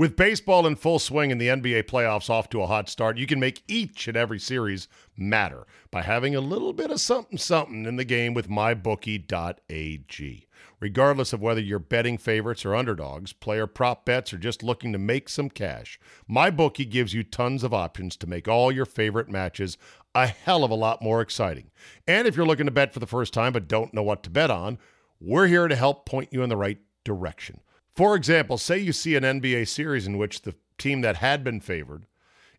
With 0.00 0.16
baseball 0.16 0.66
in 0.66 0.76
full 0.76 0.98
swing 0.98 1.30
and 1.30 1.38
the 1.38 1.48
NBA 1.48 1.82
playoffs 1.82 2.30
off 2.30 2.48
to 2.48 2.62
a 2.62 2.66
hot 2.66 2.88
start, 2.88 3.18
you 3.18 3.26
can 3.26 3.38
make 3.38 3.62
each 3.68 4.08
and 4.08 4.16
every 4.16 4.38
series 4.38 4.88
matter 5.14 5.66
by 5.90 6.00
having 6.00 6.34
a 6.34 6.40
little 6.40 6.72
bit 6.72 6.90
of 6.90 7.02
something 7.02 7.36
something 7.36 7.84
in 7.84 7.96
the 7.96 8.04
game 8.06 8.32
with 8.32 8.48
mybookie.ag. 8.48 10.46
Regardless 10.80 11.34
of 11.34 11.42
whether 11.42 11.60
you're 11.60 11.78
betting 11.78 12.16
favorites 12.16 12.64
or 12.64 12.74
underdogs, 12.74 13.34
player 13.34 13.66
prop 13.66 14.06
bets, 14.06 14.32
or 14.32 14.38
just 14.38 14.62
looking 14.62 14.90
to 14.94 14.98
make 14.98 15.28
some 15.28 15.50
cash, 15.50 16.00
MyBookie 16.30 16.90
gives 16.90 17.12
you 17.12 17.22
tons 17.22 17.62
of 17.62 17.74
options 17.74 18.16
to 18.16 18.26
make 18.26 18.48
all 18.48 18.72
your 18.72 18.86
favorite 18.86 19.28
matches 19.28 19.76
a 20.14 20.28
hell 20.28 20.64
of 20.64 20.70
a 20.70 20.74
lot 20.74 21.02
more 21.02 21.20
exciting. 21.20 21.70
And 22.08 22.26
if 22.26 22.36
you're 22.36 22.46
looking 22.46 22.64
to 22.64 22.72
bet 22.72 22.94
for 22.94 23.00
the 23.00 23.06
first 23.06 23.34
time 23.34 23.52
but 23.52 23.68
don't 23.68 23.92
know 23.92 24.02
what 24.02 24.22
to 24.22 24.30
bet 24.30 24.50
on, 24.50 24.78
we're 25.20 25.46
here 25.46 25.68
to 25.68 25.76
help 25.76 26.06
point 26.06 26.30
you 26.32 26.42
in 26.42 26.48
the 26.48 26.56
right 26.56 26.78
direction. 27.04 27.60
For 28.00 28.16
example, 28.16 28.56
say 28.56 28.78
you 28.78 28.94
see 28.94 29.14
an 29.14 29.24
NBA 29.24 29.68
series 29.68 30.06
in 30.06 30.16
which 30.16 30.40
the 30.40 30.54
team 30.78 31.02
that 31.02 31.16
had 31.16 31.44
been 31.44 31.60
favored 31.60 32.06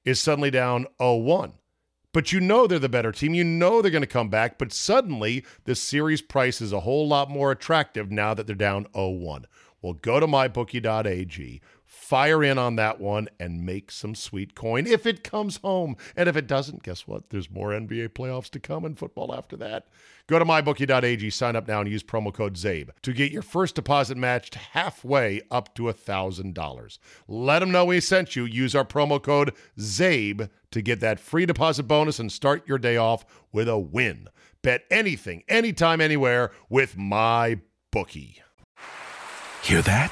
is 0.06 0.20
suddenly 0.20 0.52
down 0.52 0.86
0 1.02 1.16
1. 1.16 1.54
But 2.14 2.32
you 2.32 2.40
know 2.40 2.68
they're 2.68 2.78
the 2.78 2.88
better 2.88 3.12
team. 3.12 3.34
You 3.34 3.44
know 3.44 3.82
they're 3.82 3.90
going 3.90 4.04
to 4.04 4.08
come 4.08 4.30
back, 4.30 4.60
but 4.60 4.72
suddenly 4.72 5.44
the 5.64 5.74
series 5.74 6.22
price 6.22 6.62
is 6.62 6.72
a 6.72 6.82
whole 6.82 7.08
lot 7.08 7.28
more 7.32 7.50
attractive 7.50 8.12
now 8.12 8.36
that 8.36 8.46
they're 8.46 8.56
down 8.56 8.86
0 8.94 9.10
1. 9.14 9.48
Well, 9.82 9.94
go 9.94 10.20
to 10.20 10.28
mybookie.ag, 10.28 11.62
fire 12.12 12.44
in 12.44 12.58
on 12.58 12.76
that 12.76 13.00
one, 13.00 13.30
and 13.40 13.66
make 13.66 13.90
some 13.90 14.14
sweet 14.14 14.54
coin 14.54 14.86
if 14.86 15.06
it 15.06 15.24
comes 15.24 15.56
home. 15.64 15.96
And 16.14 16.28
if 16.28 16.36
it 16.36 16.46
doesn't, 16.46 16.84
guess 16.84 17.08
what? 17.08 17.30
There's 17.30 17.50
more 17.50 17.70
NBA 17.70 18.10
playoffs 18.10 18.50
to 18.50 18.60
come 18.60 18.84
and 18.84 19.00
football 19.00 19.34
after 19.34 19.56
that. 19.56 19.88
Go 20.28 20.38
to 20.38 20.44
mybookie.ag, 20.44 21.30
sign 21.30 21.56
up 21.56 21.70
now, 21.70 21.80
and 21.80 21.90
use 21.90 22.04
promo 22.04 22.34
code 22.34 22.56
ZABE 22.58 22.90
to 23.04 23.14
get 23.14 23.32
your 23.32 23.42
first 23.42 23.76
deposit 23.76 24.18
matched 24.18 24.56
halfway 24.56 25.40
up 25.50 25.74
to 25.76 25.84
$1,000. 25.84 26.98
Let 27.30 27.60
them 27.60 27.72
know 27.72 27.86
we 27.86 28.02
sent 28.02 28.36
you. 28.36 28.44
Use 28.44 28.76
our 28.76 28.84
promo 28.84 29.24
code 29.24 29.54
ZABE 29.80 30.50
to 30.72 30.82
get 30.82 31.00
that 31.00 31.18
free 31.18 31.46
deposit 31.46 31.84
bonus 31.84 32.20
and 32.20 32.30
start 32.30 32.68
your 32.68 32.78
day 32.78 32.98
off 32.98 33.24
with 33.54 33.70
a 33.70 33.80
win. 33.80 34.28
Bet 34.62 34.84
anything, 34.92 35.44
anytime, 35.48 36.02
anywhere 36.02 36.52
with 36.68 36.98
my 36.98 37.62
bookie. 37.90 38.44
Hear 39.64 39.82
that? 39.84 40.12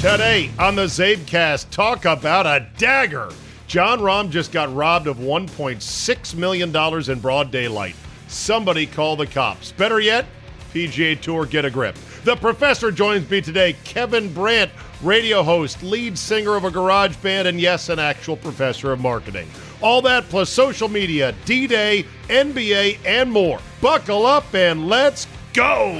Today 0.00 0.50
on 0.58 0.76
the 0.76 0.86
Zabecast, 0.86 1.70
talk 1.70 2.04
about 2.04 2.46
a 2.46 2.66
dagger. 2.78 3.30
Jon 3.66 4.00
Rahm 4.00 4.30
just 4.30 4.50
got 4.50 4.74
robbed 4.74 5.06
of 5.06 5.18
$1.6 5.18 6.34
million 6.34 6.74
in 7.10 7.20
broad 7.20 7.50
daylight. 7.50 7.94
Somebody 8.26 8.86
call 8.86 9.16
the 9.16 9.26
cops. 9.26 9.72
Better 9.72 10.00
yet, 10.00 10.26
PGA 10.72 11.20
Tour, 11.20 11.46
get 11.46 11.64
a 11.64 11.70
grip. 11.70 11.96
The 12.24 12.36
professor 12.36 12.90
joins 12.90 13.28
me 13.30 13.40
today, 13.40 13.74
Kevin 13.84 14.32
Brandt, 14.32 14.70
radio 15.02 15.42
host, 15.42 15.82
lead 15.82 16.18
singer 16.18 16.56
of 16.56 16.64
a 16.64 16.70
garage 16.70 17.16
band, 17.16 17.48
and 17.48 17.60
yes, 17.60 17.88
an 17.88 17.98
actual 17.98 18.36
professor 18.36 18.92
of 18.92 19.00
marketing. 19.00 19.48
All 19.80 20.02
that 20.02 20.28
plus 20.28 20.50
social 20.50 20.88
media, 20.88 21.34
D 21.44 21.66
Day, 21.66 22.04
NBA, 22.28 22.98
and 23.06 23.30
more. 23.30 23.60
Buckle 23.80 24.26
up 24.26 24.54
and 24.54 24.88
let's 24.88 25.26
go! 25.52 25.92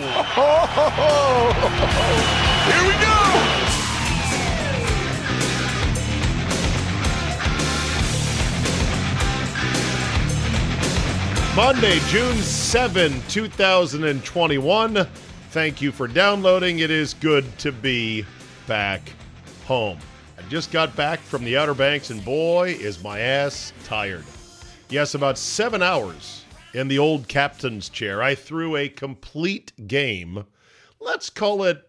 Here 2.67 2.87
we 2.87 2.93
go! 3.03 3.17
Monday, 11.57 11.99
June 12.09 12.37
7, 12.37 13.21
2021. 13.29 15.07
Thank 15.51 15.83
you 15.83 15.91
for 15.91 16.07
downloading. 16.07 16.79
It 16.79 16.93
is 16.93 17.15
good 17.15 17.59
to 17.59 17.73
be 17.73 18.25
back 18.69 19.13
home. 19.67 19.99
I 20.39 20.43
just 20.43 20.71
got 20.71 20.95
back 20.95 21.19
from 21.19 21.45
the 21.45 21.57
Outer 21.57 21.75
Banks, 21.75 22.11
and 22.11 22.25
boy, 22.25 22.77
is 22.79 23.03
my 23.03 23.19
ass 23.19 23.73
tired. 23.85 24.25
Yes, 24.89 25.15
about 25.15 25.37
seven 25.39 25.83
hours 25.83 26.45
in 26.73 26.89
the 26.89 26.99
old 26.99 27.29
captain's 27.29 27.89
chair. 27.89 28.23
I 28.23 28.35
threw 28.35 28.77
a 28.77 28.89
complete 28.89 29.73
game. 29.87 30.45
Let's 31.01 31.31
call 31.31 31.65
it 31.65 31.89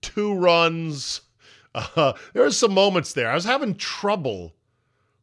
two 0.00 0.34
runs. 0.34 1.22
Uh, 1.74 2.14
there 2.32 2.42
were 2.42 2.50
some 2.50 2.72
moments 2.72 3.12
there. 3.12 3.30
I 3.30 3.34
was 3.34 3.44
having 3.44 3.74
trouble 3.76 4.54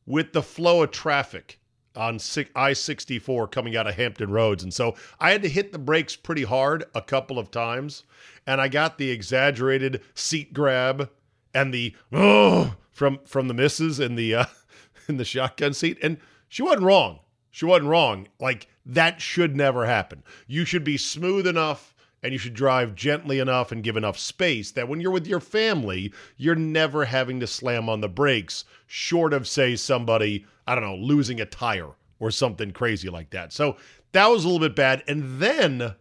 with 0.06 0.34
the 0.34 0.44
flow 0.44 0.84
of 0.84 0.92
traffic 0.92 1.60
on 1.96 2.20
I 2.56 2.74
64 2.74 3.48
coming 3.48 3.76
out 3.76 3.88
of 3.88 3.96
Hampton 3.96 4.32
Roads. 4.32 4.64
And 4.64 4.74
so 4.74 4.96
I 5.20 5.32
had 5.32 5.42
to 5.44 5.50
hit 5.50 5.72
the 5.72 5.80
brakes 5.80 6.16
pretty 6.16 6.44
hard 6.44 6.86
a 6.94 7.02
couple 7.02 7.40
of 7.40 7.52
times. 7.52 8.04
And 8.46 8.62
I 8.62 8.68
got 8.68 8.98
the 8.98 9.12
exaggerated 9.12 10.02
seat 10.14 10.54
grab 10.54 11.10
and 11.54 11.74
the 11.74 11.96
oh 12.12 12.76
from 12.92 13.20
from 13.26 13.48
the 13.48 13.54
misses 13.54 14.00
in 14.00 14.16
the 14.16 14.36
uh, 14.36 14.46
in 15.08 15.18
the 15.18 15.26
shotgun 15.26 15.74
seat. 15.74 15.98
And 16.02 16.18
she 16.48 16.62
wasn't 16.62 16.84
wrong. 16.84 17.20
She 17.56 17.64
wasn't 17.64 17.88
wrong. 17.88 18.28
Like 18.38 18.68
that 18.86 19.22
should 19.22 19.56
never 19.56 19.86
happen. 19.86 20.24
You 20.46 20.66
should 20.66 20.84
be 20.84 20.98
smooth 20.98 21.48
enough 21.48 21.96
and 22.22 22.34
you 22.34 22.38
should 22.38 22.54
drive 22.54 22.96
gently 22.96 23.40
enough 23.40 23.72
and 23.72 23.82
give 23.82 23.96
enough 23.96 24.20
space 24.20 24.72
that 24.72 24.90
when 24.90 25.00
you're 25.00 25.10
with 25.10 25.26
your 25.26 25.40
family, 25.40 26.12
you're 26.36 26.54
never 26.54 27.06
having 27.06 27.40
to 27.40 27.48
slam 27.48 27.88
on 27.88 28.02
the 28.02 28.10
brakes, 28.10 28.66
short 28.88 29.32
of, 29.32 29.48
say, 29.48 29.78
somebody, 29.78 30.46
I 30.68 30.76
don't 30.76 30.84
know, 30.84 30.98
losing 30.98 31.40
a 31.40 31.46
tire 31.46 31.92
or 32.20 32.30
something 32.30 32.72
crazy 32.72 33.08
like 33.08 33.30
that. 33.30 33.54
So 33.54 33.78
that 34.12 34.28
was 34.28 34.44
a 34.44 34.50
little 34.50 34.68
bit 34.68 34.76
bad. 34.76 35.02
And 35.08 35.40
then 35.40 35.96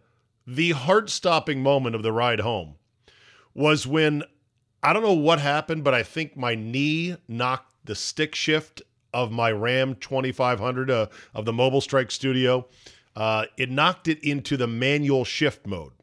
the 0.45 0.71
heart 0.71 1.09
stopping 1.09 1.63
moment 1.63 1.95
of 1.95 2.03
the 2.03 2.11
ride 2.11 2.41
home 2.41 2.75
was 3.53 3.87
when 3.87 4.23
I 4.83 4.91
don't 4.91 5.03
know 5.03 5.13
what 5.13 5.39
happened, 5.39 5.85
but 5.85 5.93
I 5.93 6.03
think 6.03 6.35
my 6.35 6.53
knee 6.53 7.15
knocked 7.29 7.73
the 7.85 7.95
stick 7.95 8.35
shift 8.35 8.81
of 9.15 9.31
my 9.31 9.51
Ram 9.51 9.95
2500 9.95 10.91
uh, 10.91 11.07
of 11.33 11.45
the 11.45 11.53
Mobile 11.53 11.79
Strike 11.79 12.11
Studio. 12.11 12.67
Uh, 13.15 13.45
it 13.57 13.71
knocked 13.71 14.09
it 14.09 14.21
into 14.23 14.57
the 14.57 14.67
manual 14.67 15.23
shift 15.23 15.65
mode. 15.65 15.93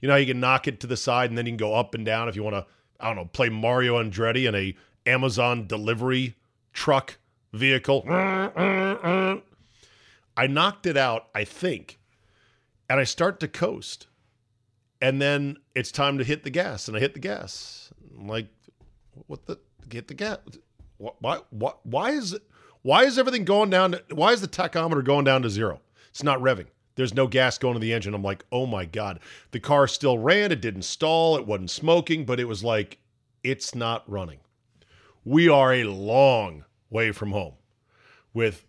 You 0.00 0.08
know, 0.08 0.14
you 0.14 0.26
can 0.26 0.38
knock 0.38 0.68
it 0.68 0.78
to 0.80 0.86
the 0.86 0.96
side 0.96 1.30
and 1.30 1.36
then 1.36 1.46
you 1.46 1.52
can 1.52 1.56
go 1.58 1.74
up 1.74 1.94
and 1.96 2.06
down 2.06 2.28
if 2.28 2.36
you 2.36 2.44
want 2.44 2.54
to, 2.54 2.64
I 3.00 3.08
don't 3.08 3.16
know, 3.16 3.24
play 3.24 3.48
Mario 3.48 4.00
Andretti 4.00 4.48
in 4.48 4.54
a 4.54 4.74
Amazon 5.04 5.66
delivery 5.66 6.36
truck 6.72 7.18
vehicle. 7.52 8.04
I 8.08 9.42
knocked 10.48 10.86
it 10.86 10.96
out, 10.96 11.26
I 11.34 11.42
think, 11.42 11.98
and 12.88 13.00
I 13.00 13.04
start 13.04 13.40
to 13.40 13.48
coast. 13.48 14.06
And 15.02 15.20
then 15.20 15.56
it's 15.74 15.90
time 15.90 16.18
to 16.18 16.24
hit 16.24 16.44
the 16.44 16.50
gas, 16.50 16.86
and 16.86 16.96
I 16.96 17.00
hit 17.00 17.14
the 17.14 17.20
gas. 17.20 17.92
I'm 18.16 18.28
like, 18.28 18.46
what 19.26 19.46
the 19.46 19.58
hit 19.90 20.08
the 20.08 20.14
gas? 20.14 20.38
Why 21.00 21.38
why 21.50 21.72
why 21.82 22.10
is 22.10 22.38
why 22.82 23.04
is 23.04 23.18
everything 23.18 23.44
going 23.44 23.70
down 23.70 23.92
to, 23.92 24.02
why 24.12 24.32
is 24.32 24.40
the 24.40 24.48
tachometer 24.48 25.02
going 25.02 25.24
down 25.24 25.42
to 25.42 25.50
zero? 25.50 25.80
It's 26.10 26.22
not 26.22 26.40
revving. 26.40 26.66
There's 26.94 27.14
no 27.14 27.26
gas 27.26 27.56
going 27.56 27.74
to 27.74 27.80
the 27.80 27.92
engine. 27.92 28.14
I'm 28.14 28.22
like, 28.22 28.44
oh 28.52 28.66
my 28.66 28.84
God. 28.84 29.20
The 29.52 29.60
car 29.60 29.86
still 29.86 30.18
ran. 30.18 30.52
It 30.52 30.60
didn't 30.60 30.82
stall. 30.82 31.36
It 31.36 31.46
wasn't 31.46 31.70
smoking, 31.70 32.26
but 32.26 32.40
it 32.40 32.44
was 32.44 32.62
like, 32.62 32.98
it's 33.42 33.74
not 33.74 34.10
running. 34.10 34.40
We 35.24 35.48
are 35.48 35.72
a 35.72 35.84
long 35.84 36.64
way 36.90 37.12
from 37.12 37.32
home 37.32 37.54
with 38.34 38.66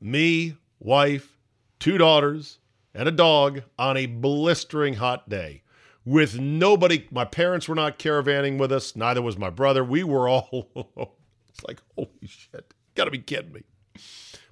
me, 0.00 0.56
wife, 0.78 1.36
two 1.78 1.98
daughters, 1.98 2.58
and 2.94 3.08
a 3.08 3.12
dog 3.12 3.62
on 3.78 3.96
a 3.96 4.06
blistering 4.06 4.94
hot 4.94 5.28
day 5.28 5.62
with 6.04 6.38
nobody. 6.38 7.06
My 7.10 7.24
parents 7.26 7.68
were 7.68 7.74
not 7.74 7.98
caravanning 7.98 8.58
with 8.58 8.72
us. 8.72 8.96
Neither 8.96 9.20
was 9.20 9.36
my 9.36 9.50
brother. 9.50 9.84
We 9.84 10.04
were 10.04 10.28
all. 10.28 11.12
it's 11.56 11.66
like 11.66 11.80
holy 11.94 12.26
shit! 12.26 12.74
Got 12.94 13.04
to 13.06 13.10
be 13.10 13.18
kidding 13.18 13.52
me. 13.52 13.62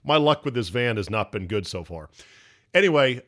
My 0.03 0.17
luck 0.17 0.45
with 0.45 0.55
this 0.55 0.69
van 0.69 0.97
has 0.97 1.11
not 1.11 1.33
been 1.33 1.47
good 1.47 1.67
so 1.67 1.85
far. 1.85 2.11
Anyway, 2.73 3.23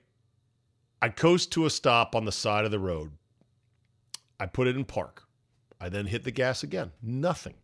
I 1.00 1.08
coast 1.08 1.52
to 1.52 1.66
a 1.66 1.70
stop 1.70 2.14
on 2.14 2.24
the 2.24 2.32
side 2.32 2.64
of 2.64 2.70
the 2.70 2.78
road. 2.78 3.12
I 4.38 4.46
put 4.46 4.66
it 4.66 4.76
in 4.76 4.84
park. 4.84 5.24
I 5.80 5.88
then 5.88 6.06
hit 6.06 6.24
the 6.24 6.30
gas 6.30 6.62
again. 6.62 6.92
Nothing. 7.02 7.54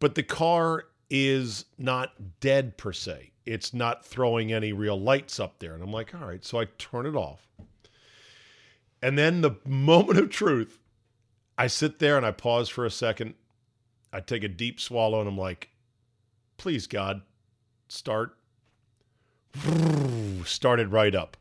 But 0.00 0.14
the 0.14 0.22
car 0.22 0.84
is 1.08 1.66
not 1.78 2.40
dead 2.40 2.76
per 2.76 2.92
se. 2.92 3.32
It's 3.44 3.74
not 3.74 4.04
throwing 4.04 4.52
any 4.52 4.72
real 4.72 5.00
lights 5.00 5.40
up 5.40 5.58
there. 5.58 5.74
And 5.74 5.82
I'm 5.82 5.92
like, 5.92 6.14
all 6.14 6.26
right. 6.26 6.44
So 6.44 6.60
I 6.60 6.66
turn 6.78 7.06
it 7.06 7.14
off. 7.14 7.48
And 9.00 9.18
then 9.18 9.40
the 9.40 9.56
moment 9.66 10.18
of 10.18 10.30
truth, 10.30 10.78
I 11.58 11.66
sit 11.66 11.98
there 11.98 12.16
and 12.16 12.26
I 12.26 12.30
pause 12.32 12.68
for 12.68 12.84
a 12.84 12.90
second. 12.90 13.34
I 14.12 14.20
take 14.20 14.44
a 14.44 14.48
deep 14.48 14.80
swallow 14.80 15.20
and 15.20 15.28
I'm 15.28 15.38
like, 15.38 15.70
please, 16.58 16.86
God, 16.86 17.22
start. 17.88 18.36
Started 20.44 20.92
right 20.92 21.14
up. 21.14 21.36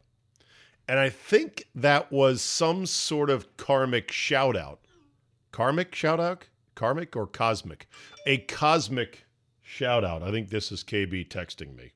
And 0.87 0.99
I 0.99 1.09
think 1.09 1.67
that 1.75 2.11
was 2.11 2.41
some 2.41 2.85
sort 2.85 3.29
of 3.29 3.55
karmic 3.57 4.11
shout 4.11 4.57
out. 4.57 4.79
Karmic 5.51 5.95
shout 5.95 6.19
out? 6.19 6.47
Karmic 6.75 7.15
or 7.15 7.27
cosmic? 7.27 7.87
A 8.25 8.39
cosmic 8.39 9.25
shout 9.61 10.03
out. 10.03 10.23
I 10.23 10.31
think 10.31 10.49
this 10.49 10.71
is 10.71 10.83
KB 10.83 11.27
texting 11.27 11.75
me. 11.75 11.91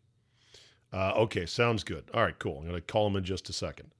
Uh, 0.93 1.13
okay, 1.17 1.45
sounds 1.45 1.83
good. 1.83 2.09
All 2.13 2.21
right, 2.23 2.37
cool. 2.39 2.59
I'm 2.59 2.67
going 2.67 2.75
to 2.75 2.81
call 2.81 3.07
him 3.07 3.15
in 3.15 3.23
just 3.23 3.49
a 3.49 3.53
second. 3.53 3.91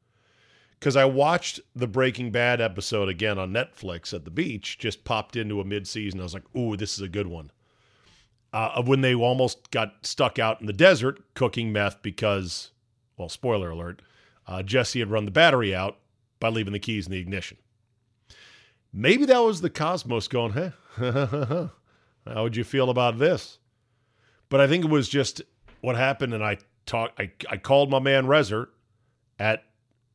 Because 0.85 0.95
I 0.95 1.05
watched 1.05 1.61
the 1.75 1.87
Breaking 1.87 2.29
Bad 2.29 2.61
episode 2.61 3.09
again 3.09 3.39
on 3.39 3.51
Netflix 3.51 4.13
at 4.13 4.23
the 4.23 4.29
beach, 4.29 4.77
just 4.77 5.03
popped 5.03 5.35
into 5.35 5.59
a 5.59 5.65
mid 5.65 5.87
season. 5.87 6.19
I 6.19 6.23
was 6.23 6.35
like, 6.35 6.43
ooh, 6.55 6.77
this 6.77 6.93
is 6.93 7.01
a 7.01 7.07
good 7.07 7.25
one. 7.25 7.49
Uh, 8.53 8.83
when 8.83 9.01
they 9.01 9.15
almost 9.15 9.71
got 9.71 10.05
stuck 10.05 10.37
out 10.37 10.61
in 10.61 10.67
the 10.67 10.73
desert 10.73 11.23
cooking 11.33 11.73
meth 11.73 12.03
because, 12.03 12.69
well, 13.17 13.29
spoiler 13.29 13.71
alert, 13.71 14.03
uh, 14.45 14.61
Jesse 14.61 14.99
had 14.99 15.09
run 15.09 15.25
the 15.25 15.31
battery 15.31 15.73
out 15.73 15.97
by 16.39 16.49
leaving 16.49 16.73
the 16.73 16.77
keys 16.77 17.07
in 17.07 17.13
the 17.13 17.19
ignition. 17.19 17.57
Maybe 18.93 19.25
that 19.25 19.39
was 19.39 19.61
the 19.61 19.71
cosmos 19.71 20.27
going, 20.27 20.51
hey, 20.51 20.71
how 20.97 22.43
would 22.43 22.55
you 22.55 22.63
feel 22.63 22.91
about 22.91 23.17
this? 23.17 23.57
But 24.49 24.61
I 24.61 24.67
think 24.67 24.85
it 24.85 24.91
was 24.91 25.09
just 25.09 25.41
what 25.81 25.95
happened, 25.95 26.35
and 26.35 26.43
I 26.43 26.59
talked. 26.85 27.19
I, 27.19 27.31
I 27.49 27.57
called 27.57 27.89
my 27.89 27.97
man 27.97 28.27
Rezer 28.27 28.67
at 29.39 29.63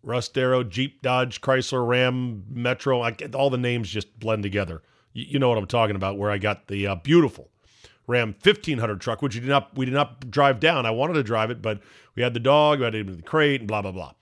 Rust 0.03 0.37
Arrow, 0.39 0.65
Jeep, 0.65 1.03
Dodge, 1.03 1.41
Chrysler, 1.41 1.87
Ram, 1.87 2.45
Metro. 2.49 3.03
I, 3.03 3.15
all 3.35 3.51
the 3.51 3.59
names 3.59 3.91
just 3.91 4.19
blend 4.19 4.43
together. 4.43 4.83
You, 5.13 5.27
you, 5.29 5.39
know 5.39 5.49
what 5.49 5.59
I'm 5.59 5.67
talking 5.67 5.97
about. 5.97 6.19
Where 6.19 6.31
I 6.31 6.39
got 6.39 6.69
the 6.69 6.87
uh, 6.87 6.95
beautiful 6.97 7.51
Ram 8.07 8.35
1500 8.43 9.01
truck, 9.01 9.23
which 9.23 9.35
we 9.35 9.41
did 9.41 9.51
not 9.51 9.77
we 9.77 9.85
did 9.85 9.95
not 9.95 10.31
drive 10.31 10.61
down. 10.61 10.87
I 10.87 10.91
wanted 10.91 11.15
to 11.15 11.23
drive 11.23 11.51
it, 11.51 11.61
but 11.61 11.81
we 12.15 12.23
had 12.23 12.35
the 12.35 12.41
dog, 12.41 12.79
we 12.79 12.85
had 12.85 12.95
it 12.95 13.09
in 13.09 13.17
the 13.17 13.23
crate, 13.23 13.61
and 13.61 13.69
blah 13.69 13.83
blah 13.83 13.93
blah. 13.93 14.13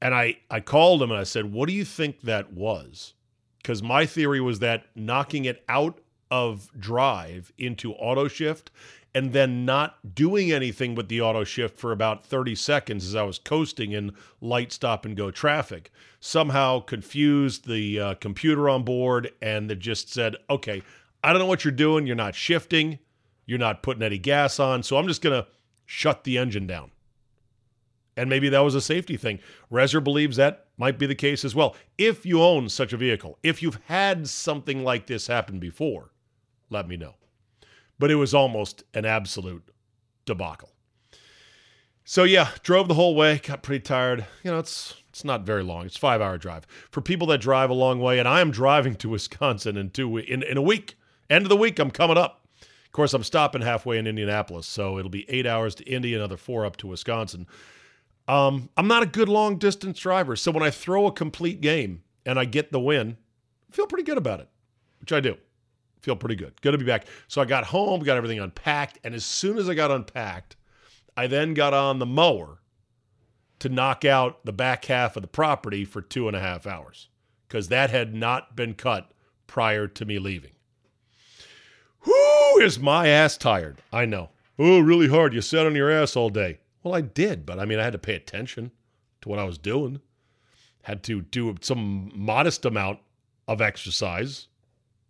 And 0.00 0.14
I 0.14 0.38
I 0.50 0.60
called 0.60 1.02
him 1.02 1.10
and 1.10 1.20
I 1.20 1.24
said, 1.24 1.52
"What 1.52 1.68
do 1.68 1.74
you 1.74 1.84
think 1.84 2.22
that 2.22 2.52
was?" 2.52 3.14
Because 3.58 3.82
my 3.82 4.06
theory 4.06 4.40
was 4.40 4.60
that 4.60 4.86
knocking 4.94 5.44
it 5.44 5.64
out 5.68 6.00
of 6.30 6.70
drive 6.78 7.52
into 7.58 7.92
auto 7.94 8.28
shift 8.28 8.70
and 9.14 9.32
then 9.32 9.64
not 9.64 10.14
doing 10.14 10.52
anything 10.52 10.94
with 10.94 11.08
the 11.08 11.20
auto 11.20 11.44
shift 11.44 11.78
for 11.78 11.92
about 11.92 12.26
30 12.26 12.54
seconds 12.54 13.06
as 13.06 13.14
I 13.14 13.22
was 13.22 13.38
coasting 13.38 13.92
in 13.92 14.12
light 14.40 14.72
stop 14.72 15.04
and 15.04 15.16
go 15.16 15.30
traffic 15.30 15.90
somehow 16.26 16.80
confused 16.80 17.68
the 17.68 18.00
uh, 18.00 18.14
computer 18.14 18.68
on 18.68 18.82
board 18.82 19.30
and 19.40 19.70
it 19.70 19.78
just 19.78 20.12
said, 20.12 20.36
okay, 20.50 20.82
I 21.22 21.32
don't 21.32 21.38
know 21.38 21.46
what 21.46 21.64
you're 21.64 21.72
doing. 21.72 22.06
You're 22.06 22.16
not 22.16 22.34
shifting. 22.34 22.98
You're 23.46 23.58
not 23.58 23.82
putting 23.82 24.02
any 24.02 24.18
gas 24.18 24.58
on. 24.58 24.82
So 24.82 24.96
I'm 24.96 25.06
just 25.06 25.22
going 25.22 25.40
to 25.40 25.48
shut 25.84 26.24
the 26.24 26.36
engine 26.36 26.66
down. 26.66 26.90
And 28.16 28.30
maybe 28.30 28.48
that 28.48 28.60
was 28.60 28.74
a 28.74 28.80
safety 28.80 29.16
thing. 29.16 29.38
Rezer 29.70 30.02
believes 30.02 30.36
that 30.36 30.66
might 30.78 30.98
be 30.98 31.06
the 31.06 31.14
case 31.14 31.44
as 31.44 31.54
well. 31.54 31.76
If 31.98 32.24
you 32.24 32.42
own 32.42 32.68
such 32.68 32.92
a 32.92 32.96
vehicle, 32.96 33.38
if 33.42 33.62
you've 33.62 33.78
had 33.86 34.28
something 34.28 34.82
like 34.82 35.06
this 35.06 35.26
happen 35.26 35.58
before, 35.58 36.10
let 36.70 36.88
me 36.88 36.96
know. 36.96 37.14
But 37.98 38.10
it 38.10 38.16
was 38.16 38.34
almost 38.34 38.84
an 38.94 39.04
absolute 39.04 39.70
debacle. 40.24 40.70
So 42.08 42.22
yeah, 42.22 42.50
drove 42.62 42.86
the 42.86 42.94
whole 42.94 43.16
way, 43.16 43.38
got 43.38 43.64
pretty 43.64 43.82
tired. 43.82 44.26
You 44.44 44.52
know, 44.52 44.60
it's 44.60 44.94
it's 45.08 45.24
not 45.24 45.42
very 45.42 45.64
long. 45.64 45.86
It's 45.86 45.96
five 45.96 46.20
hour 46.20 46.38
drive. 46.38 46.64
For 46.90 47.00
people 47.00 47.26
that 47.28 47.40
drive 47.40 47.68
a 47.68 47.74
long 47.74 48.00
way, 48.00 48.20
and 48.20 48.28
I 48.28 48.40
am 48.40 48.52
driving 48.52 48.94
to 48.96 49.08
Wisconsin 49.08 49.76
in 49.76 49.90
two 49.90 50.18
in, 50.18 50.42
in 50.42 50.56
a 50.56 50.62
week. 50.62 50.96
End 51.28 51.44
of 51.44 51.48
the 51.48 51.56
week, 51.56 51.80
I'm 51.80 51.90
coming 51.90 52.16
up. 52.16 52.46
Of 52.62 52.92
course, 52.92 53.12
I'm 53.12 53.24
stopping 53.24 53.62
halfway 53.62 53.98
in 53.98 54.06
Indianapolis, 54.06 54.66
so 54.66 54.98
it'll 54.98 55.10
be 55.10 55.28
eight 55.28 55.46
hours 55.46 55.74
to 55.76 55.84
Indy, 55.84 56.14
another 56.14 56.36
four 56.36 56.64
up 56.64 56.76
to 56.76 56.86
Wisconsin. 56.86 57.46
Um, 58.28 58.70
I'm 58.76 58.86
not 58.86 59.02
a 59.02 59.06
good 59.06 59.28
long 59.28 59.58
distance 59.58 59.98
driver, 59.98 60.36
so 60.36 60.52
when 60.52 60.62
I 60.62 60.70
throw 60.70 61.06
a 61.06 61.12
complete 61.12 61.60
game 61.60 62.02
and 62.24 62.38
I 62.38 62.44
get 62.44 62.70
the 62.70 62.80
win, 62.80 63.16
I 63.68 63.74
feel 63.74 63.86
pretty 63.86 64.04
good 64.04 64.16
about 64.16 64.40
it, 64.40 64.48
which 65.00 65.12
I 65.12 65.20
do. 65.20 65.36
Feel 66.00 66.16
pretty 66.16 66.36
good. 66.36 66.60
Good 66.62 66.72
to 66.72 66.78
be 66.78 66.84
back. 66.84 67.06
So 67.28 67.40
I 67.40 67.44
got 67.44 67.64
home, 67.64 68.00
got 68.00 68.16
everything 68.16 68.38
unpacked, 68.38 68.98
and 69.04 69.14
as 69.14 69.24
soon 69.24 69.58
as 69.58 69.68
I 69.68 69.74
got 69.74 69.90
unpacked, 69.90 70.56
I 71.16 71.26
then 71.26 71.54
got 71.54 71.74
on 71.74 71.98
the 71.98 72.06
mower 72.06 72.60
to 73.58 73.68
knock 73.68 74.04
out 74.04 74.44
the 74.44 74.52
back 74.52 74.84
half 74.84 75.16
of 75.16 75.22
the 75.22 75.28
property 75.28 75.84
for 75.84 76.02
two 76.02 76.28
and 76.28 76.36
a 76.36 76.40
half 76.40 76.66
hours 76.66 77.08
because 77.48 77.68
that 77.68 77.90
had 77.90 78.14
not 78.14 78.54
been 78.54 78.74
cut 78.74 79.12
prior 79.46 79.86
to 79.88 80.04
me 80.04 80.18
leaving. 80.18 80.52
Whoo, 82.06 82.58
is 82.60 82.78
my 82.78 83.08
ass 83.08 83.36
tired? 83.36 83.82
I 83.92 84.04
know. 84.04 84.30
Oh, 84.58 84.80
really 84.80 85.08
hard. 85.08 85.34
You 85.34 85.40
sat 85.40 85.66
on 85.66 85.74
your 85.74 85.90
ass 85.90 86.16
all 86.16 86.30
day. 86.30 86.58
Well, 86.82 86.94
I 86.94 87.00
did, 87.00 87.44
but 87.44 87.58
I 87.58 87.64
mean, 87.64 87.78
I 87.78 87.84
had 87.84 87.92
to 87.94 87.98
pay 87.98 88.14
attention 88.14 88.70
to 89.22 89.28
what 89.28 89.38
I 89.38 89.44
was 89.44 89.58
doing. 89.58 90.00
Had 90.82 91.02
to 91.04 91.22
do 91.22 91.54
some 91.60 92.12
modest 92.14 92.64
amount 92.64 93.00
of 93.48 93.60
exercise. 93.60 94.48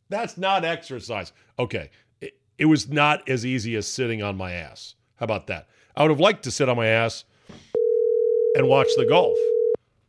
That's 0.09 0.37
not 0.37 0.65
exercise. 0.65 1.33
Okay. 1.59 1.91
It, 2.21 2.39
it 2.59 2.67
was 2.67 2.89
not 2.89 3.29
as 3.29 3.45
easy 3.45 3.77
as 3.77 3.87
sitting 3.87 4.23
on 4.23 4.37
my 4.37 4.53
ass. 4.53 4.95
How 5.17 5.25
about 5.25 5.47
that? 5.49 5.69
I 5.97 6.03
would 6.03 6.11
have 6.11 6.21
liked 6.21 6.45
to 6.45 6.51
sit 6.51 6.69
on 6.69 6.77
my 6.77 6.87
ass 6.87 7.25
and 8.55 8.69
watch 8.69 8.89
the 8.97 9.07
golf, 9.07 9.39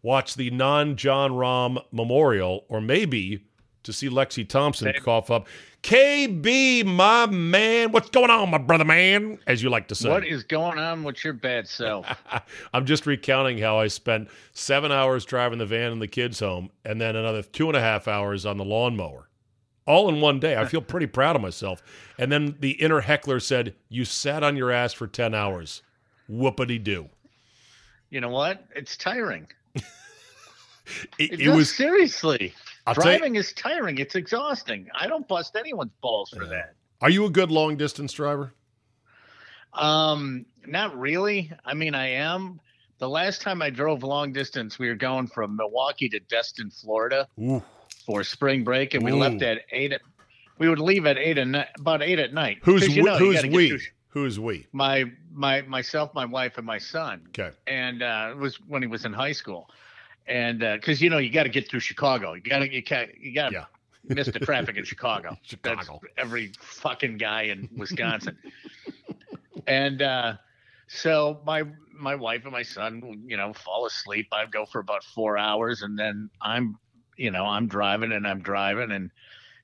watch 0.02 0.36
the 0.36 0.50
non 0.52 0.96
Jon 0.96 1.32
Rahm 1.32 1.82
Memorial, 1.92 2.66
or 2.70 2.82
maybe 2.82 3.44
to 3.84 3.94
see 3.94 4.10
Lexi 4.10 4.48
Thompson 4.48 4.94
cough 5.02 5.32
up. 5.32 5.48
KB, 5.82 6.84
my 6.86 7.26
man, 7.28 7.94
what's 7.94 8.10
going 8.10 8.30
on, 8.30 8.50
my 8.50 8.58
brother 8.58 8.84
man, 8.84 9.40
as 9.48 9.64
you 9.64 9.70
like 9.70 9.88
to 9.88 9.96
say? 9.96 10.10
What 10.10 10.26
is 10.26 10.44
going 10.44 10.78
on 10.78 11.04
with 11.04 11.24
your 11.24 11.32
bad 11.34 11.68
self? 11.68 12.06
I'm 12.74 12.86
just 12.86 13.06
recounting 13.06 13.58
how 13.60 13.80
I 13.80 13.88
spent 13.88 14.28
seven 14.52 14.92
hours 14.92 15.24
driving 15.24 15.60
the 15.60 15.66
van 15.66 15.94
and 15.94 16.02
the 16.02 16.08
kids 16.08 16.42
home, 16.42 16.70
and 16.84 17.00
then 17.00 17.16
another 17.16 17.42
two 17.42 17.68
and 17.68 17.78
a 17.78 17.80
half 17.80 18.10
hours 18.10 18.46
on 18.46 18.58
the 18.58 18.66
lawnmower, 18.66 19.27
all 19.88 20.10
in 20.10 20.22
one 20.22 20.40
day. 20.40 20.56
I 20.58 20.66
feel 20.66 20.82
pretty 20.94 21.08
proud 21.08 21.36
of 21.36 21.42
myself. 21.42 21.82
And 22.20 22.32
then 22.32 22.56
the 22.60 22.72
inner 22.72 23.02
heckler 23.02 23.40
said, 23.40 23.74
"You 23.90 24.06
sat 24.06 24.44
on 24.44 24.56
your 24.56 24.72
ass 24.72 24.94
for 24.94 25.08
ten 25.08 25.34
hours. 25.34 25.82
Whoopity 26.30 26.84
doo." 26.84 27.10
You 28.10 28.22
know 28.22 28.30
what? 28.30 28.64
It's 28.76 28.96
tiring. 28.96 29.48
it, 29.76 29.84
It, 31.20 31.40
it 31.42 31.50
was 31.50 31.74
seriously. 31.76 32.54
I'll 32.86 32.96
tell 32.96 33.12
you- 33.12 33.18
Driving 33.18 33.36
is 33.36 33.52
tiring. 33.54 33.98
It's 33.98 34.16
exhausting. 34.16 34.88
I 34.96 35.08
don't 35.08 35.28
bust 35.28 35.56
anyone's 35.58 35.92
balls 36.02 36.30
for 36.30 36.46
that. 36.46 36.76
Are 37.02 37.10
you 37.10 37.26
a 37.26 37.30
good 37.30 37.52
long 37.52 37.76
distance 37.78 38.14
driver? 38.14 38.54
Um, 39.74 40.46
not 40.66 40.98
really. 40.98 41.52
I 41.66 41.74
mean, 41.74 41.94
I 41.96 42.08
am. 42.12 42.60
The 43.00 43.10
last 43.10 43.42
time 43.42 43.62
I 43.62 43.70
drove 43.70 44.02
long 44.04 44.34
distance, 44.34 44.80
we 44.80 44.88
were 44.88 44.96
going 44.96 45.28
from 45.28 45.56
Milwaukee 45.56 46.10
to 46.10 46.20
Destin, 46.22 46.72
Florida 46.72 47.28
Ooh, 47.40 47.62
for 48.08 48.24
spring 48.24 48.64
break, 48.64 48.94
and 48.96 49.04
we 49.04 49.12
Ooh. 49.12 49.18
left 49.18 49.42
at 49.44 49.60
eight. 49.72 49.92
At, 49.92 50.02
we 50.58 50.68
would 50.70 50.80
leave 50.80 51.06
at 51.06 51.18
eight 51.18 51.38
and 51.38 51.52
night, 51.52 51.68
about 51.78 52.02
eight 52.02 52.18
at 52.20 52.34
night. 52.34 52.60
Who's 52.64 52.88
you 52.96 53.04
we, 53.04 53.10
know, 53.10 53.18
who's 53.18 53.44
we? 53.46 53.70
through- 53.70 53.80
Who's 54.10 54.40
we? 54.40 54.66
My 54.72 55.04
my 55.32 55.62
myself, 55.64 56.12
my 56.16 56.26
wife, 56.26 56.58
and 56.58 56.66
my 56.66 56.80
son. 56.80 57.28
Okay. 57.38 57.56
and 57.68 58.02
uh, 58.02 58.30
it 58.32 58.38
was 58.38 58.56
when 58.68 58.82
he 58.82 58.88
was 58.88 59.06
in 59.06 59.14
high 59.14 59.34
school. 59.34 59.70
And 60.26 60.60
because 60.62 61.02
you 61.02 61.10
know 61.12 61.20
you 61.20 61.30
got 61.30 61.44
to 61.44 61.50
get 61.50 61.70
through 61.70 61.82
Chicago, 61.82 62.34
you 62.34 62.42
got 62.42 62.60
to 62.60 62.74
you 62.74 62.82
can't 62.82 63.12
you 63.20 63.34
got 63.36 63.50
to 63.50 63.56
Yeah. 63.56 63.66
miss 64.16 64.28
the 64.28 64.40
traffic 64.40 64.78
in 64.78 64.86
Chicago. 64.86 65.38
Chicago. 65.44 66.00
That's 66.02 66.14
every 66.18 66.54
fucking 66.62 67.18
guy 67.18 67.44
in 67.44 67.70
Wisconsin. 67.78 68.38
and 69.68 70.02
uh, 70.02 70.34
so 70.88 71.40
my 71.46 71.64
my 71.94 72.16
wife 72.16 72.44
and 72.44 72.52
my 72.52 72.64
son, 72.64 73.24
you 73.28 73.38
know, 73.38 73.54
fall 73.54 73.86
asleep. 73.86 74.28
I 74.32 74.46
go 74.46 74.66
for 74.66 74.80
about 74.80 75.04
four 75.04 75.38
hours, 75.38 75.82
and 75.82 75.98
then 76.00 76.30
I'm, 76.42 76.78
you 77.18 77.32
know, 77.32 77.46
I'm 77.46 77.68
driving 77.68 78.12
and 78.12 78.26
I'm 78.28 78.42
driving, 78.42 78.92
and 78.92 79.12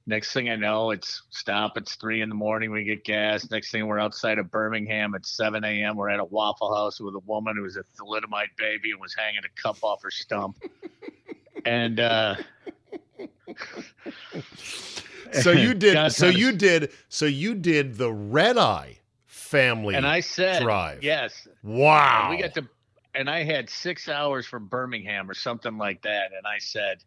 next 0.05 0.33
thing 0.33 0.49
I 0.49 0.55
know, 0.55 0.91
it's 0.91 1.21
stop. 1.29 1.77
It's 1.77 1.95
three 1.95 2.21
in 2.21 2.29
the 2.29 2.35
morning. 2.35 2.71
We 2.71 2.83
get 2.83 3.03
gas. 3.05 3.49
Next 3.49 3.71
thing 3.71 3.87
we're 3.87 3.99
outside 3.99 4.37
of 4.39 4.51
Birmingham 4.51 5.15
at 5.15 5.25
7 5.25 5.63
a.m. 5.63 5.95
We're 5.95 6.09
at 6.09 6.19
a 6.19 6.25
Waffle 6.25 6.75
House 6.75 6.99
with 6.99 7.15
a 7.15 7.19
woman 7.19 7.55
who 7.55 7.63
was 7.63 7.77
a 7.77 7.83
thalidomide 7.97 8.55
baby 8.57 8.91
and 8.91 8.99
was 8.99 9.15
hanging 9.15 9.41
a 9.45 9.61
cup 9.61 9.77
off 9.83 10.03
her 10.03 10.11
stump. 10.11 10.57
and 11.65 11.99
uh, 11.99 12.35
So 15.31 15.51
you 15.51 15.73
did. 15.73 16.11
So 16.11 16.27
you 16.27 16.51
did. 16.51 16.91
So 17.09 17.25
you 17.25 17.55
did 17.55 17.95
the 17.97 18.11
red 18.11 18.57
eye 18.57 18.97
family. 19.25 19.95
and 19.95 20.05
I 20.05 20.19
said, 20.19 20.63
drive. 20.63 21.03
yes, 21.03 21.47
Wow. 21.63 22.29
And 22.29 22.35
we 22.35 22.41
got 22.41 22.53
to, 22.55 22.67
and 23.15 23.29
I 23.29 23.43
had 23.43 23.69
six 23.69 24.09
hours 24.09 24.45
from 24.47 24.67
Birmingham 24.67 25.29
or 25.29 25.33
something 25.33 25.77
like 25.77 26.01
that. 26.03 26.31
And 26.35 26.45
I 26.47 26.57
said, 26.59 27.03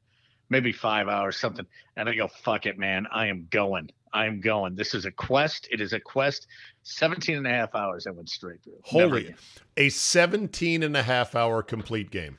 maybe 0.49 0.73
five 0.73 1.09
hours, 1.09 1.37
something. 1.37 1.67
And 1.97 2.09
I 2.09 2.15
go, 2.15 2.29
fuck 2.29 2.67
it, 2.67 2.79
man. 2.79 3.07
I 3.13 3.27
am 3.27 3.47
going. 3.51 3.91
I 4.13 4.27
am 4.27 4.41
going. 4.41 4.75
This 4.75 4.95
is 4.95 5.05
a 5.05 5.11
quest. 5.11 5.69
It 5.71 5.81
is 5.81 5.93
a 5.93 6.01
quest. 6.01 6.47
17 6.85 7.37
and 7.37 7.47
a 7.47 7.51
half 7.51 7.75
hours 7.75 8.07
I 8.07 8.11
went 8.11 8.29
straight 8.29 8.63
through. 8.63 8.81
Holy, 8.83 9.35
a 9.77 9.89
17 9.89 10.83
and 10.83 10.97
a 10.97 11.03
half 11.03 11.35
hour 11.35 11.63
complete 11.63 12.11
game. 12.11 12.39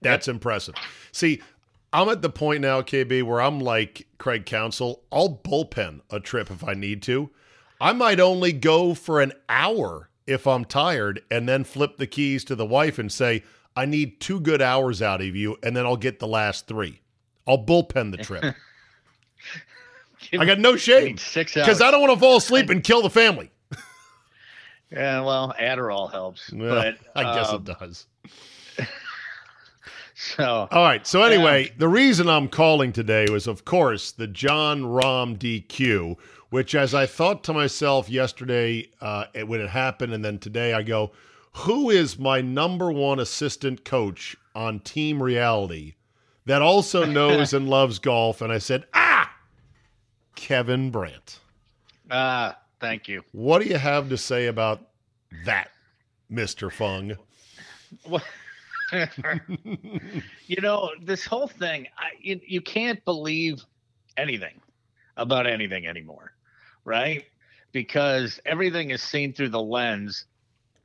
That's 0.00 0.28
impressive. 0.28 0.76
See, 1.12 1.42
I'm 1.92 2.08
at 2.08 2.22
the 2.22 2.30
point 2.30 2.60
now, 2.60 2.82
KB, 2.82 3.22
where 3.22 3.40
I'm 3.40 3.60
like 3.60 4.06
Craig 4.18 4.46
Counsell. 4.46 5.02
I'll 5.10 5.36
bullpen 5.36 6.00
a 6.10 6.20
trip 6.20 6.50
if 6.50 6.62
I 6.62 6.74
need 6.74 7.02
to. 7.02 7.30
I 7.80 7.92
might 7.92 8.20
only 8.20 8.52
go 8.52 8.94
for 8.94 9.20
an 9.20 9.32
hour 9.48 10.10
if 10.26 10.46
I'm 10.46 10.64
tired 10.64 11.22
and 11.30 11.48
then 11.48 11.64
flip 11.64 11.96
the 11.96 12.06
keys 12.06 12.44
to 12.44 12.54
the 12.54 12.66
wife 12.66 12.98
and 12.98 13.10
say, 13.10 13.42
I 13.74 13.86
need 13.86 14.20
two 14.20 14.40
good 14.40 14.60
hours 14.60 15.00
out 15.00 15.20
of 15.20 15.36
you, 15.36 15.56
and 15.62 15.76
then 15.76 15.86
I'll 15.86 15.96
get 15.96 16.18
the 16.18 16.26
last 16.26 16.66
three. 16.66 17.00
I'll 17.48 17.64
bullpen 17.64 18.10
the 18.10 18.18
trip. 18.18 18.44
I 20.38 20.44
got 20.44 20.58
no 20.58 20.74
I 20.74 20.76
shame 20.76 21.16
six 21.16 21.56
hours. 21.56 21.66
because 21.66 21.80
I 21.80 21.90
don't 21.90 22.02
want 22.02 22.12
to 22.12 22.20
fall 22.20 22.36
asleep 22.36 22.68
and 22.68 22.84
kill 22.84 23.02
the 23.02 23.10
family. 23.10 23.50
Yeah, 24.90 25.20
well, 25.20 25.54
Adderall 25.60 26.10
helps. 26.10 26.50
Well, 26.52 26.74
but 26.74 26.98
I 27.14 27.34
guess 27.34 27.50
um, 27.50 27.56
it 27.56 27.78
does. 27.78 28.06
So 30.20 30.66
All 30.72 30.82
right. 30.82 31.06
So 31.06 31.22
anyway, 31.22 31.72
the 31.78 31.86
reason 31.86 32.28
I'm 32.28 32.48
calling 32.48 32.92
today 32.92 33.26
was, 33.30 33.46
of 33.46 33.64
course, 33.64 34.10
the 34.10 34.26
Jon 34.26 34.82
Rahm 34.82 35.38
DQ, 35.38 36.16
which, 36.50 36.74
as 36.74 36.92
I 36.92 37.06
thought 37.06 37.44
to 37.44 37.52
myself 37.52 38.10
yesterday 38.10 38.88
uh, 39.00 39.26
when 39.46 39.60
it 39.60 39.70
happened, 39.70 40.12
and 40.12 40.24
then 40.24 40.40
today, 40.40 40.72
I 40.72 40.82
go, 40.82 41.12
who 41.52 41.88
is 41.88 42.18
my 42.18 42.40
number 42.40 42.90
one 42.90 43.20
assistant 43.20 43.84
coach 43.84 44.36
on 44.56 44.80
Team 44.80 45.22
Reality 45.22 45.94
that 46.48 46.62
also 46.62 47.04
knows 47.06 47.52
and 47.52 47.68
loves 47.68 47.98
golf? 47.98 48.40
And 48.42 48.52
I 48.52 48.58
said, 48.58 48.84
ah, 48.94 49.32
Kevin 50.34 50.90
Brandt. 50.90 51.40
ah, 52.10 52.58
thank 52.80 53.06
you. 53.08 53.22
What 53.32 53.62
do 53.62 53.68
you 53.68 53.78
have 53.78 54.08
to 54.08 54.18
say 54.18 54.46
about 54.46 54.80
that, 55.44 55.70
Mister 56.28 56.70
Fung? 56.70 57.16
Well, 58.06 58.22
you 60.46 60.60
know, 60.60 60.90
this 61.02 61.24
whole 61.24 61.48
thing, 61.48 61.86
I, 61.96 62.10
you, 62.20 62.40
you 62.46 62.60
can't 62.60 63.04
believe 63.04 63.64
anything 64.16 64.60
about 65.16 65.46
anything 65.46 65.86
anymore, 65.86 66.32
right? 66.84 67.24
Because 67.72 68.40
everything 68.46 68.90
is 68.90 69.02
seen 69.02 69.32
through 69.32 69.50
the 69.50 69.62
lens 69.62 70.24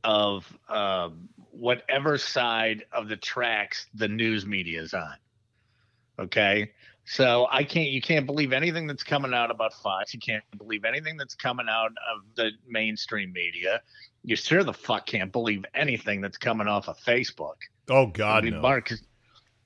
of 0.04 0.46
um, 0.68 1.30
whatever 1.52 2.18
side 2.18 2.84
of 2.92 3.08
the 3.08 3.16
tracks 3.16 3.88
the 3.94 4.08
news 4.08 4.46
media 4.46 4.82
is 4.82 4.94
on. 4.94 5.16
Okay. 6.20 6.72
So 7.06 7.48
I 7.52 7.64
can't, 7.64 7.90
you 7.90 8.02
can't 8.02 8.26
believe 8.26 8.54
anything 8.54 8.88
that's 8.88 9.04
coming 9.04 9.34
out 9.34 9.52
about 9.52 9.74
Fox. 9.74 10.14
You 10.14 10.20
can't 10.20 10.44
believe 10.58 10.86
anything 10.86 11.18
that's 11.18 11.36
coming 11.36 11.68
out 11.70 11.92
of 12.14 12.22
the 12.36 12.52
mainstream 12.68 13.34
media. 13.34 13.82
You 14.24 14.38
sure 14.38 14.64
the 14.64 14.74
fuck 14.74 15.06
can't 15.06 15.32
believe 15.32 15.66
anything 15.74 16.22
that's 16.22 16.38
coming 16.38 16.68
off 16.68 16.88
of 16.88 16.98
Facebook. 17.00 17.56
Oh 17.90 18.08
I 18.08 18.12
God, 18.12 18.44
mean, 18.46 18.54
no. 18.54 18.62
Mark 18.62 18.94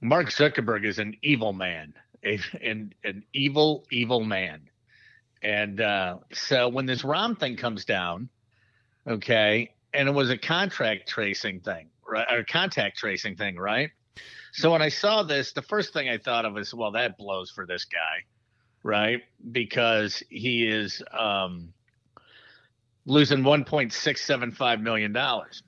Mark 0.02 0.30
Zuckerberg 0.30 0.86
is 0.86 0.98
an 1.00 1.16
evil 1.22 1.54
man, 1.54 1.94
a, 2.24 2.40
an 2.62 2.94
an 3.04 3.24
evil 3.34 3.86
evil 3.92 4.24
man, 4.24 4.62
and 5.44 5.80
uh, 5.80 6.18
so 6.34 6.70
when 6.70 6.88
this 6.88 7.04
Rahm 7.04 7.40
thing 7.40 7.56
comes 7.56 7.86
down, 7.86 8.30
okay, 9.08 9.74
and 9.94 10.10
it 10.10 10.12
was 10.12 10.32
a 10.32 10.38
contract 10.38 11.08
tracing 11.08 11.60
thing, 11.60 11.90
right, 12.08 12.26
or 12.32 12.44
contact 12.44 12.98
tracing 12.98 13.36
thing, 13.36 13.58
right? 13.58 13.92
So 14.54 14.72
when 14.72 14.82
I 14.82 14.90
saw 14.90 15.24
this, 15.24 15.54
the 15.54 15.62
first 15.62 15.94
thing 15.94 16.10
I 16.10 16.18
thought 16.18 16.46
of 16.46 16.54
was, 16.54 16.74
well, 16.74 16.92
that 16.92 17.18
blows 17.18 17.52
for 17.52 17.66
this 17.66 17.86
guy, 17.86 18.24
right? 18.84 19.22
Because 19.52 20.24
he 20.30 20.68
is 20.68 21.02
um, 21.18 21.74
losing 23.06 23.40
1.675 23.40 24.82
million 24.82 25.14
dollars. 25.14 25.64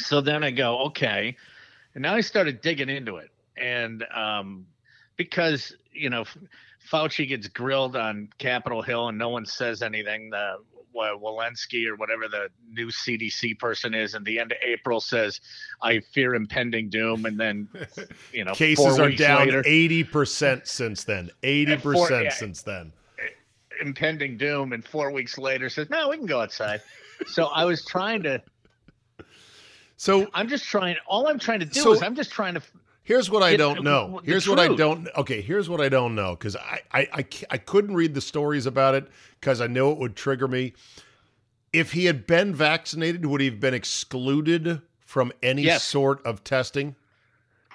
So 0.00 0.20
then 0.20 0.42
I 0.42 0.50
go, 0.50 0.86
okay. 0.86 1.36
And 1.94 2.02
now 2.02 2.14
I 2.14 2.20
started 2.22 2.60
digging 2.62 2.88
into 2.88 3.16
it. 3.16 3.30
And 3.56 4.04
um, 4.14 4.66
because, 5.16 5.74
you 5.92 6.10
know, 6.10 6.24
Fauci 6.90 7.28
gets 7.28 7.48
grilled 7.48 7.96
on 7.96 8.28
Capitol 8.38 8.82
Hill 8.82 9.08
and 9.08 9.18
no 9.18 9.28
one 9.28 9.46
says 9.46 9.82
anything, 9.82 10.30
the 10.30 10.56
Wa- 10.92 11.16
Walensky 11.16 11.86
or 11.86 11.96
whatever 11.96 12.28
the 12.28 12.48
new 12.70 12.88
CDC 12.88 13.58
person 13.58 13.94
is, 13.94 14.14
and 14.14 14.24
the 14.24 14.38
end 14.38 14.52
of 14.52 14.58
April 14.62 15.00
says, 15.00 15.40
I 15.82 16.00
fear 16.00 16.34
impending 16.34 16.88
doom. 16.90 17.24
And 17.26 17.38
then, 17.38 17.68
you 18.32 18.44
know, 18.44 18.52
Cases 18.54 18.98
are 18.98 19.10
down 19.10 19.46
later, 19.46 19.62
eighty 19.66 20.04
percent 20.04 20.66
since 20.68 21.04
then. 21.04 21.30
80% 21.42 22.10
yeah. 22.24 22.30
since 22.30 22.62
then. 22.62 22.92
impending 23.80 24.36
doom. 24.36 24.72
And 24.72 24.84
four 24.84 25.10
weeks 25.10 25.38
later 25.38 25.68
says, 25.68 25.88
no, 25.90 26.08
we 26.08 26.16
can 26.16 26.26
go 26.26 26.40
outside. 26.40 26.82
so 27.26 27.46
I 27.46 27.64
was 27.64 27.84
trying 27.84 28.22
to, 28.24 28.42
So 29.96 30.26
I'm 30.34 30.48
just 30.48 30.64
trying, 30.64 30.96
all 31.06 31.28
I'm 31.28 31.38
trying 31.38 31.60
to 31.60 31.66
do 31.66 31.80
So- 31.80 31.92
is 31.92 32.02
I'm 32.02 32.16
just 32.16 32.30
trying 32.32 32.54
to 32.54 32.62
here's 33.02 33.30
what 33.30 33.42
I 33.42 33.56
don't 33.56 33.78
uh, 33.78 33.82
know. 33.82 34.20
Here's 34.24 34.48
what 34.48 34.58
I 34.58 34.68
don't. 34.74 35.08
Okay, 35.16 35.40
here's 35.40 35.68
what 35.68 35.80
I 35.80 35.88
don't 35.88 36.14
know 36.14 36.34
because 36.34 36.56
I, 36.56 36.80
I 36.92 37.08
I 37.12 37.26
I 37.50 37.58
couldn't 37.58 37.94
read 37.94 38.14
the 38.14 38.20
stories 38.20 38.66
about 38.66 38.94
it 38.94 39.08
because 39.40 39.60
I 39.60 39.66
know 39.66 39.92
it 39.92 39.98
would 39.98 40.16
trigger 40.16 40.48
me. 40.48 40.74
If 41.72 41.92
he 41.92 42.04
had 42.04 42.26
been 42.26 42.54
vaccinated, 42.54 43.24
would 43.26 43.40
he 43.40 43.48
have 43.48 43.60
been 43.60 43.74
excluded 43.74 44.82
from 45.00 45.32
any 45.42 45.62
Yes. 45.62 45.84
sort 45.84 46.24
of 46.26 46.44
testing? 46.44 46.96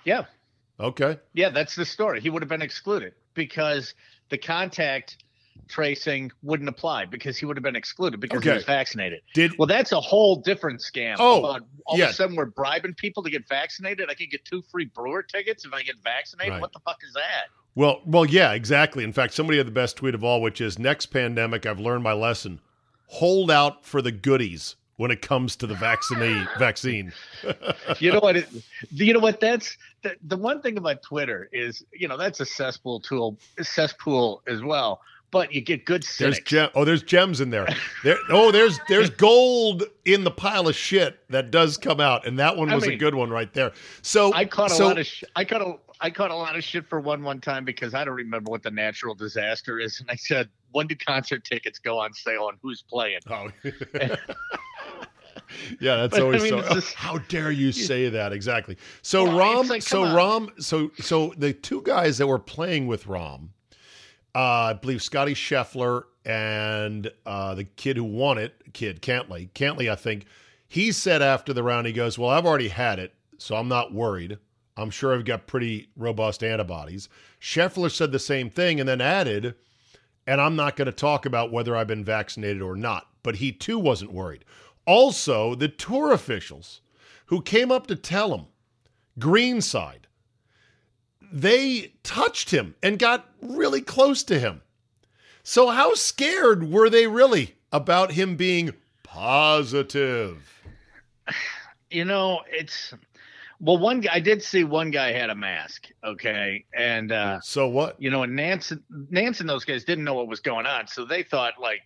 Yeah. 0.04 0.26
Okay. 0.80 1.18
Yeah, 1.34 1.50
that's 1.50 1.76
the 1.76 1.86
story. 1.86 2.22
He 2.22 2.30
would 2.30 2.42
have 2.44 2.50
been 2.50 2.62
excluded 2.62 3.14
because 3.34 3.96
the 4.30 4.38
contact 4.38 5.18
tracing 5.68 6.32
wouldn't 6.44 6.70
apply 6.70 7.06
because 7.06 7.38
he 7.38 7.46
would 7.46 7.58
have 7.58 7.64
been 7.64 7.76
excluded 7.76 8.20
because 8.20 8.44
he 8.44 8.50
was 8.50 8.64
vaccinated. 8.64 9.22
Did 9.34 9.58
Well, 9.58 9.68
that's 9.68 9.92
a 9.92 10.02
whole 10.02 10.36
different 10.38 10.80
scam. 10.80 11.16
Oh, 11.20 11.40
about 11.40 11.62
all 11.86 11.98
yeah. 11.98 12.06
of 12.06 12.12
a 12.12 12.14
sudden 12.14 12.36
we're 12.36 12.46
bribing 12.46 12.94
people 12.94 13.24
to 13.24 13.30
get 13.30 13.48
vaccinated. 13.48 14.10
I 14.10 14.14
can 14.14 14.28
get 14.30 14.46
two 14.46 14.64
free 14.72 14.86
brewer 14.86 15.24
tickets 15.24 15.66
if 15.66 15.74
I 15.74 15.84
get 15.84 15.96
vaccinated. 16.04 16.54
Right. 16.54 16.62
What 16.62 16.74
the 16.74 16.80
fuck 16.80 16.98
is 17.06 17.14
that? 17.14 17.46
Well, 17.76 18.02
well, 18.06 18.26
yeah, 18.26 18.54
exactly. 18.54 19.04
In 19.04 19.14
fact, 19.14 19.34
somebody 19.34 19.60
had 19.60 19.68
the 19.68 19.72
best 19.72 19.98
tweet 19.98 20.16
of 20.16 20.24
all, 20.24 20.42
which 20.42 20.62
is 20.62 20.80
next 20.80 21.08
pandemic, 21.08 21.66
I've 21.66 21.80
learned 21.80 22.04
my 22.04 22.14
lesson. 22.14 22.60
Hold 23.08 23.52
out 23.52 23.86
for 23.86 24.02
the 24.02 24.12
goodies 24.12 24.76
when 24.98 25.12
it 25.12 25.22
comes 25.22 25.56
to 25.56 25.68
the 25.68 25.76
vaccine 25.76 26.48
vaccine. 26.60 27.14
You 28.00 28.12
know 28.12 28.20
what? 28.20 28.36
It, 28.36 28.50
you 28.92 29.14
know 29.14 29.20
what? 29.20 29.40
That's 29.40 29.78
the, 30.02 30.16
the 30.26 30.38
one 30.38 30.62
thing 30.62 30.78
about 30.78 31.02
Twitter 31.04 31.50
is 31.54 31.84
you 31.94 32.08
know 32.08 32.18
that's 32.18 32.40
a 32.40 32.46
cesspool 32.46 33.00
tool, 33.00 33.38
cesspool 33.62 34.42
as 34.48 34.62
well. 34.62 35.02
But 35.30 35.54
you 35.54 35.60
get 35.60 35.86
good 35.86 36.06
There's 36.18 36.40
gem- 36.40 36.70
oh, 36.74 36.86
there's 36.86 37.04
gems 37.04 37.42
in 37.42 37.50
there. 37.50 37.68
There 38.04 38.18
oh, 38.30 38.52
there's 38.52 38.80
there's 38.88 39.10
gold 39.10 39.84
in 40.06 40.24
the 40.24 40.32
pile 40.32 40.70
of 40.70 40.76
shit 40.76 41.20
that 41.30 41.52
does 41.52 41.76
come 41.76 42.00
out, 42.00 42.26
and 42.26 42.40
that 42.40 42.56
one 42.56 42.70
I 42.70 42.76
was 42.76 42.88
a 42.88 42.96
good 42.96 43.14
one 43.14 43.30
right 43.30 43.54
there. 43.54 43.74
So 44.02 44.34
I 44.34 44.46
caught 44.46 44.72
a 44.72 44.76
so, 44.76 44.88
lot 44.88 44.98
of 44.98 45.06
sh- 45.06 45.26
I 45.36 45.44
caught 45.44 45.62
a 45.62 45.76
I 46.00 46.10
caught 46.12 46.32
a 46.32 46.36
lot 46.36 46.56
of 46.56 46.64
shit 46.64 46.88
for 46.88 47.02
one 47.02 47.24
one 47.24 47.42
time 47.42 47.66
because 47.66 47.94
I 47.94 48.06
don't 48.06 48.16
remember 48.16 48.50
what 48.50 48.64
the 48.64 48.72
natural 48.72 49.16
disaster 49.16 49.80
is, 49.80 50.00
and 50.00 50.10
I 50.10 50.16
said 50.16 50.48
when 50.72 50.88
do 50.88 50.96
concert 50.96 51.44
tickets 51.44 51.78
go 51.80 52.00
on 52.00 52.14
sale 52.14 52.48
and 52.48 52.58
who's 52.62 52.82
playing? 52.82 53.20
Oh. 53.30 53.50
yeah, 55.80 55.98
that's 55.98 56.12
But, 56.12 56.20
I 56.20 56.24
always 56.24 56.44
mean, 56.44 56.64
so. 56.64 56.74
just- 56.74 56.94
how 56.94 57.18
dare 57.18 57.52
you 57.52 57.72
say 57.72 58.10
that 58.10 58.32
exactly? 58.34 58.78
So 59.02 59.24
Well, 59.24 59.64
Rahm, 59.64 59.70
like, 59.70 59.82
so 59.82 60.04
on. 60.04 60.16
Rahm, 60.16 60.64
so 60.64 60.92
so 61.00 61.34
the 61.38 61.54
two 61.54 61.82
guys 61.82 62.18
that 62.18 62.28
were 62.28 62.40
playing 62.40 62.88
with 62.88 63.06
Rahm, 63.06 63.50
uh, 64.38 64.70
I 64.70 64.74
believe 64.74 65.02
Scotty 65.02 65.34
Scheffler 65.34 66.04
and 66.24 67.12
uh, 67.26 67.56
the 67.56 67.64
kid 67.64 67.98
who 67.98 68.04
won 68.04 68.38
it, 68.38 68.54
kid 68.72 69.02
Cantlay, 69.02 69.50
Cantlay, 69.54 69.92
I 69.92 69.96
think 69.96 70.28
he 70.68 70.92
said 70.92 71.24
after 71.24 71.54
the 71.54 71.64
round, 71.64 71.88
he 71.88 71.94
goes, 71.94 72.20
"Well, 72.20 72.30
I've 72.30 72.46
already 72.46 72.68
had 72.68 73.00
it, 73.00 73.16
so 73.40 73.56
I'm 73.56 73.68
not 73.68 73.96
worried. 73.96 74.38
I'm 74.76 74.92
sure 74.92 75.16
I've 75.16 75.26
got 75.26 75.48
pretty 75.48 75.90
robust 75.96 76.44
antibodies." 76.44 77.10
Scheffler 77.42 77.90
said 77.90 78.12
the 78.12 78.20
same 78.20 78.52
thing 78.52 78.80
and 78.80 78.88
then 78.88 79.02
added, 79.02 79.56
and 80.28 80.40
I'm 80.40 80.56
not 80.56 80.76
going 80.76 80.86
to 80.86 80.92
talk 80.92 81.26
about 81.26 81.52
whether 81.52 81.76
I've 81.76 81.88
been 81.88 82.06
vaccinated 82.06 82.62
or 82.62 82.76
not, 82.76 83.08
but 83.24 83.38
he 83.38 83.52
too 83.52 83.80
wasn't 83.80 84.14
worried. 84.14 84.46
Also, 84.86 85.56
the 85.56 85.68
tour 85.68 86.12
officials 86.12 86.82
who 87.26 87.42
came 87.42 87.72
up 87.72 87.88
to 87.88 87.96
tell 87.96 88.36
him, 88.36 88.46
Greenside, 89.18 90.07
they 91.32 91.94
touched 92.04 92.52
him 92.52 92.76
and 92.82 92.98
got 93.00 93.30
really 93.42 93.82
close 93.82 94.24
to 94.24 94.40
him. 94.40 94.62
So, 95.44 95.70
how 95.70 95.94
scared 95.94 96.70
were 96.72 96.90
they 96.90 97.08
really 97.08 97.56
about 97.72 98.12
him 98.12 98.36
being 98.36 98.74
positive? 99.04 100.62
You 101.90 102.04
know, 102.06 102.42
it's 102.52 102.94
Well, 103.60 103.78
one 103.78 104.02
guy 104.02 104.16
I 104.16 104.20
did 104.20 104.44
see 104.44 104.64
one 104.66 104.92
guy 104.92 105.12
had 105.14 105.30
a 105.30 105.36
mask. 105.36 105.88
Okay, 106.04 106.66
and 106.74 107.12
uh, 107.12 107.40
So 107.42 107.68
what? 107.68 107.96
you 108.02 108.10
know, 108.10 108.24
and 108.24 108.38
Nantz, 108.38 108.78
Nantz 109.12 109.40
and 109.40 109.50
those 109.50 109.64
guys 109.66 109.84
didn't 109.86 110.04
know 110.04 110.14
what 110.14 110.28
was 110.28 110.40
going 110.42 110.66
on, 110.66 110.88
so 110.88 111.06
they 111.06 111.24
thought 111.24 111.54
like 111.62 111.82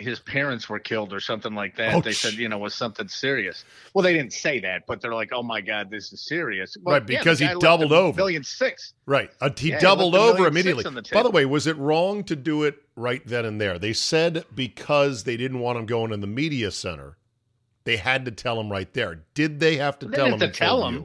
his 0.00 0.18
parents 0.20 0.68
were 0.68 0.78
killed 0.78 1.12
or 1.12 1.20
something 1.20 1.54
like 1.54 1.76
that. 1.76 1.94
Oh, 1.94 2.00
they 2.00 2.12
said, 2.12 2.34
you 2.34 2.48
know, 2.48 2.58
was 2.58 2.74
something 2.74 3.06
serious. 3.08 3.64
Well, 3.94 4.02
they 4.02 4.12
didn't 4.12 4.32
say 4.32 4.58
that, 4.60 4.86
but 4.86 5.00
they're 5.00 5.14
like, 5.14 5.30
oh 5.32 5.42
my 5.42 5.60
god, 5.60 5.90
this 5.90 6.12
is 6.12 6.26
serious. 6.26 6.76
Well, 6.82 6.94
Right, 6.96 7.06
because 7.06 7.38
the 7.38 7.48
he 7.48 7.54
doubled 7.58 7.92
over. 7.92 8.16
Million 8.16 8.42
six. 8.44 8.94
Right. 9.06 9.30
Uh, 9.40 9.50
he 9.56 9.70
Yeah, 9.70 9.78
doubled 9.80 10.14
a 10.14 10.18
over 10.18 10.46
immediately. 10.46 10.82
the 10.84 11.02
By 11.12 11.22
the 11.22 11.30
way, 11.30 11.44
was 11.46 11.66
it 11.66 11.76
wrong 11.76 12.24
to 12.24 12.36
do 12.36 12.62
it 12.64 12.76
right 12.96 13.22
then 13.26 13.44
and 13.44 13.60
there? 13.60 13.78
They 13.78 13.92
said 13.92 14.44
because 14.54 15.24
they 15.24 15.36
didn't 15.36 15.60
want 15.60 15.78
him 15.78 15.86
going 15.86 16.12
in 16.12 16.20
the 16.20 16.26
media 16.26 16.70
center, 16.70 17.16
they 17.84 17.96
had 17.96 18.24
to 18.24 18.30
tell 18.30 18.60
him 18.60 18.70
right 18.70 18.92
there. 18.92 19.22
Did 19.34 19.60
they 19.60 19.76
have 19.76 19.98
to 20.00 20.06
They 20.06 20.16
tell 20.16 20.26
him? 20.26 20.38
didn't 20.38 20.40
have 20.42 20.48
in 20.48 20.52
to 20.52 20.58
tell 20.58 20.86
him. 20.86 21.04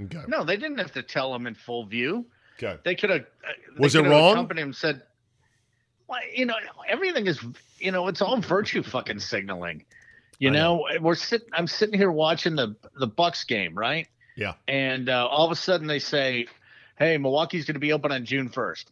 Okay. 0.00 0.24
No, 0.28 0.44
they 0.44 0.56
didn't 0.56 0.78
have 0.78 0.92
to 0.92 1.02
tell 1.02 1.34
him 1.34 1.46
in 1.46 1.54
full 1.54 1.84
view. 1.86 2.26
Okay. 2.62 2.78
They 2.84 2.94
could 2.94 3.10
have. 3.10 3.20
uh, 3.22 3.52
Was 3.78 3.94
it 3.94 4.04
wrong? 4.04 4.48
Him, 4.56 4.72
said, 4.72 5.02
you 6.34 6.46
know, 6.46 6.54
everything 6.88 7.26
is, 7.26 7.40
you 7.78 7.92
know, 7.92 8.08
it's 8.08 8.22
all 8.22 8.40
virtue 8.40 8.82
fucking 8.82 9.20
signaling. 9.20 9.84
You 10.38 10.50
I 10.50 10.52
know, 10.52 10.86
we're 11.00 11.16
sitting. 11.16 11.48
I'm 11.52 11.66
sitting 11.66 11.98
here 11.98 12.12
watching 12.12 12.54
the 12.54 12.76
the 12.98 13.08
Bucks 13.08 13.44
game, 13.44 13.76
right? 13.76 14.06
Yeah. 14.36 14.54
And 14.68 15.08
uh, 15.08 15.26
all 15.26 15.44
of 15.44 15.50
a 15.50 15.56
sudden 15.56 15.88
they 15.88 15.98
say, 15.98 16.46
"Hey, 16.96 17.18
Milwaukee's 17.18 17.64
going 17.64 17.74
to 17.74 17.80
be 17.80 17.92
open 17.92 18.12
on 18.12 18.24
June 18.24 18.48
1st," 18.48 18.84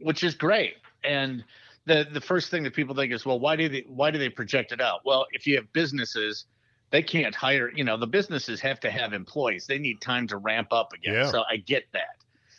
which 0.00 0.22
is 0.22 0.34
great. 0.34 0.74
And 1.02 1.44
the 1.86 2.06
the 2.12 2.20
first 2.20 2.50
thing 2.50 2.62
that 2.64 2.74
people 2.74 2.94
think 2.94 3.12
is, 3.12 3.24
"Well, 3.24 3.40
why 3.40 3.56
do 3.56 3.70
they 3.70 3.84
why 3.88 4.10
do 4.10 4.18
they 4.18 4.28
project 4.28 4.72
it 4.72 4.80
out?" 4.82 5.00
Well, 5.06 5.26
if 5.32 5.46
you 5.46 5.56
have 5.56 5.72
businesses, 5.72 6.44
they 6.90 7.02
can't 7.02 7.34
hire. 7.34 7.72
You 7.74 7.84
know, 7.84 7.96
the 7.96 8.06
businesses 8.06 8.60
have 8.60 8.78
to 8.80 8.90
have 8.90 9.14
employees. 9.14 9.66
They 9.66 9.78
need 9.78 10.02
time 10.02 10.26
to 10.28 10.36
ramp 10.36 10.72
up 10.72 10.92
again. 10.92 11.14
Yeah. 11.14 11.30
So 11.30 11.42
I 11.50 11.56
get 11.56 11.84
that. 11.92 12.18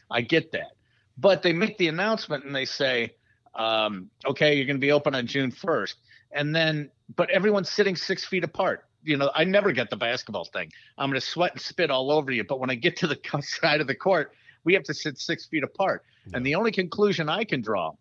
I 0.10 0.22
get 0.22 0.52
that. 0.54 0.72
But 1.20 1.44
they 1.44 1.54
make 1.54 1.78
the 1.78 1.88
announcement 1.88 2.46
and 2.46 2.56
they 2.56 2.66
say, 2.66 3.14
um, 3.58 4.10
"Okay, 4.26 4.56
you're 4.56 4.66
going 4.66 4.78
to 4.78 4.82
be 4.82 4.92
open 4.92 5.16
on 5.16 5.28
June 5.28 5.52
1st," 5.52 5.96
and 6.32 6.56
then 6.56 6.90
but 7.16 7.30
everyone's 7.30 7.70
sitting 7.70 7.96
six 7.96 8.26
feet 8.26 8.44
apart. 8.44 8.86
You 9.04 9.18
know, 9.18 9.32
I 9.34 9.44
never 9.44 9.72
get 9.72 9.90
the 9.90 9.96
basketball 9.96 10.46
thing. 10.46 10.72
I'm 10.98 11.10
going 11.10 11.20
to 11.20 11.26
sweat 11.26 11.54
and 11.54 11.62
spit 11.62 11.90
all 11.90 12.12
over 12.12 12.32
you. 12.32 12.44
But 12.44 12.60
when 12.60 12.70
I 12.70 12.76
get 12.76 12.98
to 12.98 13.08
the 13.08 13.18
side 13.42 13.82
of 13.82 13.88
the 13.88 13.96
court, 13.96 14.34
we 14.64 14.74
have 14.74 14.84
to 14.84 14.94
sit 14.94 15.18
six 15.18 15.46
feet 15.46 15.64
apart. 15.64 16.04
And 16.34 16.46
the 16.46 16.56
only 16.56 16.74
conclusion 16.74 17.30
I 17.30 17.46
can 17.46 17.62
draw 17.62 17.94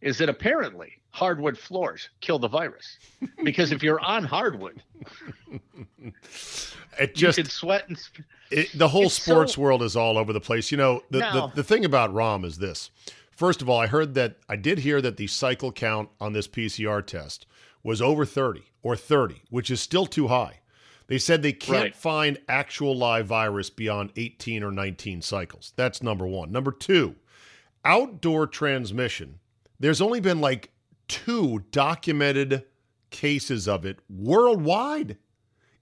is 0.00 0.18
that 0.18 0.28
apparently 0.28 0.92
hardwood 1.10 1.58
floors 1.58 2.08
kill 2.20 2.38
the 2.38 2.48
virus. 2.48 2.98
Because 3.44 3.72
if 3.72 3.82
you're 3.82 4.00
on 4.00 4.24
hardwood, 4.24 4.80
It 7.00 7.10
you 7.10 7.14
just 7.14 7.38
can 7.38 7.46
sweat 7.46 7.88
and 7.88 7.96
sp- 7.98 8.26
it, 8.50 8.76
the 8.76 8.88
whole 8.88 9.08
sports 9.08 9.54
so- 9.54 9.60
world 9.60 9.82
is 9.82 9.96
all 9.96 10.18
over 10.18 10.32
the 10.32 10.40
place. 10.40 10.70
You 10.72 10.78
know, 10.78 11.02
the, 11.10 11.18
the 11.18 11.52
the 11.56 11.64
thing 11.64 11.84
about 11.84 12.12
Rahm 12.12 12.44
is 12.44 12.58
this. 12.58 12.90
First 13.38 13.62
of 13.62 13.68
all, 13.70 13.78
I 13.78 13.86
heard 13.86 14.14
that 14.14 14.38
I 14.48 14.56
did 14.56 14.80
hear 14.80 15.00
that 15.00 15.16
the 15.16 15.28
cycle 15.28 15.70
count 15.70 16.08
on 16.20 16.32
this 16.32 16.48
PCR 16.48 17.06
test 17.06 17.46
was 17.84 18.02
over 18.02 18.24
30 18.24 18.64
or 18.82 18.96
30, 18.96 19.42
which 19.48 19.70
is 19.70 19.80
still 19.80 20.06
too 20.06 20.26
high. 20.26 20.58
They 21.06 21.18
said 21.18 21.42
they 21.42 21.52
can't 21.52 21.84
Right. 21.84 21.94
find 21.96 22.38
actual 22.48 22.96
live 22.96 23.26
virus 23.26 23.70
beyond 23.70 24.10
18 24.16 24.64
or 24.64 24.72
19 24.72 25.22
cycles. 25.22 25.72
That's 25.76 26.02
number 26.02 26.26
1. 26.26 26.50
Number 26.50 26.72
2, 26.72 27.14
outdoor 27.84 28.48
transmission. 28.48 29.38
There's 29.78 30.00
only 30.00 30.18
been 30.18 30.40
like 30.40 30.72
2 31.06 31.60
documented 31.70 32.64
cases 33.10 33.68
of 33.68 33.86
it 33.86 34.00
worldwide 34.10 35.16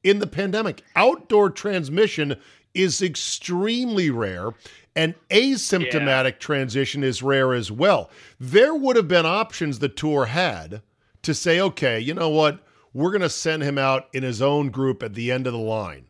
in 0.04 0.18
the 0.18 0.26
pandemic. 0.26 0.82
Outdoor 0.94 1.48
transmission 1.48 2.36
is 2.76 3.02
extremely 3.02 4.10
rare, 4.10 4.50
and 4.94 5.14
asymptomatic 5.30 6.38
transition 6.38 7.02
is 7.02 7.22
rare 7.22 7.52
as 7.54 7.72
well. 7.72 8.10
There 8.38 8.74
would 8.74 8.96
have 8.96 9.08
been 9.08 9.26
options 9.26 9.78
the 9.78 9.88
tour 9.88 10.26
had 10.26 10.82
to 11.22 11.34
say, 11.34 11.60
okay, 11.60 11.98
you 11.98 12.14
know 12.14 12.28
what? 12.28 12.60
We're 12.94 13.10
going 13.10 13.20
to 13.22 13.28
send 13.28 13.62
him 13.62 13.78
out 13.78 14.08
in 14.12 14.22
his 14.22 14.40
own 14.40 14.70
group 14.70 15.02
at 15.02 15.14
the 15.14 15.30
end 15.32 15.46
of 15.46 15.52
the 15.52 15.58
line 15.58 16.06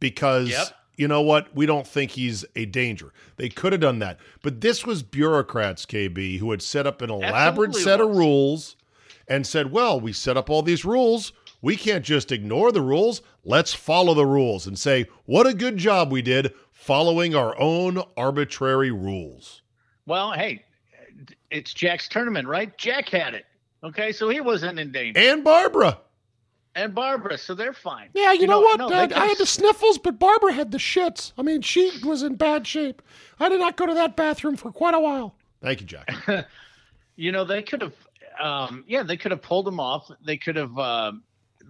because. 0.00 0.50
Yep. 0.50 0.68
You 0.98 1.08
know 1.08 1.20
what? 1.20 1.54
We 1.54 1.66
don't 1.66 1.86
think 1.86 2.12
he's 2.12 2.42
a 2.56 2.64
danger. 2.64 3.12
They 3.36 3.50
could 3.50 3.72
have 3.74 3.82
done 3.82 3.98
that. 3.98 4.18
But 4.42 4.62
this 4.62 4.86
was 4.86 5.02
bureaucrats, 5.02 5.84
KB, 5.84 6.38
who 6.38 6.50
had 6.52 6.62
set 6.62 6.86
up 6.86 7.02
an 7.02 7.10
elaborate 7.10 7.68
Absolutely 7.68 7.82
set 7.82 8.00
of 8.00 8.16
rules 8.16 8.76
and 9.28 9.46
said, 9.46 9.72
well, 9.72 10.00
we 10.00 10.14
set 10.14 10.38
up 10.38 10.48
all 10.48 10.62
these 10.62 10.86
rules. 10.86 11.34
We 11.60 11.76
can't 11.76 12.02
just 12.02 12.32
ignore 12.32 12.72
the 12.72 12.80
rules. 12.80 13.20
Let's 13.48 13.72
follow 13.72 14.12
the 14.12 14.26
rules 14.26 14.66
and 14.66 14.76
say, 14.76 15.06
what 15.24 15.46
a 15.46 15.54
good 15.54 15.76
job 15.76 16.10
we 16.10 16.20
did 16.20 16.52
following 16.72 17.36
our 17.36 17.58
own 17.60 18.02
arbitrary 18.16 18.90
rules. 18.90 19.62
well, 20.04 20.32
hey, 20.32 20.64
it's 21.52 21.72
Jack's 21.72 22.08
tournament, 22.08 22.48
right? 22.48 22.76
Jack 22.76 23.08
had 23.08 23.34
it. 23.34 23.46
Okay, 23.84 24.10
so 24.10 24.28
he 24.28 24.40
wasn't 24.40 24.80
in 24.80 24.90
danger. 24.90 25.20
And 25.20 25.44
Barbara. 25.44 26.00
And 26.74 26.92
Barbara, 26.92 27.38
so 27.38 27.54
they're 27.54 27.72
fine. 27.72 28.08
Yeah, 28.14 28.32
you, 28.32 28.48
know, 28.48 28.60
what? 28.60 28.78
no, 28.80 28.88
I, 28.88 29.06
they 29.06 29.14
I 29.14 29.26
had 29.26 29.38
the 29.38 29.46
sniffles, 29.46 29.98
but 29.98 30.18
Barbara 30.18 30.52
had 30.52 30.72
the 30.72 30.78
shits. 30.78 31.32
I 31.38 31.42
mean, 31.42 31.62
she 31.62 31.92
was 32.04 32.24
in 32.24 32.34
bad 32.34 32.66
shape. 32.66 33.00
I 33.38 33.48
did 33.48 33.60
not 33.60 33.76
go 33.76 33.86
to 33.86 33.94
that 33.94 34.16
bathroom 34.16 34.56
for 34.56 34.72
quite 34.72 34.94
a 34.94 35.00
while. 35.00 35.36
Thank 35.62 35.80
you, 35.80 35.86
Jack. 35.86 36.10
you 37.16 37.32
know 37.32 37.44
they 37.44 37.62
could 37.62 37.80
have 37.80 37.94
um 38.40 38.84
yeah 38.86 39.02
they 39.02 39.16
could 39.16 39.30
have 39.30 39.40
pulled 39.40 39.66
him 39.66 39.80
off 39.80 40.10
they 40.24 40.36
could 40.36 40.56
have 40.56 40.78
uh, 40.78 41.12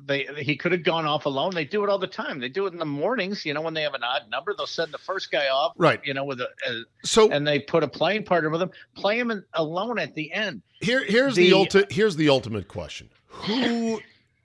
they 0.04 0.26
he 0.38 0.56
could 0.56 0.72
have 0.72 0.82
gone 0.85 1.06
off 1.06 1.24
alone 1.26 1.54
they 1.54 1.64
do 1.64 1.82
it 1.82 1.88
all 1.88 1.98
the 1.98 2.06
time 2.06 2.38
they 2.38 2.48
do 2.48 2.66
it 2.66 2.72
in 2.72 2.78
the 2.78 2.85
mornings 2.85 3.44
you 3.46 3.54
know 3.54 3.61
when 3.62 3.72
they 3.74 3.82
have 3.82 3.94
an 3.94 4.02
odd 4.04 4.22
number 4.30 4.52
they'll 4.56 4.66
send 4.66 4.92
the 4.92 4.98
first 4.98 5.30
guy 5.30 5.48
off 5.48 5.72
Right. 5.78 6.00
you 6.04 6.12
know 6.14 6.24
with 6.24 6.40
a, 6.40 6.48
a 6.68 6.82
So 7.04 7.30
and 7.30 7.46
they 7.46 7.59
put 7.61 7.82
a 7.82 7.88
playing 7.88 8.24
partner 8.24 8.50
with 8.50 8.61
him 8.62 8.70
play 8.94 9.18
him 9.18 9.30
in, 9.30 9.42
alone 9.54 9.98
at 9.98 10.14
the 10.14 10.30
end 10.32 10.62
here, 10.80 11.02
here's 11.04 11.35
the, 11.35 11.50
The- 11.50 11.56
ulti- 11.56 11.90
here's 11.90 12.16
the 12.16 12.28
ultimate 12.28 12.68
question: 12.68 13.09
Who 13.28 14.00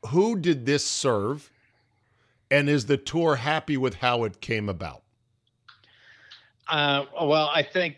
who 0.07 0.37
did 0.39 0.65
this 0.65 0.85
serve, 0.85 1.51
and 2.49 2.69
is 2.69 2.85
the 2.85 2.95
tour 2.97 3.35
happy 3.35 3.75
with 3.75 3.95
how 3.95 4.23
it 4.23 4.39
came 4.39 4.69
about? 4.69 5.03
uh 6.69 7.05
well 7.21 7.49
i 7.53 7.61
think 7.63 7.97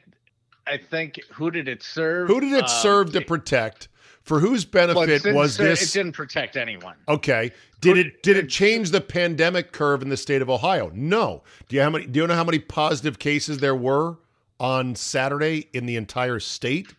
i 0.66 0.78
think 0.78 1.20
who 1.32 1.52
did 1.52 1.68
it 1.68 1.84
serve 1.84 2.28
Who 2.28 2.40
did 2.40 2.54
it 2.54 2.64
Um, 2.64 2.68
serve 2.70 3.12
to 3.14 3.22
protect? 3.22 3.88
For 4.24 4.40
whose 4.40 4.66
well, 4.66 4.88
benefit 4.88 5.24
didn't 5.24 5.36
was 5.36 5.58
this? 5.58 5.82
it 5.82 6.00
didn't 6.00 6.14
protect 6.14 6.56
anyone 6.56 6.96
Okay. 7.08 7.52
Did 7.82 7.98
it 7.98 8.24
did 8.24 8.38
it 8.38 8.48
change 8.50 8.92
the 8.92 9.02
pandemic 9.02 9.74
curve 9.74 10.02
in 10.02 10.10
the 10.10 10.16
state 10.16 10.42
of 10.42 10.50
Ohio? 10.50 10.90
No. 10.94 11.44
Do 11.68 11.76
you 11.76 11.82
how 11.82 11.90
many 11.90 12.06
do 12.06 12.22
you 12.22 12.28
know 12.28 12.36
how 12.36 12.46
many 12.46 12.60
positive 12.60 13.20
cases 13.20 13.58
there 13.58 13.76
were 13.76 14.18
on 14.60 14.96
Saturday 14.96 15.68
in 15.74 15.86
the 15.86 15.98
entire 15.98 16.40
state? 16.40 16.94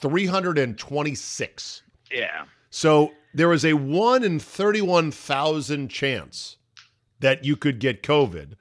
326. 0.00 1.82
yeah 2.12 2.44
So 2.70 3.12
there 3.34 3.48
was 3.48 3.64
a 3.64 3.72
1 3.72 4.22
in 4.22 4.38
31,000 4.38 5.88
chance 5.88 6.56
that 7.20 7.44
you 7.44 7.56
could 7.56 7.80
get 7.80 8.02
COVID. 8.02 8.52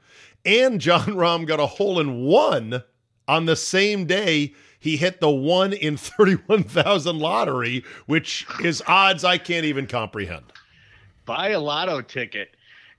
And 0.45 0.81
Jon 0.81 1.05
Rahm 1.07 1.45
got 1.45 1.59
a 1.59 1.67
hole 1.67 1.99
in 1.99 2.23
one 2.23 2.83
on 3.27 3.45
the 3.45 3.55
same 3.55 4.05
day 4.05 4.53
he 4.79 4.97
hit 4.97 5.19
the 5.19 5.29
1 5.29 5.73
in 5.73 5.97
31,000 5.97 7.17
lottery, 7.19 7.83
which 8.05 8.45
is 8.63 8.81
odds 8.87 9.23
I 9.23 9.37
can't 9.37 9.65
even 9.65 9.87
comprehend. 9.87 10.45
buy 11.25 11.49
a 11.49 11.59
lotto 11.59 12.01
ticket. 12.01 12.55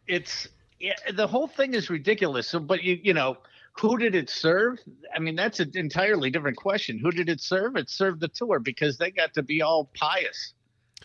It's 0.07 0.49
yeah, 0.81 0.95
the 1.12 1.27
whole 1.27 1.49
thing 1.49 1.75
is 1.75 1.91
ridiculous. 1.91 2.49
So, 2.49 2.61
but 2.61 2.83
you 2.83 2.99
you 3.03 3.14
know, 3.14 3.38
who 3.73 3.99
did 3.99 4.14
it 4.14 4.31
serve? 4.31 4.79
I 5.14 5.19
mean, 5.19 5.35
that's 5.37 5.61
an 5.61 5.73
entirely 5.75 6.31
different 6.31 6.57
question. 6.57 6.99
Who 6.99 7.11
did 7.11 7.29
it 7.29 7.41
serve? 7.41 7.77
It 7.77 7.91
served 7.91 8.21
the 8.21 8.29
tour 8.29 8.59
because 8.61 8.97
they 8.99 9.11
got 9.11 9.35
to 9.35 9.43
be 9.43 9.61
all 9.62 9.91
pious. 9.95 10.55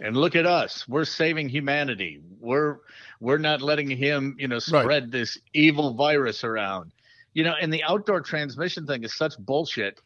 And 0.02 0.18
look 0.18 0.36
at 0.36 0.46
us. 0.48 0.88
We're 0.88 1.06
saving 1.06 1.50
humanity. 1.50 2.20
We're 2.40 2.78
we're 3.20 3.38
not 3.38 3.62
letting 3.62 3.90
him, 3.90 4.36
you 4.40 4.48
know, 4.48 4.56
Right. 4.72 4.84
spread 4.84 5.12
this 5.12 5.38
evil 5.54 5.94
virus 5.94 6.44
around. 6.44 6.92
You 7.34 7.44
know, 7.44 7.54
and 7.60 7.72
the 7.74 7.84
outdoor 7.84 8.22
transmission 8.22 8.86
thing 8.86 9.04
is 9.04 9.14
such 9.16 9.38
bullshit. 9.40 10.00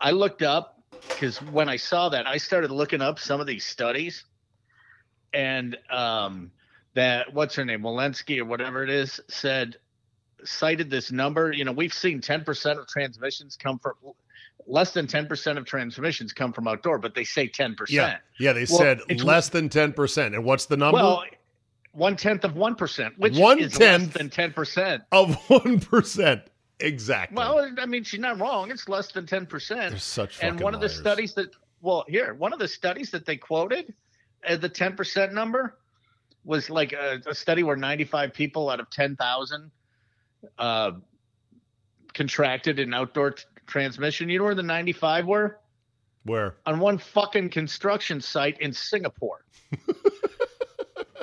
I 0.00 0.10
looked 0.10 0.42
up 0.42 0.80
because 1.08 1.40
when 1.42 1.68
I 1.68 1.76
saw 1.76 2.08
that, 2.10 2.26
I 2.26 2.36
started 2.38 2.70
looking 2.70 3.00
up 3.00 3.18
some 3.18 3.40
of 3.40 3.46
these 3.46 3.64
studies 3.64 4.24
and 5.32 5.76
um, 5.90 6.50
that 6.94 7.32
what's 7.32 7.54
her 7.56 7.64
name, 7.64 7.82
Walensky 7.82 8.38
or 8.38 8.44
whatever 8.44 8.82
it 8.82 8.90
is, 8.90 9.20
said 9.28 9.76
cited 10.44 10.90
this 10.90 11.10
number. 11.10 11.52
You 11.52 11.64
know, 11.64 11.72
we've 11.72 11.94
seen 11.94 12.20
10% 12.20 12.78
of 12.78 12.86
transmissions 12.86 13.56
come 13.56 13.78
from 13.78 13.94
less 14.66 14.92
than 14.92 15.06
10% 15.06 15.58
of 15.58 15.64
transmissions 15.64 16.32
come 16.32 16.52
from 16.52 16.66
outdoor, 16.68 16.98
but 16.98 17.14
they 17.14 17.24
say 17.24 17.48
10%. 17.48 17.76
Yeah. 17.88 18.16
Yeah, 18.38 18.52
they 18.52 18.66
Well, 18.68 18.78
said 18.78 19.22
less 19.22 19.48
than 19.48 19.68
10%. 19.68 20.26
And 20.34 20.44
what's 20.44 20.66
the 20.66 20.76
number? 20.76 20.96
Well, 20.98 21.24
one 21.92 22.14
tenth 22.16 22.44
of 22.44 22.56
one 22.56 22.74
percent, 22.74 23.18
which 23.18 23.38
One 23.38 23.58
is 23.58 23.72
tenth. 23.72 24.04
less 24.08 24.12
than 24.14 24.28
ten 24.28 24.52
percent. 24.52 25.02
of 25.12 25.28
1%. 25.48 26.42
Exactly. 26.80 27.36
Well, 27.36 27.70
I 27.78 27.86
mean, 27.86 28.04
she's 28.04 28.20
not 28.20 28.38
wrong. 28.38 28.70
It's 28.70 28.88
less 28.88 29.10
than 29.12 29.26
ten 29.26 29.46
percent. 29.46 29.90
They're 29.90 29.98
such 29.98 30.42
and 30.42 30.60
one 30.60 30.74
of 30.74 30.80
the 30.80 30.88
studies 30.88 31.34
that 31.34 31.50
well 31.80 32.04
here 32.08 32.34
one 32.34 32.52
of 32.52 32.58
the 32.58 32.68
studies 32.68 33.10
that 33.10 33.24
they 33.24 33.36
quoted 33.36 33.94
uh, 34.46 34.56
the 34.56 34.70
10% 34.70 35.32
number 35.32 35.76
was 36.44 36.70
like 36.70 36.92
a, 36.92 37.20
a 37.26 37.34
study 37.34 37.62
where 37.62 37.76
95 37.76 38.32
people 38.32 38.70
out 38.70 38.80
of 38.80 38.88
10,000 38.90 39.70
uh, 40.58 40.92
contracted 42.14 42.78
an 42.78 42.94
outdoor 42.94 43.32
t- 43.32 43.44
transmission. 43.66 44.28
You 44.28 44.38
know 44.38 44.44
where 44.44 44.54
the 44.54 44.62
95 44.62 45.26
were? 45.26 45.58
Where? 46.24 46.56
On 46.66 46.78
one 46.78 46.98
fucking 46.98 47.50
construction 47.50 48.20
site 48.20 48.60
in 48.60 48.72
Singapore. 48.72 49.44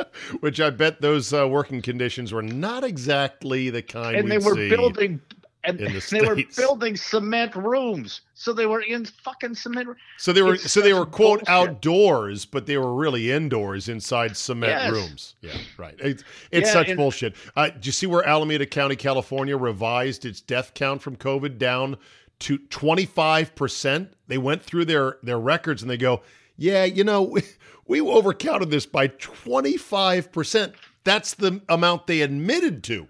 Which 0.41 0.59
I 0.59 0.69
bet 0.69 1.01
those 1.01 1.33
uh, 1.33 1.47
working 1.47 1.81
conditions 1.81 2.33
were 2.33 2.41
not 2.41 2.83
exactly 2.83 3.69
the 3.69 3.81
kind. 3.81 4.17
and 4.17 4.31
they 4.31 4.37
were 4.37 4.55
see. 4.55 4.69
building 4.69 5.21
and 5.65 5.79
the 5.79 6.05
they 6.11 6.21
were 6.27 6.37
building 6.55 6.95
cement 6.97 7.55
rooms. 7.55 8.21
So 8.33 8.51
they 8.53 8.65
were 8.65 8.81
in 8.81 9.05
fucking 9.05 9.55
cement 9.55 9.89
So 10.17 10.33
they 10.33 10.41
were 10.41 10.55
It's 10.55 10.71
so 10.71 10.81
they 10.81 10.93
were 10.93 11.05
quote 11.05 11.45
bullshit. 11.45 11.49
outdoors, 11.49 12.45
but 12.45 12.65
they 12.65 12.77
were 12.77 12.93
really 12.93 13.31
indoors 13.31 13.87
inside 13.89 14.35
cement 14.35 14.71
Yes. 14.71 14.91
rooms. 14.91 15.35
Yeah, 15.41 15.51
right. 15.77 15.95
It's, 15.99 16.23
it's 16.51 16.67
Yeah, 16.67 16.73
such 16.73 16.87
and- 16.89 16.97
bullshit. 16.97 17.35
Uh, 17.55 17.69
do 17.69 17.79
you 17.83 17.91
see 17.91 18.07
where 18.07 18.27
Alameda 18.27 18.65
County, 18.65 18.95
California, 18.95 19.55
revised 19.57 20.25
its 20.25 20.41
death 20.41 20.73
count 20.73 21.01
from 21.01 21.15
COVID 21.15 21.57
down 21.57 21.97
to 22.39 22.57
twenty 22.57 23.05
five 23.05 23.55
percent? 23.55 24.13
They 24.27 24.37
went 24.37 24.61
through 24.63 24.85
their 24.85 25.17
their 25.23 25.39
records 25.39 25.81
and 25.81 25.89
they 25.89 25.97
go, 25.97 26.21
"Yeah, 26.57 26.83
you 26.83 27.03
know, 27.03 27.21
we, 27.21 27.41
we 27.87 27.99
overcounted 27.99 28.69
this 28.69 28.85
by 28.85 29.07
twenty 29.07 29.77
five 29.77 30.31
percent. 30.31 30.73
That's 31.05 31.33
the 31.33 31.61
amount 31.69 32.07
they 32.07 32.21
admitted 32.21 32.83
to." 32.85 33.07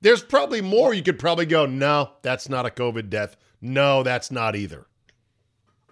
There's 0.00 0.22
probably 0.22 0.60
more. 0.60 0.94
You 0.94 1.02
could 1.02 1.18
probably 1.18 1.46
go, 1.46 1.66
no, 1.66 2.10
that's 2.22 2.48
not 2.48 2.66
a 2.66 2.70
COVID 2.70 3.08
death. 3.10 3.36
No, 3.60 4.02
that's 4.02 4.30
not 4.30 4.54
either. 4.54 4.86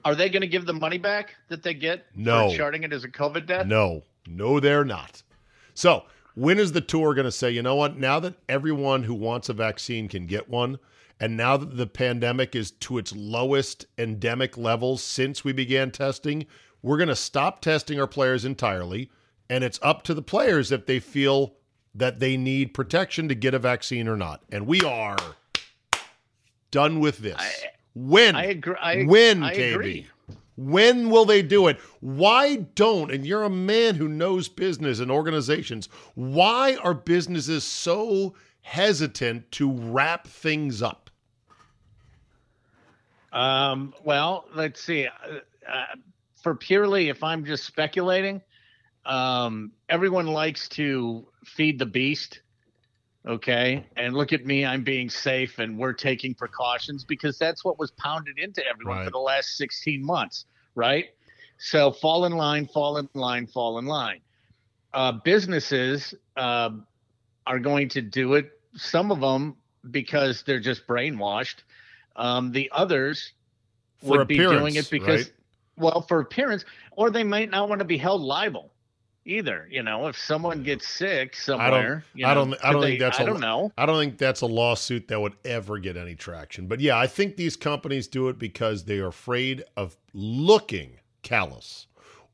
Are 0.04 0.14
they 0.14 0.28
going 0.28 0.42
to 0.42 0.46
give 0.46 0.66
the 0.66 0.74
money 0.74 0.98
back 0.98 1.34
that 1.48 1.62
they 1.62 1.72
get 1.74 2.04
No. 2.14 2.50
for 2.50 2.56
charting 2.56 2.82
it 2.84 2.92
as 2.92 3.04
a 3.04 3.08
COVID 3.08 3.46
death? 3.46 3.66
No, 3.66 4.02
no, 4.28 4.60
they're 4.60 4.84
not. 4.84 5.22
So, 5.72 6.04
when 6.34 6.58
is 6.58 6.72
the 6.72 6.80
tour 6.80 7.14
going 7.14 7.24
to 7.24 7.32
say, 7.32 7.50
you 7.50 7.62
know 7.62 7.76
what? 7.76 7.96
Now 7.96 8.20
that 8.20 8.34
everyone 8.48 9.04
who 9.04 9.14
wants 9.14 9.48
a 9.48 9.54
vaccine 9.54 10.08
can 10.08 10.26
get 10.26 10.48
one, 10.50 10.78
and 11.18 11.36
now 11.36 11.56
that 11.56 11.76
the 11.76 11.86
pandemic 11.86 12.54
is 12.54 12.72
to 12.72 12.98
its 12.98 13.14
lowest 13.14 13.86
endemic 13.96 14.58
levels 14.58 15.02
since 15.02 15.44
we 15.44 15.52
began 15.52 15.90
testing, 15.90 16.44
we're 16.82 16.98
going 16.98 17.08
to 17.08 17.16
stop 17.16 17.60
testing 17.60 17.98
our 17.98 18.06
players 18.06 18.44
entirely. 18.44 19.10
And 19.48 19.62
it's 19.64 19.78
up 19.82 20.02
to 20.04 20.14
the 20.14 20.22
players 20.22 20.72
if 20.72 20.86
they 20.86 20.98
feel 20.98 21.54
that 21.94 22.18
they 22.20 22.36
need 22.36 22.74
protection 22.74 23.28
to 23.28 23.34
get 23.34 23.54
a 23.54 23.58
vaccine 23.58 24.08
or 24.08 24.16
not. 24.16 24.42
And 24.50 24.66
we 24.66 24.80
are 24.82 25.16
done 26.70 27.00
with 27.00 27.18
this. 27.18 27.36
I- 27.38 27.70
when? 27.94 28.34
I 28.34 28.46
agree. 28.46 28.74
I, 28.80 29.04
when, 29.04 29.42
I 29.44 29.54
KB? 29.54 29.74
agree. 29.74 30.06
When 30.56 31.10
will 31.10 31.24
they 31.24 31.42
do 31.42 31.68
it? 31.68 31.78
Why 32.00 32.56
don't, 32.56 33.10
and 33.10 33.26
you're 33.26 33.44
a 33.44 33.50
man 33.50 33.94
who 33.96 34.08
knows 34.08 34.48
business 34.48 35.00
and 35.00 35.10
organizations, 35.10 35.88
why 36.14 36.76
are 36.76 36.94
businesses 36.94 37.64
so 37.64 38.34
hesitant 38.62 39.50
to 39.52 39.70
wrap 39.70 40.26
things 40.26 40.82
up? 40.82 41.10
Um, 43.32 43.94
well, 44.04 44.46
let's 44.54 44.80
see. 44.80 45.06
Uh, 45.06 45.38
uh, 45.68 45.84
for 46.40 46.54
purely, 46.54 47.08
if 47.08 47.22
I'm 47.22 47.44
just 47.44 47.64
speculating, 47.64 48.40
um, 49.06 49.72
everyone 49.88 50.26
likes 50.26 50.68
to 50.70 51.26
feed 51.44 51.78
the 51.78 51.86
beast. 51.86 52.40
Okay. 53.26 53.86
And 53.96 54.14
look 54.14 54.32
at 54.32 54.44
me, 54.44 54.64
I'm 54.66 54.84
being 54.84 55.08
safe 55.08 55.58
and 55.58 55.78
we're 55.78 55.94
taking 55.94 56.34
precautions 56.34 57.04
because 57.04 57.38
that's 57.38 57.64
what 57.64 57.78
was 57.78 57.90
pounded 57.92 58.38
into 58.38 58.66
everyone 58.66 58.98
Right. 58.98 59.04
for 59.04 59.10
the 59.10 59.18
last 59.18 59.56
16 59.56 60.04
months. 60.04 60.44
Right. 60.74 61.06
So 61.58 61.92
fall 61.92 62.26
in 62.26 62.32
line, 62.32 62.66
fall 62.66 62.98
in 62.98 63.08
line, 63.14 63.46
fall 63.46 63.78
in 63.78 63.86
line. 63.86 64.20
Uh, 64.92 65.12
businesses 65.12 66.14
um 66.36 66.86
are 67.46 67.58
going 67.58 67.88
to 67.90 68.00
do 68.02 68.34
it, 68.34 68.50
some 68.74 69.10
of 69.10 69.20
them 69.20 69.56
because 69.90 70.42
they're 70.42 70.60
just 70.60 70.86
brainwashed. 70.86 71.56
Um, 72.16 72.52
the 72.52 72.70
others 72.72 73.32
For 73.98 74.18
would 74.18 74.28
be 74.28 74.36
doing 74.38 74.76
it 74.76 74.90
because, 74.90 75.24
right? 75.24 75.32
well, 75.76 76.02
for 76.02 76.20
appearance, 76.20 76.64
or 76.92 77.10
they 77.10 77.24
might 77.24 77.50
not 77.50 77.68
want 77.68 77.80
to 77.80 77.84
be 77.84 77.98
held 77.98 78.22
liable 78.22 78.73
either. 79.24 79.66
You 79.70 79.82
know, 79.82 80.06
if 80.08 80.16
someone 80.18 80.62
gets 80.62 80.86
sick 80.86 81.34
somewhere, 81.36 82.04
you 82.14 82.26
I 82.26 82.34
don't- 82.34 82.54
I 82.62 82.72
don't 82.72 82.80
they- 82.82 82.88
think 82.88 83.00
that's 83.00 83.20
I 83.20 83.22
a- 83.22 83.26
don't 83.26 83.40
know. 83.40 83.72
I 83.78 83.86
don't 83.86 83.98
think 83.98 84.18
that's 84.18 84.40
a 84.42 84.46
lawsuit 84.46 85.08
that 85.08 85.20
would 85.20 85.34
ever 85.44 85.78
get 85.78 85.96
any 85.96 86.14
traction. 86.14 86.66
But 86.66 86.80
yeah, 86.80 86.98
I 86.98 87.06
think 87.06 87.36
these 87.36 87.56
companies 87.56 88.06
do 88.06 88.28
it 88.28 88.38
because 88.38 88.84
they 88.84 88.98
are 88.98 89.08
afraid 89.08 89.64
of 89.76 89.96
looking 90.12 90.98
callous 91.22 91.86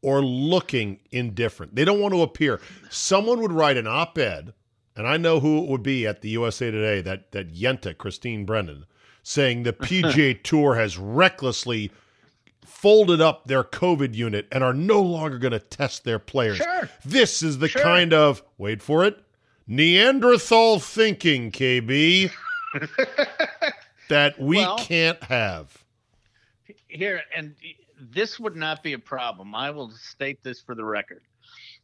or 0.03 0.23
looking 0.23 0.99
indifferent. 1.11 1.75
They 1.77 1.85
don't 1.85 2.01
want 2.01 2.15
to 2.15 2.23
appear. 2.23 2.61
Someone 2.89 3.41
would 3.43 3.53
write 3.53 3.77
an 3.77 3.87
op-ed, 3.87 4.55
and 4.97 5.07
I 5.07 5.17
know 5.17 5.41
who 5.41 5.63
it 5.63 5.69
would 5.69 5.83
be 5.83 6.07
at 6.07 6.23
the 6.23 6.31
USA 6.31 6.71
Today, 6.71 7.01
that 7.03 7.33
that 7.33 7.53
Yenta, 7.55 7.97
Christine 7.97 8.45
Brennan, 8.45 8.87
saying 9.23 9.63
the 9.63 9.73
PGA 9.75 10.43
Tour 10.43 10.75
has 10.77 10.97
recklessly 10.99 11.91
folded 12.65 13.21
up 13.21 13.47
their 13.47 13.65
COVID 13.65 14.15
unit 14.15 14.47
and 14.53 14.63
are 14.63 14.75
no 14.75 15.01
longer 15.03 15.39
going 15.39 15.53
to 15.53 15.59
test 15.59 16.05
their 16.05 16.19
players. 16.19 16.59
Sure. 16.59 16.89
This 17.05 17.43
is 17.43 17.59
the 17.59 17.69
Sure. 17.69 17.83
kind 17.83 18.13
of 18.13 18.43
wait 18.59 18.83
for 18.83 19.05
it 19.05 19.19
Neanderthal 19.67 20.81
thinking, 20.81 21.53
KB, 21.53 22.31
that 24.09 24.39
we 24.41 24.57
Well- 24.57 24.79
can't 24.79 25.23
have. 25.25 25.85
Here, 26.89 27.23
and 27.37 27.55
this 28.01 28.41
would 28.41 28.57
not 28.57 28.83
be 28.83 28.95
a 28.95 28.99
problem. 28.99 29.55
I 29.55 29.71
will 29.71 29.91
state 29.93 30.43
this 30.43 30.61
for 30.61 30.75
the 30.75 30.85
record. 30.85 31.23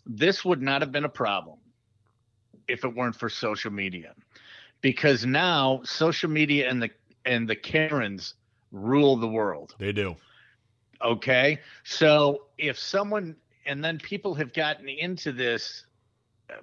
This 0.05 0.45
would 0.45 0.61
not 0.63 0.83
have 0.83 0.91
been 0.91 1.05
a 1.05 1.09
problem 1.09 1.59
if 2.67 2.85
it 2.85 2.93
weren't 2.95 3.15
for 3.17 3.29
social 3.29 3.71
media. 3.73 4.15
Because 4.81 5.25
now 5.25 5.81
social 5.85 6.29
media 6.31 6.69
and 6.69 6.83
the 6.83 6.91
and 7.25 7.49
the 7.49 7.57
Karens 7.57 8.35
rule 8.73 9.17
the 9.17 9.27
world. 9.29 9.75
They 9.79 9.93
do. 9.93 10.17
Okay. 11.05 11.61
So 11.85 12.43
if 12.59 12.79
someone, 12.79 13.37
and 13.67 13.85
then 13.85 13.99
people 13.99 14.35
have 14.35 14.53
gotten 14.53 14.89
into 14.89 15.33
this, 15.33 15.85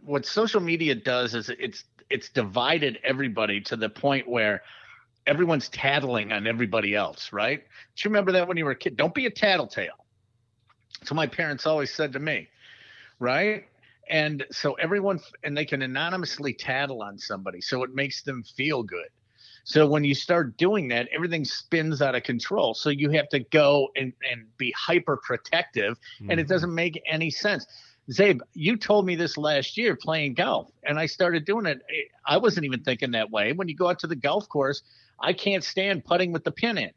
what 0.03 0.25
social 0.25 0.61
media 0.61 0.95
does 0.95 1.35
is 1.35 1.49
it's 1.49 1.83
it's 2.09 2.29
divided 2.29 2.99
everybody 3.03 3.59
to 3.61 3.75
the 3.75 3.89
point 3.89 4.27
where 4.27 4.61
everyone's 5.25 5.69
tattling 5.69 6.31
on 6.31 6.47
everybody 6.47 6.95
else, 6.95 7.31
right? 7.33 7.59
Do 7.59 8.01
you 8.03 8.09
remember 8.09 8.31
that 8.33 8.47
when 8.47 8.57
you 8.57 8.65
were 8.65 8.71
a 8.71 8.75
kid? 8.75 8.97
Don't 8.97 9.13
be 9.13 9.25
a 9.25 9.31
tattletale. 9.31 10.05
So 11.03 11.15
my 11.15 11.27
parents 11.27 11.65
always 11.65 11.93
said 11.93 12.13
to 12.13 12.19
me, 12.19 12.49
right? 13.19 13.65
And 14.09 14.45
so 14.51 14.73
everyone, 14.73 15.19
and 15.43 15.57
they 15.57 15.65
can 15.65 15.81
anonymously 15.81 16.53
tattle 16.53 17.01
on 17.01 17.17
somebody, 17.17 17.61
so 17.61 17.83
it 17.83 17.95
makes 17.95 18.21
them 18.21 18.43
feel 18.43 18.83
good. 18.83 19.07
So 19.63 19.87
when 19.87 20.03
you 20.03 20.13
start 20.13 20.57
doing 20.57 20.89
that, 20.89 21.07
everything 21.13 21.45
spins 21.45 22.01
out 22.01 22.15
of 22.15 22.23
control. 22.23 22.73
So 22.73 22.89
you 22.89 23.09
have 23.11 23.29
to 23.29 23.39
go 23.39 23.89
and, 23.95 24.11
and 24.29 24.45
be 24.57 24.73
hyper 24.77 25.17
protective, 25.17 25.97
and 26.19 26.31
it 26.31 26.43
mm-hmm. 26.43 26.53
doesn't 26.53 26.75
make 26.75 27.01
any 27.09 27.29
sense. 27.29 27.65
Zabe, 28.11 28.41
you 28.53 28.75
told 28.75 29.05
me 29.05 29.15
this 29.15 29.37
last 29.37 29.77
year 29.77 29.95
playing 29.95 30.33
golf, 30.33 30.69
and 30.83 30.99
I 30.99 31.05
started 31.05 31.45
doing 31.45 31.65
it. 31.65 31.81
I 32.25 32.37
wasn't 32.37 32.65
even 32.65 32.83
thinking 32.83 33.11
that 33.11 33.31
way. 33.31 33.53
When 33.53 33.69
you 33.69 33.75
go 33.75 33.89
out 33.89 33.99
to 33.99 34.07
the 34.07 34.15
golf 34.15 34.49
course, 34.49 34.81
I 35.21 35.31
can't 35.31 35.63
stand 35.63 36.03
putting 36.03 36.33
with 36.33 36.43
the 36.43 36.51
pin 36.51 36.77
in, 36.77 36.91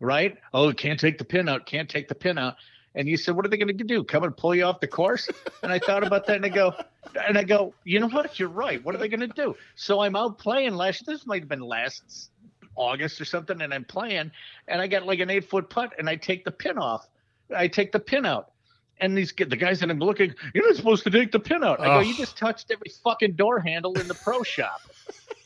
right? 0.00 0.36
Oh, 0.52 0.70
can't 0.74 1.00
take 1.00 1.16
the 1.16 1.24
pin 1.24 1.48
out, 1.48 1.64
can't 1.64 1.88
take 1.88 2.08
the 2.08 2.14
pin 2.14 2.36
out. 2.36 2.56
And 2.94 3.08
you 3.08 3.16
said, 3.16 3.34
what 3.34 3.44
are 3.44 3.48
they 3.48 3.56
going 3.56 3.76
to 3.76 3.84
do? 3.84 4.04
Come 4.04 4.22
and 4.22 4.36
pull 4.36 4.54
you 4.54 4.64
off 4.64 4.80
the 4.80 4.86
course? 4.86 5.28
And 5.62 5.72
I 5.72 5.78
thought 5.80 6.06
about 6.06 6.26
that, 6.26 6.36
and 6.36 6.46
I 6.46 6.48
go, 6.48 6.74
and 7.26 7.36
I 7.36 7.42
go, 7.42 7.74
you 7.84 7.98
know 7.98 8.08
what? 8.08 8.38
You're 8.38 8.48
right. 8.48 8.84
What 8.84 8.94
are 8.94 8.98
they 8.98 9.08
going 9.08 9.20
to 9.20 9.26
do? 9.26 9.56
So 9.74 10.00
I'm 10.00 10.14
out 10.14 10.38
playing 10.38 10.74
last. 10.74 11.04
This 11.04 11.26
might 11.26 11.42
have 11.42 11.48
been 11.48 11.60
last 11.60 12.30
August 12.76 13.20
or 13.20 13.24
something, 13.24 13.60
and 13.60 13.74
I'm 13.74 13.84
playing, 13.84 14.30
and 14.68 14.80
I 14.80 14.86
got 14.86 15.06
like 15.06 15.18
an 15.20 15.30
eight 15.30 15.48
foot 15.48 15.70
putt, 15.70 15.92
and 15.98 16.08
I 16.08 16.16
take 16.16 16.44
the 16.44 16.50
pin 16.50 16.78
off. 16.78 17.08
I 17.54 17.68
take 17.68 17.92
the 17.92 18.00
pin 18.00 18.26
out, 18.26 18.52
and 19.00 19.16
these 19.16 19.32
the 19.36 19.56
guys 19.56 19.80
that 19.80 19.90
I'm 19.90 19.98
looking, 19.98 20.34
you're 20.54 20.66
not 20.66 20.76
supposed 20.76 21.04
to 21.04 21.10
take 21.10 21.32
the 21.32 21.40
pin 21.40 21.62
out. 21.62 21.80
I 21.80 21.86
go, 21.86 22.00
you 22.00 22.14
just 22.14 22.36
touched 22.36 22.70
every 22.70 22.90
fucking 23.02 23.32
door 23.32 23.60
handle 23.60 23.98
in 23.98 24.08
the 24.08 24.14
pro 24.14 24.42
shop. 24.42 24.80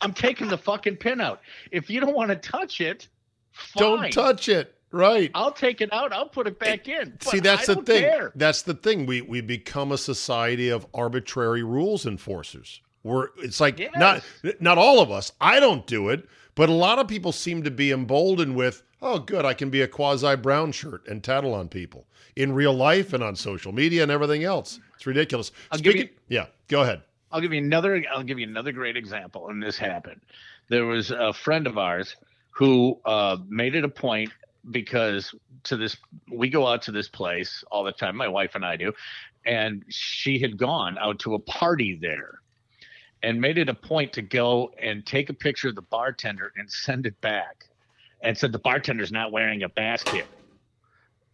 I'm 0.00 0.12
taking 0.12 0.48
the 0.48 0.58
fucking 0.58 0.96
pin 0.96 1.20
out. 1.20 1.40
If 1.70 1.90
you 1.90 2.00
don't 2.00 2.14
want 2.14 2.30
to 2.30 2.36
touch 2.36 2.80
it, 2.80 3.08
fine. 3.52 3.82
Don't 3.82 4.12
touch 4.12 4.48
it. 4.48 4.74
Right. 4.90 5.30
I'll 5.34 5.52
take 5.52 5.80
it 5.80 5.92
out. 5.92 6.12
I'll 6.12 6.28
put 6.28 6.46
it 6.46 6.58
back 6.58 6.88
in. 6.88 7.16
But 7.18 7.28
See, 7.28 7.40
that's 7.40 7.68
I 7.68 7.74
the 7.74 7.82
thing. 7.82 8.02
care. 8.02 8.32
That's 8.34 8.62
the 8.62 8.74
thing. 8.74 9.06
We 9.06 9.20
we 9.20 9.40
become 9.40 9.92
a 9.92 9.98
society 9.98 10.70
of 10.70 10.86
arbitrary 10.94 11.62
rules 11.62 12.06
enforcers. 12.06 12.80
We're 13.02 13.28
it's 13.38 13.60
like 13.60 13.80
not 13.96 14.22
not 14.60 14.78
all 14.78 15.00
of 15.00 15.10
us. 15.10 15.32
I 15.40 15.60
don't 15.60 15.86
do 15.86 16.08
it, 16.08 16.26
but 16.54 16.68
a 16.68 16.72
lot 16.72 16.98
of 16.98 17.06
people 17.06 17.32
seem 17.32 17.62
to 17.64 17.70
be 17.70 17.92
emboldened 17.92 18.56
with, 18.56 18.82
oh, 19.02 19.18
good, 19.18 19.44
I 19.44 19.54
can 19.54 19.70
be 19.70 19.82
a 19.82 19.88
quasi 19.88 20.36
brown 20.36 20.72
shirt 20.72 21.06
and 21.06 21.22
tattle 21.22 21.54
on 21.54 21.68
people 21.68 22.06
in 22.34 22.52
real 22.52 22.74
life 22.74 23.12
and 23.12 23.22
on 23.22 23.36
social 23.36 23.72
media 23.72 24.02
and 24.02 24.10
everything 24.10 24.44
else. 24.44 24.80
It's 24.96 25.06
ridiculous. 25.06 25.52
I'll 25.70 25.78
give 25.78 25.92
Speaking, 25.92 26.10
yeah, 26.28 26.46
go 26.68 26.82
ahead. 26.82 27.02
I'll 27.30 27.40
give 27.40 27.52
you 27.52 27.62
another. 27.62 28.02
I'll 28.10 28.22
give 28.22 28.38
you 28.38 28.46
another 28.46 28.72
great 28.72 28.96
example. 28.96 29.50
And 29.50 29.62
this 29.62 29.76
happened. 29.76 30.20
There 30.68 30.86
was 30.86 31.10
a 31.10 31.32
friend 31.32 31.66
of 31.66 31.76
ours 31.78 32.16
who 32.50 32.98
uh, 33.04 33.36
made 33.48 33.74
it 33.74 33.84
a 33.84 33.88
point 33.88 34.32
because 34.70 35.34
to 35.64 35.76
this 35.76 35.96
we 36.30 36.48
go 36.48 36.66
out 36.66 36.82
to 36.82 36.92
this 36.92 37.08
place 37.08 37.64
all 37.70 37.84
the 37.84 37.92
time. 37.92 38.16
My 38.16 38.28
wife 38.28 38.54
and 38.54 38.64
I 38.64 38.76
do, 38.76 38.92
and 39.44 39.84
she 39.88 40.38
had 40.38 40.56
gone 40.56 40.98
out 40.98 41.18
to 41.20 41.34
a 41.34 41.38
party 41.38 41.98
there, 42.00 42.40
and 43.22 43.40
made 43.40 43.58
it 43.58 43.68
a 43.68 43.74
point 43.74 44.12
to 44.14 44.22
go 44.22 44.70
and 44.80 45.04
take 45.04 45.30
a 45.30 45.34
picture 45.34 45.68
of 45.68 45.74
the 45.74 45.82
bartender 45.82 46.52
and 46.56 46.70
send 46.70 47.06
it 47.06 47.20
back, 47.20 47.68
and 48.22 48.36
said 48.36 48.52
the 48.52 48.58
bartender's 48.58 49.12
not 49.12 49.32
wearing 49.32 49.62
a 49.62 49.68
basket. 49.68 50.26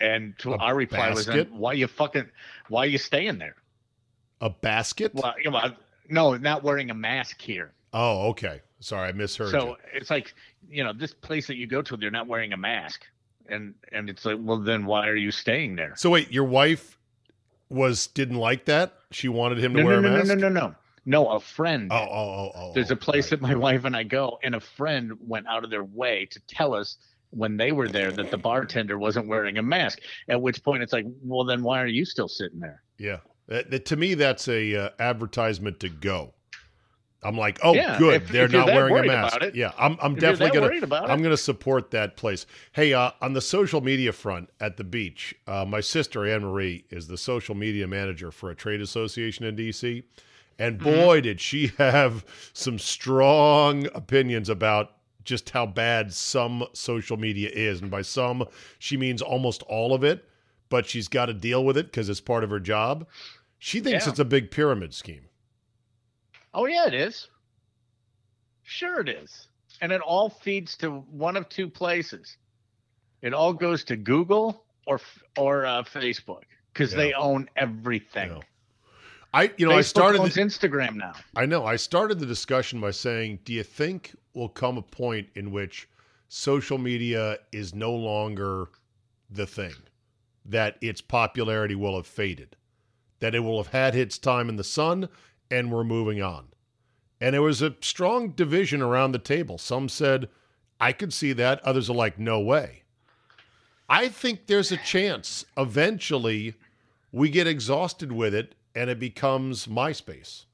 And 0.01 0.37
to 0.41 0.55
A 0.55 0.59
our 0.59 0.75
reply 0.75 1.11
was, 1.11 1.27
basket? 1.27 1.53
"Why 1.53 1.73
you 1.75 1.87
fucking? 1.87 2.29
Why 2.69 2.87
you 2.87 2.99
staying 2.99 3.39
there? 3.39 3.57
A 4.41 4.51
basket? 4.51 5.15
Well, 5.15 5.35
you 5.43 5.51
know, 5.51 5.73
no, 6.09 6.37
not 6.37 6.63
wearing 6.63 6.91
a 6.91 6.95
mask 6.95 7.41
here. 7.41 7.73
Oh, 7.93 8.29
okay. 8.31 8.61
Sorry, 8.81 9.09
I 9.09 9.13
misheard 9.13 9.51
so 9.51 9.69
you. 9.69 9.77
it's 9.95 10.11
like 10.11 10.35
you 10.69 10.85
know 10.85 10.93
this 10.93 11.15
place 11.15 11.47
that 11.47 11.57
you 11.57 11.67
go 11.67 11.81
to 11.81 11.97
they're 11.97 12.11
not 12.11 12.27
wearing 12.27 12.53
a 12.53 12.57
mask 12.57 13.07
and 13.49 13.75
and 13.93 14.09
it's 14.11 14.25
like 14.25 14.37
well 14.41 14.59
then 14.59 14.87
why 14.87 15.09
are 15.09 15.17
you 15.17 15.31
staying 15.31 15.77
there 15.77 15.93
So 15.97 16.11
wait, 16.11 16.31
your 16.33 16.45
wife 16.45 16.99
was 17.69 18.07
didn't 18.09 18.37
like 18.37 18.67
that? 18.67 18.95
She 19.11 19.29
wanted 19.29 19.59
him 19.59 19.75
to 19.75 19.81
no 19.81 19.87
wear 19.87 20.01
no 20.01 20.09
a 20.09 20.11
no, 20.11 20.17
mask? 20.19 20.29
no 20.29 20.35
no 20.35 20.49
no 20.49 20.61
no 20.69 20.75
no 21.07 21.29
a 21.33 21.41
friend 21.41 21.91
Oh, 21.93 21.97
oh, 21.97 22.09
oh, 22.11 22.51
oh. 22.55 22.73
there's 22.75 22.91
oh, 22.91 22.95
a 22.95 22.97
place 22.97 23.27
right. 23.27 23.41
that 23.41 23.43
my 23.43 23.55
wife 23.55 23.85
and 23.85 23.95
i 23.97 24.03
go 24.03 24.39
and 24.43 24.55
a 24.55 24.61
friend 24.61 25.13
went 25.21 25.47
out 25.47 25.63
of 25.65 25.71
their 25.71 25.85
way 25.85 26.27
to 26.31 26.41
tell 26.49 26.75
us 26.75 26.97
when 27.31 27.57
they 27.57 27.73
were 27.73 27.89
there 27.89 28.13
that 28.13 28.31
the 28.31 28.39
bartender 28.39 28.99
wasn't 28.99 29.27
wearing 29.27 29.59
a 29.59 29.63
mask 29.63 29.99
at 30.29 30.41
which 30.41 30.63
point 30.63 30.83
it's 30.83 30.93
like 30.93 31.05
well 31.23 31.45
then 31.45 31.63
why 31.63 31.83
are 31.83 31.87
you 31.87 32.05
still 32.05 32.29
sitting 32.29 32.61
there 32.61 32.83
Yeah. 32.99 33.19
That, 33.49 33.71
that- 33.71 33.85
to 33.87 33.97
me, 33.97 34.15
that's 34.15 34.49
a 34.49 34.75
uh, 34.75 34.89
advertisement 34.99 35.79
to 35.81 35.91
go. 35.91 36.33
I'm 37.25 37.37
like, 37.39 37.59
oh, 37.63 37.75
Yeah, 37.75 37.99
good. 37.99 38.23
if- 38.23 38.29
They're 38.29 38.45
if 38.45 38.53
not 38.53 38.67
wearing 38.67 38.97
a 39.05 39.07
mask. 39.07 39.37
about 39.37 39.49
it. 39.49 39.55
Yeah, 39.55 39.73
I'm, 39.79 39.97
I'm 40.03 40.15
definitely 40.15 40.59
gonna. 40.61 41.03
I'm 41.07 41.23
gonna 41.23 41.37
support 41.37 41.91
that 41.93 42.17
place. 42.17 42.45
Hey, 42.73 42.93
uh, 42.93 43.13
on 43.23 43.33
the 43.33 43.41
social 43.41 43.81
media 43.81 44.13
front 44.13 44.51
at 44.61 44.77
the 44.77 44.85
beach, 44.85 45.35
uh, 45.47 45.65
my 45.65 45.81
sister 45.81 46.27
Anne 46.27 46.43
Marie 46.43 46.85
is 46.91 47.09
the 47.09 47.17
social 47.19 47.55
media 47.55 47.87
manager 47.87 48.31
for 48.31 48.51
a 48.51 48.55
trade 48.55 48.81
association 48.83 49.45
in 49.47 49.57
DC, 49.57 50.03
and 50.59 50.79
Mm-hmm. 50.79 50.85
boy, 50.85 51.21
did 51.23 51.41
she 51.41 51.69
have 51.79 52.25
some 52.53 52.79
strong 52.79 53.87
opinions 53.95 54.49
about 54.49 54.93
just 55.25 55.51
how 55.51 55.65
bad 55.65 56.13
some 56.13 56.65
social 56.75 57.17
media 57.17 57.49
is, 57.51 57.81
and 57.81 57.91
by 57.91 58.03
some 58.03 58.45
she 58.79 58.97
means 58.97 59.23
almost 59.23 59.63
all 59.65 59.95
of 59.95 60.05
it. 60.05 60.29
But 60.69 60.87
she's 60.87 61.09
got 61.09 61.27
to 61.27 61.35
deal 61.35 61.65
with 61.65 61.77
it 61.77 61.87
because 61.87 62.09
it's 62.09 62.21
part 62.21 62.43
of 62.45 62.51
her 62.51 62.59
job. 62.61 63.07
She 63.59 63.81
thinks 63.81 64.05
Yeah. 64.07 64.11
it's 64.11 64.19
a 64.19 64.25
big 64.25 64.51
pyramid 64.51 64.93
scheme. 64.93 65.27
Oh 66.55 66.67
yeah 66.67 66.87
it 66.87 66.95
is 66.95 67.29
sure 68.63 69.01
it 69.01 69.09
is 69.09 69.49
and 69.81 69.93
it 69.93 70.01
all 70.01 70.31
feeds 70.31 70.77
to 70.77 70.91
one 70.91 71.37
of 71.37 71.49
two 71.49 71.69
places 71.69 72.37
it 73.23 73.35
all 73.35 73.53
goes 73.53 73.85
to 73.85 73.97
google 73.97 74.65
or 74.87 75.01
or 75.37 75.67
uh, 75.67 75.83
facebook 75.83 76.43
because 76.73 76.93
Yeah. 76.93 76.99
they 76.99 77.13
own 77.15 77.49
everything 77.57 78.31
Yeah. 78.31 78.41
I, 79.33 79.51
you 79.57 79.67
know, 79.67 79.73
Facebook 79.73 79.79
I 79.79 79.81
started. 79.83 80.21
owns 80.21 80.35
the- 80.35 80.43
instagram 80.43 80.95
now 80.95 81.13
I 81.35 81.45
know. 81.45 81.67
I 81.67 81.75
started 81.75 82.21
the 82.21 82.27
discussion 82.27 82.81
by 82.81 82.93
saying, 82.93 83.41
do 83.45 83.53
you 83.53 83.65
think 83.65 84.15
will 84.33 84.49
come 84.49 84.79
a 84.79 84.83
point 84.83 85.27
in 85.35 85.51
which 85.51 85.89
social 86.29 86.79
media 86.79 87.39
is 87.51 87.75
no 87.75 87.93
longer 87.93 88.69
the 89.29 89.45
thing? 89.47 89.75
That 90.45 90.77
its 90.81 91.01
popularity 91.01 91.75
will 91.75 91.97
have 91.97 92.07
faded, 92.07 92.55
that 93.19 93.35
it 93.35 93.41
will 93.41 93.57
have 93.61 93.73
had 93.73 93.97
its 93.97 94.19
time 94.19 94.49
in 94.49 94.55
the 94.55 94.63
sun, 94.63 95.09
and 95.51 95.71
we're 95.71 95.85
moving 95.85 96.23
on. 96.23 96.49
And 97.21 97.35
there 97.35 97.43
was 97.43 97.63
a 97.63 97.75
strong 97.81 98.31
division 98.31 98.83
around 98.83 99.13
the 99.13 99.19
table. 99.19 99.59
Some 99.59 99.89
said, 99.89 100.29
I 100.81 100.93
could 100.93 101.13
see 101.13 101.33
that. 101.35 101.65
Others 101.65 101.89
are 101.89 101.95
like, 101.95 102.19
no 102.19 102.41
way. 102.41 102.83
I 103.89 104.09
think 104.09 104.47
there's 104.47 104.73
a 104.73 104.77
chance 104.79 105.45
eventually 105.57 106.55
we 107.13 107.29
get 107.29 107.47
exhausted 107.47 108.11
with 108.11 108.35
it 108.35 108.55
and 108.75 108.91
it 108.91 108.99
becomes 108.99 109.67
MySpace. 109.67 110.47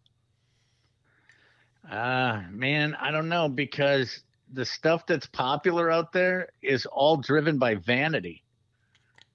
Ah, 1.90 2.44
man, 2.50 2.94
I 3.00 3.10
don't 3.10 3.28
know 3.28 3.48
because 3.48 4.22
the 4.52 4.64
stuff 4.64 5.06
that's 5.06 5.26
popular 5.26 5.90
out 5.90 6.12
there 6.12 6.50
is 6.62 6.86
all 6.86 7.16
driven 7.16 7.58
by 7.58 7.76
vanity. 7.76 8.42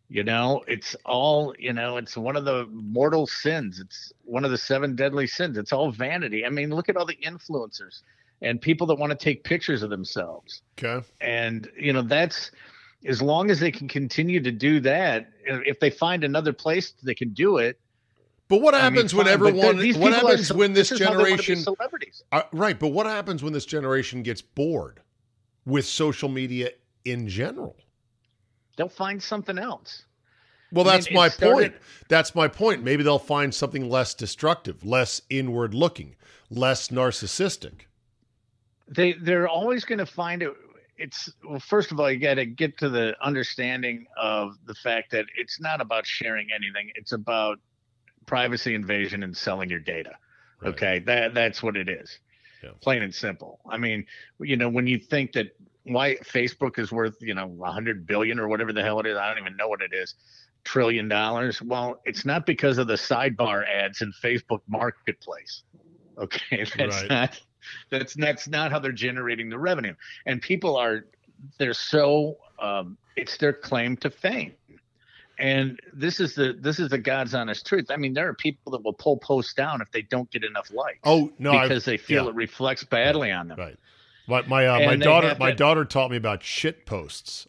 You 0.08 0.24
know, 0.24 0.64
it's 0.68 0.96
all, 1.04 1.56
you 1.58 1.74
know, 1.74 1.98
it's 1.98 2.16
one 2.16 2.36
of 2.36 2.46
the 2.46 2.68
mortal 2.72 3.26
sins. 3.26 3.80
It's 3.80 4.14
one 4.24 4.46
of 4.46 4.52
the 4.52 4.58
seven 4.58 4.96
deadly 4.96 5.26
sins. 5.26 5.58
It's 5.58 5.74
all 5.74 5.92
vanity. 5.92 6.46
I 6.46 6.50
mean, 6.50 6.70
look 6.70 6.90
at 6.90 6.98
all 6.98 7.08
the 7.08 7.18
influencers 7.24 8.02
and 8.42 8.62
people 8.62 8.86
that 8.88 8.96
want 8.96 9.12
to 9.12 9.18
take 9.18 9.44
pictures 9.44 9.82
of 9.82 9.90
themselves. 9.90 10.62
Okay. 10.78 11.06
And, 11.22 11.70
you 11.78 11.92
know, 11.92 12.04
that's 12.04 12.52
as 13.06 13.22
long 13.22 13.50
as 13.50 13.60
they 13.60 13.72
can 13.72 13.88
continue 13.88 14.40
to 14.42 14.52
do 14.52 14.80
that, 14.82 15.32
if 15.44 15.80
they 15.80 15.90
find 15.90 16.24
another 16.24 16.54
place 16.54 16.94
they 17.04 17.16
can 17.16 17.30
do 17.30 17.58
it. 17.58 17.80
But 18.48 18.62
what 18.62 18.76
I 18.76 18.84
mean, 18.84 18.94
happens 18.94 19.16
when 19.16 19.26
fine, 19.26 19.34
everyone? 19.34 19.78
What 19.78 19.80
people 19.80 20.04
are 20.04 20.38
when 20.56 20.74
this 20.74 20.92
is 20.92 21.00
how 21.02 21.12
they 21.12 21.16
wanna 21.16 21.24
be 21.24 21.30
generation? 21.32 21.56
celebrities. 21.58 22.24
Uh, 22.32 22.44
right, 22.52 22.80
but 22.80 22.90
what 22.90 23.08
happens 23.08 23.42
when 23.42 23.54
this 23.54 23.66
generation 23.66 24.22
gets 24.22 24.42
bored 24.42 25.02
with 25.66 25.86
social 25.86 26.30
media 26.30 26.70
in 27.06 27.28
general? 27.28 27.76
They'll 28.76 28.90
find 28.90 29.22
something 29.22 29.58
else. 29.58 30.04
Well, 30.72 30.86
I 30.86 30.90
mean, 30.90 30.96
that's 30.98 31.08
it 31.08 31.14
my 31.14 31.30
started- 31.30 31.72
point. 31.74 31.82
That's 32.10 32.36
my 32.36 32.48
point. 32.48 32.84
Maybe 32.84 33.04
they'll 33.04 33.20
find 33.20 33.54
something 33.54 33.90
less 33.90 34.14
destructive, 34.14 34.84
less 34.86 35.22
inward 35.30 35.74
looking, 35.74 36.16
less 36.50 36.90
narcissistic. 36.90 37.82
they 38.88 39.14
they're 39.14 39.48
always 39.48 39.84
going 39.86 39.98
to 40.00 40.06
find 40.06 40.44
it 40.44 40.54
it's 40.98 41.30
well 41.44 41.60
first 41.60 41.92
of 41.92 42.00
all 42.00 42.10
you 42.12 42.20
got 42.20 42.36
to 42.36 42.46
get 42.46 42.78
to 42.78 42.88
the 42.88 43.16
understanding 43.22 44.06
of 44.16 44.54
the 44.68 44.76
fact 44.76 45.12
that 45.12 45.26
it's 45.36 45.60
not 45.60 45.82
about 45.82 46.06
sharing 46.06 46.48
anything 46.56 46.92
it's 46.96 47.12
about 47.12 47.60
privacy 48.28 48.76
invasion 48.76 49.24
and 49.24 49.36
selling 49.36 49.70
your 49.72 49.80
data 49.80 50.12
Right. 50.62 50.70
okay 50.70 51.00
that 51.00 51.34
that's 51.34 51.64
what 51.64 51.76
it 51.76 51.90
is 51.90 52.20
Yeah. 52.64 52.70
plain 52.80 53.02
and 53.02 53.14
simple 53.14 53.60
i 53.70 53.76
mean 53.78 54.06
you 54.40 54.56
know 54.56 54.70
when 54.70 54.86
you 54.88 55.00
think 55.00 55.32
that 55.34 55.48
why 55.86 56.16
facebook 56.18 56.78
is 56.80 56.92
worth 56.92 57.16
you 57.22 57.34
know 57.34 57.48
100 57.48 58.06
billion 58.08 58.40
or 58.40 58.48
whatever 58.48 58.74
the 58.74 58.84
hell 58.84 59.00
it 59.00 59.06
is. 59.06 59.18
I 59.18 59.30
don't 59.30 59.40
even 59.44 59.56
know 59.56 59.68
what 59.68 59.82
it 59.82 59.94
is. 59.94 60.16
Trillion 60.64 61.08
dollars. 61.08 61.62
Well 61.62 62.02
it's 62.06 62.26
not 62.26 62.46
because 62.46 62.78
of 62.78 62.88
the 62.88 62.96
sidebar 62.96 63.64
ads 63.68 64.02
in 64.02 64.12
facebook 64.24 64.62
marketplace. 64.68 65.64
Okay 66.18 66.66
that's 66.78 67.02
Right. 67.02 67.10
not 67.10 67.42
that's 67.92 68.14
that's 68.16 68.48
not 68.48 68.72
how 68.72 68.80
they're 68.80 68.92
generating 68.92 69.50
the 69.50 69.58
revenue. 69.60 69.94
And 70.26 70.42
people 70.42 70.76
are 70.76 71.06
they're 71.60 71.74
so 71.74 72.38
um, 72.60 72.98
it's 73.16 73.38
their 73.38 73.54
claim 73.54 73.98
to 73.98 74.10
fame. 74.10 74.54
And 75.38 75.80
this 75.94 76.20
is 76.22 76.34
the 76.36 76.58
this 76.60 76.80
is 76.80 76.90
the 76.90 76.98
god's 76.98 77.34
honest 77.36 77.66
truth. 77.68 77.88
I 77.90 77.98
mean 77.98 78.14
there 78.14 78.28
are 78.30 78.34
people 78.34 78.72
that 78.72 78.84
will 78.84 78.94
pull 78.94 79.18
posts 79.18 79.54
down 79.54 79.82
if 79.82 79.92
they 79.92 80.02
don't 80.04 80.32
get 80.32 80.44
enough 80.46 80.72
likes 80.74 81.00
Oh 81.04 81.32
no, 81.38 81.60
because 81.62 81.84
they 81.86 81.98
feel 81.98 82.24
yeah. 82.24 82.30
it 82.30 82.36
reflects 82.36 82.84
badly 82.86 83.32
on 83.32 83.50
them. 83.50 83.60
Right. 83.60 83.78
My 84.28 84.42
my 84.44 84.66
uh, 84.68 84.80
my 84.86 84.96
daughter 84.96 85.36
my 85.40 85.52
daughter 85.52 85.86
taught 85.86 86.12
me 86.12 86.18
about 86.18 86.44
shit 86.44 86.86
posts. 86.86 87.48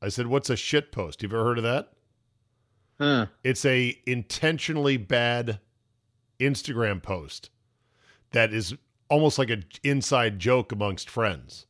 I 0.00 0.08
said, 0.08 0.26
"What's 0.26 0.50
a 0.50 0.56
shit 0.56 0.92
post? 0.92 1.22
You've 1.22 1.32
ever 1.32 1.44
heard 1.44 1.58
of 1.58 1.64
that?" 1.64 1.90
Huh. 2.98 3.26
It's 3.42 3.64
a 3.64 3.98
intentionally 4.06 4.96
bad 4.96 5.58
Instagram 6.40 7.02
post 7.02 7.50
that 8.30 8.52
is 8.52 8.74
almost 9.08 9.38
like 9.38 9.50
an 9.50 9.64
inside 9.82 10.38
joke 10.38 10.72
amongst 10.72 11.10
friends, 11.10 11.66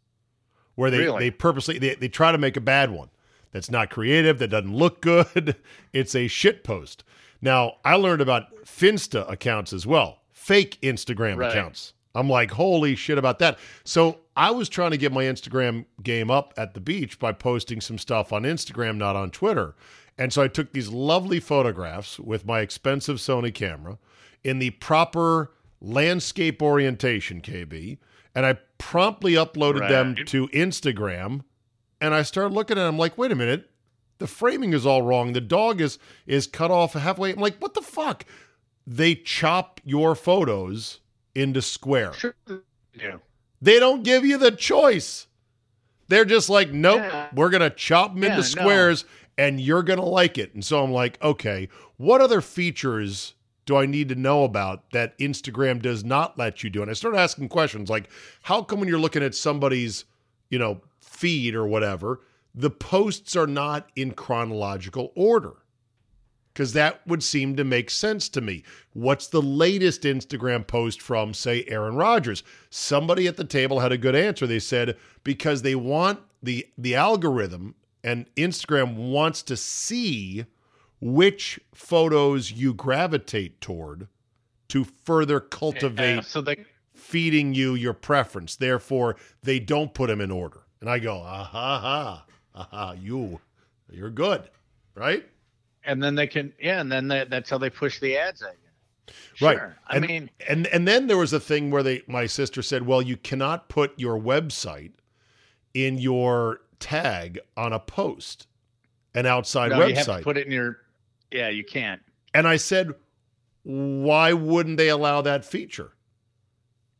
where 0.74 0.90
they 0.90 0.98
Really? 0.98 1.18
they 1.18 1.30
purposely 1.30 1.78
they, 1.78 1.94
they 1.94 2.08
try 2.08 2.30
to 2.32 2.38
make 2.38 2.56
a 2.56 2.60
bad 2.60 2.90
one 2.90 3.08
that's 3.52 3.70
not 3.70 3.90
creative, 3.90 4.38
that 4.38 4.48
doesn't 4.48 4.74
look 4.74 5.00
good. 5.00 5.56
It's 5.92 6.14
a 6.14 6.26
shit 6.28 6.64
post. 6.64 7.04
Now 7.40 7.74
I 7.84 7.94
learned 7.94 8.20
about 8.20 8.64
Finsta 8.64 9.30
accounts 9.30 9.72
as 9.72 9.86
well, 9.86 10.20
fake 10.32 10.78
Instagram 10.82 11.36
Right. 11.38 11.50
accounts. 11.52 11.92
I'm 12.14 12.28
like, 12.28 12.52
holy 12.52 12.94
shit 12.94 13.18
about 13.18 13.38
that. 13.40 13.58
So 13.84 14.20
I 14.36 14.50
was 14.50 14.68
trying 14.68 14.92
to 14.92 14.96
get 14.96 15.12
my 15.12 15.24
Instagram 15.24 15.86
game 16.02 16.30
up 16.30 16.54
at 16.56 16.74
the 16.74 16.80
beach 16.80 17.18
by 17.18 17.32
posting 17.32 17.80
some 17.80 17.98
stuff 17.98 18.32
on 18.32 18.42
Instagram, 18.42 18.96
not 18.96 19.16
on 19.16 19.30
Twitter. 19.30 19.74
And 20.16 20.32
so 20.32 20.42
I 20.42 20.48
took 20.48 20.72
these 20.72 20.88
lovely 20.88 21.40
photographs 21.40 22.20
with 22.20 22.46
my 22.46 22.60
expensive 22.60 23.16
Sony 23.16 23.52
camera 23.52 23.98
in 24.44 24.58
the 24.58 24.70
proper 24.70 25.52
landscape 25.80 26.62
orientation, 26.62 27.40
KB, 27.40 27.98
and 28.34 28.46
I 28.46 28.58
promptly 28.78 29.32
uploaded 29.32 29.88
them 29.88 30.16
to 30.26 30.48
Instagram. 30.48 31.44
And 32.00 32.14
I 32.14 32.22
started 32.22 32.54
looking 32.54 32.78
at 32.78 32.84
them 32.84 32.98
like, 32.98 33.16
wait 33.16 33.32
a 33.32 33.36
minute, 33.36 33.70
the 34.18 34.26
framing 34.26 34.72
is 34.72 34.86
all 34.86 35.02
wrong. 35.02 35.32
The 35.32 35.40
dog 35.40 35.80
is 35.80 35.98
is 36.26 36.46
cut 36.46 36.70
off 36.70 36.92
halfway. 36.92 37.32
I'm 37.32 37.40
like, 37.40 37.58
what 37.58 37.74
the 37.74 37.82
fuck? 37.82 38.24
They 38.86 39.14
chop 39.14 39.80
your 39.84 40.14
photos 40.14 41.00
into 41.34 41.62
square. 41.62 42.12
sure 42.14 42.34
yeah. 42.94 43.16
They 43.60 43.78
don't 43.80 44.02
give 44.02 44.24
you 44.24 44.38
the 44.38 44.50
choice. 44.50 45.26
They're 46.08 46.24
just 46.26 46.50
like, 46.50 46.70
nope, 46.70 46.98
Yeah. 47.00 47.28
we're 47.34 47.50
going 47.50 47.62
to 47.62 47.70
chop 47.70 48.12
them 48.14 48.22
Yeah, 48.22 48.36
into 48.36 48.56
no. 48.56 48.62
squares 48.62 49.04
and 49.38 49.60
you're 49.60 49.82
going 49.82 49.98
to 49.98 50.04
like 50.04 50.38
it. 50.38 50.54
And 50.54 50.64
so 50.64 50.82
I'm 50.84 50.92
like, 50.92 51.20
okay, 51.22 51.68
what 51.96 52.20
other 52.20 52.40
features 52.40 53.34
do 53.66 53.76
I 53.76 53.86
need 53.86 54.10
to 54.10 54.14
know 54.14 54.44
about 54.44 54.90
that 54.90 55.18
Instagram 55.18 55.80
does 55.80 56.04
not 56.04 56.38
let 56.38 56.62
you 56.62 56.68
do? 56.70 56.82
And 56.82 56.90
I 56.90 56.94
started 56.94 57.18
asking 57.18 57.48
questions 57.48 57.88
like, 57.88 58.10
how 58.42 58.62
come 58.62 58.80
when 58.80 58.88
you're 58.88 58.98
looking 58.98 59.22
at 59.22 59.34
somebody's, 59.34 60.04
you 60.50 60.58
know, 60.58 60.80
feed 61.00 61.54
or 61.54 61.66
whatever, 61.66 62.20
the 62.54 62.70
posts 62.70 63.34
are 63.34 63.46
not 63.46 63.88
in 63.96 64.12
chronological 64.12 65.10
order? 65.16 65.54
Because 66.54 66.72
that 66.72 67.04
would 67.06 67.22
seem 67.22 67.56
to 67.56 67.64
make 67.64 67.90
sense 67.90 68.28
to 68.30 68.40
me. 68.40 68.62
What's 68.92 69.26
the 69.26 69.42
latest 69.42 70.02
Instagram 70.02 70.64
post 70.66 71.02
from, 71.02 71.34
say, 71.34 71.64
Aaron 71.66 71.96
Rodgers? 71.96 72.44
Somebody 72.70 73.26
at 73.26 73.36
the 73.36 73.44
table 73.44 73.80
had 73.80 73.90
a 73.90 73.98
good 73.98 74.14
answer. 74.14 74.46
They 74.46 74.60
said 74.60 74.96
because 75.24 75.62
they 75.62 75.74
want 75.74 76.20
the 76.42 76.66
the 76.78 76.94
algorithm 76.94 77.74
and 78.04 78.32
Instagram 78.36 78.94
wants 78.94 79.42
to 79.42 79.56
see 79.56 80.44
which 81.00 81.58
photos 81.74 82.52
you 82.52 82.72
gravitate 82.72 83.60
toward 83.60 84.06
to 84.68 84.84
further 84.84 85.40
cultivate 85.40 86.14
Yeah, 86.16 86.20
so 86.20 86.40
they 86.40 86.64
feeding 86.94 87.52
you 87.52 87.74
your 87.74 87.92
preference. 87.94 88.56
Therefore, 88.56 89.16
they 89.42 89.58
don't 89.58 89.92
put 89.92 90.08
them 90.08 90.20
in 90.20 90.30
order. 90.30 90.60
And 90.80 90.88
I 90.88 90.98
go, 90.98 91.16
ah 91.24 91.44
ha 91.44 91.78
ha, 91.80 92.24
ah 92.54 92.68
ha, 92.70 92.92
you, 92.92 93.40
you're 93.90 94.10
good, 94.10 94.50
right? 94.94 95.26
And 95.86 96.02
then 96.02 96.14
they 96.14 96.26
can 96.26 96.52
yeah, 96.60 96.80
and 96.80 96.90
then 96.90 97.08
they, 97.08 97.24
that's 97.24 97.50
how 97.50 97.58
they 97.58 97.70
push 97.70 98.00
the 98.00 98.16
ads 98.16 98.42
at 98.42 98.52
you. 98.52 99.46
Right. 99.46 99.58
I 99.86 99.96
and, 99.96 100.06
mean, 100.06 100.30
and 100.48 100.66
and 100.68 100.86
then 100.88 101.06
there 101.06 101.18
was 101.18 101.32
a 101.32 101.40
thing 101.40 101.70
where 101.70 101.82
they, 101.82 102.02
my 102.06 102.26
sister 102.26 102.62
said, 102.62 102.86
well, 102.86 103.02
you 103.02 103.16
cannot 103.16 103.68
put 103.68 103.98
your 103.98 104.18
website 104.18 104.92
in 105.74 105.98
your 105.98 106.60
tag 106.78 107.40
on 107.56 107.72
a 107.72 107.80
post, 107.80 108.46
an 109.14 109.26
outside 109.26 109.70
no, 109.70 109.86
you 109.86 109.94
have 109.94 110.06
website. 110.06 110.18
to 110.18 110.24
put 110.24 110.38
it 110.38 110.46
in 110.46 110.52
your. 110.52 110.78
Yeah, 111.30 111.48
you 111.48 111.64
can't. 111.64 112.00
And 112.32 112.46
I 112.46 112.56
said, 112.56 112.92
why 113.64 114.32
wouldn't 114.32 114.76
they 114.76 114.88
allow 114.88 115.20
that 115.22 115.44
feature? 115.44 115.92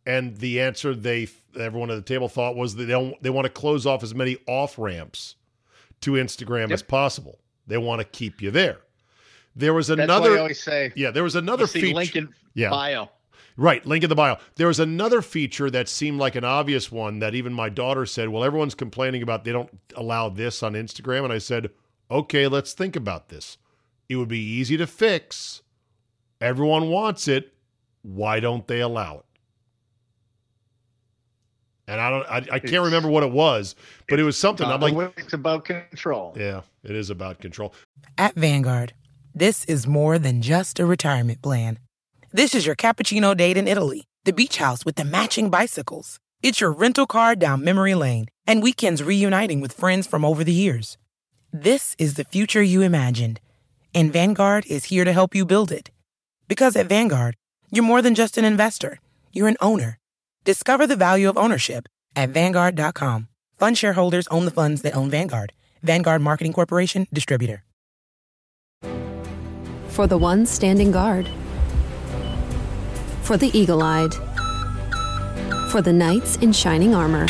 And 0.07 0.37
the 0.37 0.61
answer 0.61 0.95
they 0.95 1.29
everyone 1.59 1.91
at 1.91 1.97
the 1.97 2.03
table 2.03 2.29
thought 2.29 2.57
was 2.57 2.75
that 2.75 2.85
they 2.85 2.93
don't 2.93 3.21
they 3.23 3.31
want 3.31 3.47
to 3.47 3.51
close 3.51 3.87
off 3.87 4.03
as 4.03 4.15
many 4.15 4.37
off 4.47 4.79
ramps 4.79 5.37
to 6.01 6.13
Instagram 6.13 6.71
as 6.71 6.83
possible. 6.83 7.39
They 7.67 7.79
want 7.79 8.01
to 8.01 8.05
keep 8.05 8.43
you 8.43 8.51
there. 8.51 8.79
There 9.57 9.73
was 9.75 9.87
That's 9.89 10.01
another 10.01 10.31
why 10.31 10.37
I 10.37 10.41
always 10.41 10.63
say. 10.63 10.93
yeah, 10.97 11.11
there 11.11 11.23
was 11.23 11.37
another 11.37 11.67
feature. 11.67 11.95
link 11.95 12.17
in 12.17 12.29
Yeah. 12.55 12.71
bio. 12.71 13.11
Right, 13.57 13.87
link 13.87 14.03
in 14.03 14.11
the 14.11 14.17
bio. 14.17 14.39
There 14.57 14.67
was 14.67 14.81
another 14.81 15.23
feature 15.23 15.71
that 15.71 15.89
seemed 15.89 16.19
like 16.19 16.35
an 16.35 16.43
obvious 16.45 16.91
one 16.91 17.21
that 17.21 17.37
even 17.37 17.53
my 17.53 17.69
daughter 17.69 18.05
said, 18.05 18.29
"Well, 18.31 18.43
everyone's 18.43 18.75
complaining 18.75 19.23
about 19.23 19.45
they 19.45 19.53
don't 19.53 19.71
allow 19.95 20.29
this 20.29 20.61
on 20.65 20.73
Instagram." 20.73 21.23
And 21.23 21.33
I 21.33 21.39
said, 21.39 21.71
"Okay, 22.11 22.49
let's 22.49 22.73
think 22.73 22.97
about 22.97 23.29
this. 23.29 23.57
It 24.09 24.17
would 24.17 24.29
be 24.29 24.41
easy 24.41 24.77
to 24.77 24.89
fix. 24.89 25.63
Everyone 26.41 26.89
wants 26.89 27.29
it. 27.29 27.55
Why 28.03 28.41
don't 28.41 28.67
they 28.67 28.81
allow 28.81 29.19
it?" 29.21 29.25
And 31.87 32.01
I 32.01 32.11
don't 32.11 32.27
I, 32.27 32.37
I 32.37 32.41
can't 32.41 32.65
It's- 32.65 32.85
remember 32.85 33.09
what 33.09 33.23
it 33.23 33.31
was, 33.33 33.75
but 34.09 34.19
it 34.19 34.23
was 34.25 34.37
something. 34.39 34.67
I'm 34.67 34.81
like, 34.81 35.13
it's 35.19 35.33
about 35.35 35.65
control. 35.67 36.35
"Yeah, 36.37 36.63
it 36.83 36.93
is 36.97 37.11
about 37.11 37.41
control." 37.41 37.75
At 38.17 38.35
Vanguard, 38.35 38.95
this 39.35 39.65
is 39.67 39.87
more 39.87 40.19
than 40.19 40.41
just 40.41 40.79
a 40.81 40.87
retirement 40.87 41.43
plan. 41.43 41.79
This 42.33 42.55
is 42.55 42.65
your 42.67 42.75
cappuccino 42.75 43.37
date 43.37 43.57
in 43.57 43.69
Italy, 43.69 44.05
the 44.25 44.33
beach 44.33 44.57
house 44.57 44.85
with 44.85 44.97
the 44.97 45.05
matching 45.05 45.51
bicycles. 45.51 46.19
It's 46.43 46.61
your 46.61 46.73
rental 46.73 47.07
car 47.07 47.35
down 47.37 47.63
memory 47.65 47.95
lane 47.95 48.27
and 48.47 48.63
weekends 48.63 49.03
reuniting 49.03 49.61
with 49.61 49.73
friends 49.73 50.07
from 50.07 50.25
over 50.25 50.43
the 50.45 50.53
years. 50.53 50.97
This 51.53 51.95
is 51.99 52.15
the 52.15 52.25
future 52.25 52.63
you 52.63 52.83
imagined, 52.83 53.41
and 53.95 54.13
Vanguard 54.13 54.67
is 54.67 54.85
here 54.87 55.05
to 55.05 55.13
help 55.13 55.35
you 55.35 55.45
build 55.45 55.71
it. 55.71 55.91
Because 56.49 56.77
at 56.77 56.89
Vanguard, 56.89 57.37
you're 57.71 57.85
more 57.85 58.03
than 58.03 58.15
just 58.15 58.37
an 58.37 58.45
investor, 58.45 58.99
you're 59.33 59.49
an 59.49 59.57
owner. 59.61 59.99
Discover 60.45 60.89
the 60.89 60.97
value 60.97 61.31
of 61.31 61.39
ownership 61.39 61.89
at 62.15 62.29
Vanguard.com. 62.29 63.29
Fund 63.57 63.79
shareholders 63.79 64.27
own 64.27 64.45
the 64.45 64.51
funds 64.51 64.83
that 64.83 64.95
own 64.95 65.09
Vanguard. 65.09 65.55
Vanguard 65.83 66.21
Marketing 66.21 66.53
Corporation, 66.53 67.07
distributor. 67.11 67.65
For 69.89 70.07
the 70.07 70.19
ones 70.19 70.51
standing 70.51 70.93
guard. 70.93 71.31
For 73.23 73.39
the 73.39 73.51
eagle 73.59 73.83
eyed. 73.83 74.13
For 75.71 75.81
the 75.81 75.95
knights 75.95 76.37
in 76.37 76.53
shining 76.53 76.95
armor. 76.95 77.27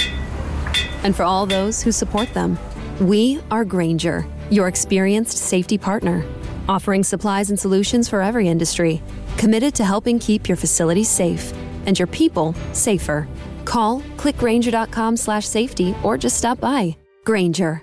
And 1.05 1.15
for 1.15 1.23
all 1.23 1.47
those 1.47 1.85
who 1.85 1.93
support 1.93 2.35
them. 2.35 2.59
We 3.01 3.41
are 3.49 3.65
Grainger, 3.65 4.27
your 4.51 4.67
experienced 4.67 5.39
safety 5.39 5.79
partner, 5.79 6.25
offering 6.69 7.05
supplies 7.05 7.51
and 7.51 7.61
solutions 7.61 8.09
for 8.09 8.23
every 8.23 8.49
industry, 8.49 9.03
committed 9.37 9.73
to 9.77 9.85
helping 9.85 10.19
keep 10.19 10.49
your 10.49 10.57
facilities 10.57 11.09
safe 11.09 11.53
and 11.87 11.99
your 11.99 12.09
people 12.09 12.55
safer. 12.73 13.27
Call 13.65 14.01
clickgrainger.com 14.17 15.17
slash 15.17 15.47
safety 15.47 15.95
or 16.03 16.19
just 16.19 16.37
stop 16.37 16.61
by. 16.61 16.97
Grainger, 17.25 17.83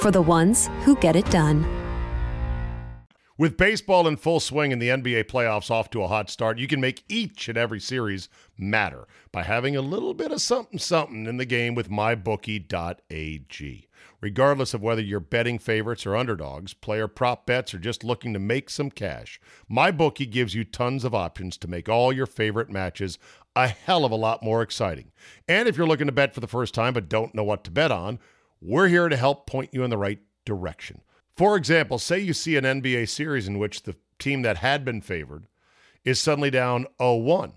for 0.00 0.10
the 0.10 0.22
ones 0.22 0.68
who 0.84 0.96
get 0.96 1.16
it 1.16 1.30
done. 1.30 1.64
With 3.38 3.58
baseball 3.58 4.08
in 4.08 4.16
full 4.16 4.40
swing 4.40 4.72
and 4.72 4.80
the 4.80 4.88
NBA 4.88 5.24
playoffs 5.24 5.70
off 5.70 5.90
to 5.90 6.02
a 6.02 6.08
hot 6.08 6.30
start, 6.30 6.58
you 6.58 6.66
can 6.66 6.80
make 6.80 7.04
each 7.06 7.50
and 7.50 7.58
every 7.58 7.80
series 7.80 8.30
matter 8.56 9.06
by 9.30 9.42
having 9.42 9.76
a 9.76 9.82
little 9.82 10.14
bit 10.14 10.32
of 10.32 10.40
something 10.40 10.78
something 10.78 11.26
in 11.26 11.36
the 11.36 11.44
game 11.44 11.74
with 11.74 11.90
mybookie.ag. 11.90 13.85
Regardless 14.26 14.74
of 14.74 14.82
whether 14.82 15.00
you're 15.00 15.20
betting 15.20 15.56
favorites 15.56 16.04
or 16.04 16.16
underdogs, 16.16 16.74
player 16.74 17.06
prop 17.06 17.46
bets, 17.46 17.72
or 17.72 17.78
just 17.78 18.02
looking 18.02 18.32
to 18.32 18.40
make 18.40 18.68
some 18.68 18.90
cash, 18.90 19.38
MyBookie 19.70 20.28
gives 20.28 20.52
you 20.52 20.64
tons 20.64 21.04
of 21.04 21.14
options 21.14 21.56
to 21.56 21.68
make 21.68 21.88
all 21.88 22.12
your 22.12 22.26
favorite 22.26 22.68
matches 22.68 23.20
a 23.54 23.68
hell 23.68 24.04
of 24.04 24.10
a 24.10 24.16
lot 24.16 24.42
more 24.42 24.62
exciting. 24.62 25.12
And 25.46 25.68
if 25.68 25.76
you're 25.76 25.86
looking 25.86 26.08
to 26.08 26.12
bet 26.12 26.34
for 26.34 26.40
the 26.40 26.48
first 26.48 26.74
time 26.74 26.92
but 26.92 27.08
don't 27.08 27.36
know 27.36 27.44
what 27.44 27.62
to 27.62 27.70
bet 27.70 27.92
on, 27.92 28.18
we're 28.60 28.88
here 28.88 29.08
to 29.08 29.16
help 29.16 29.46
point 29.46 29.70
you 29.72 29.84
in 29.84 29.90
the 29.90 29.96
right 29.96 30.18
direction. 30.44 31.02
For 31.36 31.56
example, 31.56 31.96
say 32.00 32.18
you 32.18 32.32
see 32.32 32.56
an 32.56 32.64
NBA 32.64 33.08
series 33.08 33.46
in 33.46 33.60
which 33.60 33.84
the 33.84 33.94
team 34.18 34.42
that 34.42 34.56
had 34.56 34.84
been 34.84 35.02
favored 35.02 35.46
is 36.04 36.18
suddenly 36.18 36.50
down 36.50 36.86
0 37.00 37.14
1. 37.18 37.52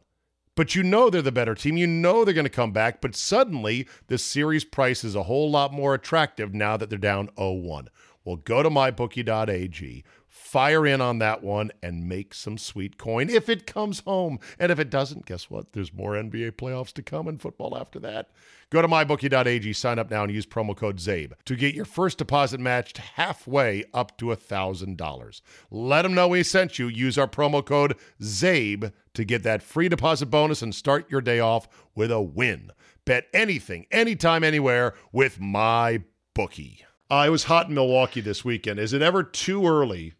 But 0.60 0.76
you 0.76 0.84
know 0.84 1.10
they're 1.10 1.22
the 1.22 1.32
better 1.32 1.56
team. 1.56 1.78
You 1.78 1.88
know 1.88 2.26
they're 2.26 2.34
going 2.34 2.44
to 2.44 2.50
come 2.50 2.74
back. 2.74 3.00
But 3.00 3.16
suddenly, 3.16 3.88
the 4.08 4.18
series 4.18 4.66
price 4.66 5.06
is 5.06 5.16
a 5.16 5.24
whole 5.24 5.50
lot 5.50 5.72
more 5.72 5.94
attractive 5.94 6.54
now 6.54 6.76
that 6.76 6.90
they're 6.90 7.00
down 7.00 7.30
0 7.38 7.54
1. 7.54 7.88
Well, 8.30 8.38
go 8.38 8.62
to 8.62 8.70
mybookie.ag, 8.70 10.04
fire 10.28 10.86
in 10.86 11.02
on 11.02 11.18
that 11.18 11.42
one, 11.42 11.72
and 11.82 12.08
make 12.08 12.36
some 12.36 12.60
sweet 12.60 13.00
coin 13.00 13.28
if 13.28 13.50
it 13.50 13.66
comes 13.66 14.02
home. 14.02 14.38
And 14.60 14.72
if 14.72 14.78
it 14.78 14.92
doesn't, 14.92 15.26
guess 15.26 15.50
what? 15.50 15.74
There's 15.74 15.92
more 15.92 16.12
NBA 16.12 16.52
playoffs 16.52 16.94
to 16.94 17.02
come 17.02 17.28
and 17.28 17.42
football 17.42 17.76
after 17.76 18.00
that. 18.02 18.30
Go 18.70 18.84
to 18.84 18.88
mybookie.ag, 18.88 19.74
sign 19.74 19.98
up 19.98 20.12
now, 20.12 20.22
and 20.22 20.32
use 20.32 20.46
promo 20.46 20.78
code 20.78 20.98
CZABE 20.98 21.32
to 21.46 21.56
get 21.56 21.74
your 21.74 21.86
first 21.86 22.20
deposit 22.20 22.60
matched 22.60 23.00
halfway 23.00 23.86
up 23.96 24.16
to 24.20 24.26
$1,000. 24.26 25.42
Let 25.72 26.04
them 26.04 26.14
know 26.14 26.28
we 26.28 26.44
sent 26.44 26.78
you. 26.78 26.88
Use 26.88 27.18
our 27.18 27.28
promo 27.28 27.66
code 27.66 27.96
CZABE 28.22 28.94
to 29.16 29.26
get 29.26 29.42
that 29.42 29.64
free 29.64 29.90
deposit 29.90 30.28
bonus 30.28 30.62
and 30.62 30.76
start 30.76 31.10
your 31.10 31.22
day 31.22 31.40
off 31.40 31.68
with 31.96 32.12
a 32.12 32.22
win. 32.22 32.70
Bet 33.06 33.26
anything, 33.34 33.88
anytime, 33.90 34.44
anywhere 34.44 34.94
with 35.12 35.40
my 35.40 36.04
bookie. 36.36 36.86
Uh, 37.10 37.24
it 37.26 37.30
was 37.30 37.46
hot 37.46 37.68
in 37.68 37.74
Milwaukee 37.74 38.22
this 38.22 38.46
weekend. 38.46 38.80
Is 38.80 38.94
it 38.94 39.02
ever 39.02 39.24
too 39.24 39.66
early 39.66 40.14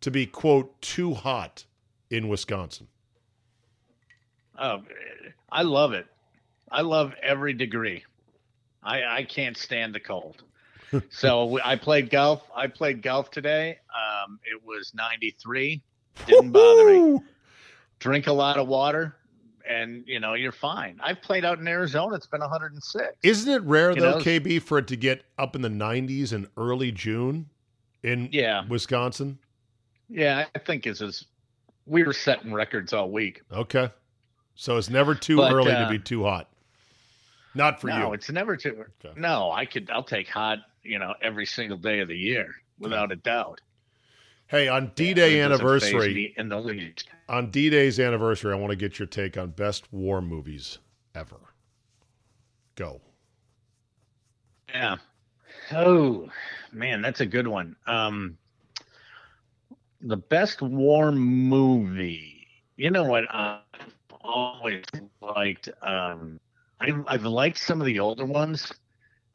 to 0.00 0.10
be, 0.10 0.26
quote, 0.26 0.80
too 0.80 1.14
hot 1.14 1.64
in 2.10 2.28
Wisconsin? 2.28 2.88
Oh, 4.58 4.82
I 5.50 5.62
love 5.62 5.92
it. 5.92 6.06
I 6.70 6.80
love 6.82 7.14
every 7.22 7.52
degree. 7.52 8.04
I 8.82 9.04
I 9.04 9.22
can't 9.24 9.56
stand 9.56 9.94
the 9.94 10.00
cold. 10.00 10.42
so 11.10 11.58
I 11.64 11.76
played 11.76 12.10
golf. 12.10 12.42
I 12.54 12.66
played 12.66 13.02
golf 13.02 13.30
today. 13.30 13.78
Um, 13.94 14.40
it 14.44 14.60
was 14.64 14.92
93. 14.94 15.82
Didn't 16.26 16.50
bother 16.50 16.84
me. 16.86 17.20
Drink 17.98 18.26
a 18.26 18.32
lot 18.32 18.58
of 18.58 18.66
water, 18.66 19.14
and 19.68 20.04
you 20.06 20.20
know 20.20 20.34
you're 20.34 20.52
fine. 20.52 20.98
I've 21.02 21.20
played 21.22 21.44
out 21.44 21.58
in 21.58 21.68
Arizona. 21.68 22.14
It's 22.16 22.26
been 22.26 22.40
106. 22.40 23.08
Isn't 23.22 23.52
it 23.52 23.62
rare, 23.62 23.90
You 23.92 24.00
though, 24.00 24.10
know- 24.18 24.24
KB, 24.24 24.60
for 24.62 24.78
it 24.78 24.86
to 24.88 24.96
get 24.96 25.22
up 25.38 25.54
in 25.56 25.62
the 25.62 25.68
90s 25.68 26.32
in 26.32 26.46
early 26.56 26.92
June 26.92 27.48
in 28.02 28.28
Yeah. 28.32 28.64
Wisconsin? 28.68 29.38
Yeah, 30.08 30.46
I 30.54 30.58
think 30.58 30.86
it's 30.86 31.00
as 31.00 31.24
we 31.86 32.02
were 32.04 32.12
setting 32.12 32.52
records 32.52 32.92
all 32.92 33.10
week. 33.10 33.42
Okay. 33.52 33.90
So 34.54 34.76
it's 34.76 34.90
never 34.90 35.14
too 35.14 35.36
But, 35.38 35.52
early 35.52 35.70
to 35.70 35.78
uh, 35.86 35.90
be 35.90 35.98
too 35.98 36.24
hot. 36.24 36.48
Not 37.54 37.80
for 37.80 37.88
no, 37.88 38.08
you. 38.08 38.12
it's 38.14 38.30
never 38.30 38.56
too. 38.56 38.84
Okay. 39.04 39.18
No, 39.18 39.50
I 39.50 39.64
could. 39.66 39.90
I'll 39.90 40.02
take 40.04 40.28
hot. 40.28 40.58
You 40.82 40.98
know, 40.98 41.14
every 41.22 41.46
single 41.46 41.76
day 41.78 42.00
of 42.00 42.08
the 42.08 42.16
year, 42.16 42.54
without 42.78 43.12
a 43.12 43.16
doubt. 43.16 43.60
Hey, 44.52 44.68
on 44.68 44.92
D 44.94 45.14
Day 45.14 45.38
It 45.38 45.44
anniversary, 45.44 46.34
in 46.36 46.50
the 46.50 46.60
least. 46.60 47.08
on 47.26 47.50
D 47.50 47.70
Day's 47.70 47.98
anniversary, 47.98 48.52
I 48.52 48.56
want 48.56 48.68
to 48.68 48.76
get 48.76 48.98
your 48.98 49.06
take 49.06 49.38
on 49.38 49.48
best 49.48 49.90
war 49.90 50.20
movies 50.20 50.76
ever. 51.14 51.40
Go. 52.76 53.00
Yeah. 54.68 54.96
Oh 55.72 56.28
man, 56.70 57.00
that's 57.00 57.20
a 57.22 57.26
good 57.26 57.48
one. 57.48 57.76
Um, 57.86 58.36
the 60.02 60.18
best 60.18 60.60
war 60.60 61.12
movie. 61.12 62.46
You 62.76 62.90
know 62.90 63.04
what? 63.04 63.24
I've 63.34 63.60
always 64.20 64.84
liked. 65.22 65.70
Um, 65.80 66.38
I, 66.78 66.92
I've 67.06 67.24
liked 67.24 67.56
some 67.56 67.80
of 67.80 67.86
the 67.86 68.00
older 68.00 68.26
ones. 68.26 68.70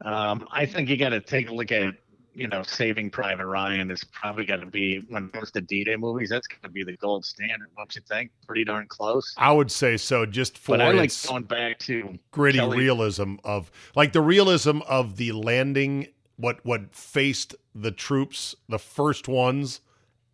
Um, 0.00 0.46
I 0.52 0.64
think 0.64 0.88
you 0.88 0.96
got 0.96 1.08
to 1.08 1.20
take 1.20 1.50
a 1.50 1.54
look 1.54 1.72
at 1.72 1.94
you 2.38 2.46
know, 2.46 2.62
Saving 2.62 3.10
Private 3.10 3.46
Ryan 3.46 3.90
is 3.90 4.04
probably 4.04 4.44
going 4.44 4.60
to 4.60 4.66
be 4.66 4.98
when 5.08 5.24
it 5.24 5.32
comes 5.32 5.50
to 5.50 5.60
D-Day 5.60 5.96
movies. 5.96 6.28
That's 6.28 6.46
going 6.46 6.62
to 6.62 6.68
be 6.68 6.84
the 6.84 6.96
gold 6.96 7.24
standard, 7.24 7.68
don't 7.76 7.94
you 7.96 8.00
think? 8.08 8.30
Pretty 8.46 8.64
darn 8.64 8.86
close. 8.86 9.34
I 9.36 9.50
would 9.50 9.72
say 9.72 9.96
so, 9.96 10.24
just 10.24 10.56
for 10.56 10.76
but 10.76 10.80
I 10.80 10.92
like 10.92 11.10
going 11.26 11.42
back 11.42 11.80
to 11.80 12.16
gritty 12.30 12.58
Kelly- 12.58 12.78
realism 12.78 13.34
of 13.42 13.72
like 13.96 14.12
the 14.12 14.20
realism 14.20 14.78
of 14.88 15.16
the 15.16 15.32
landing 15.32 16.06
what 16.36 16.64
what 16.64 16.94
faced 16.94 17.56
the 17.74 17.90
troops 17.90 18.54
the 18.68 18.78
first 18.78 19.26
ones 19.26 19.80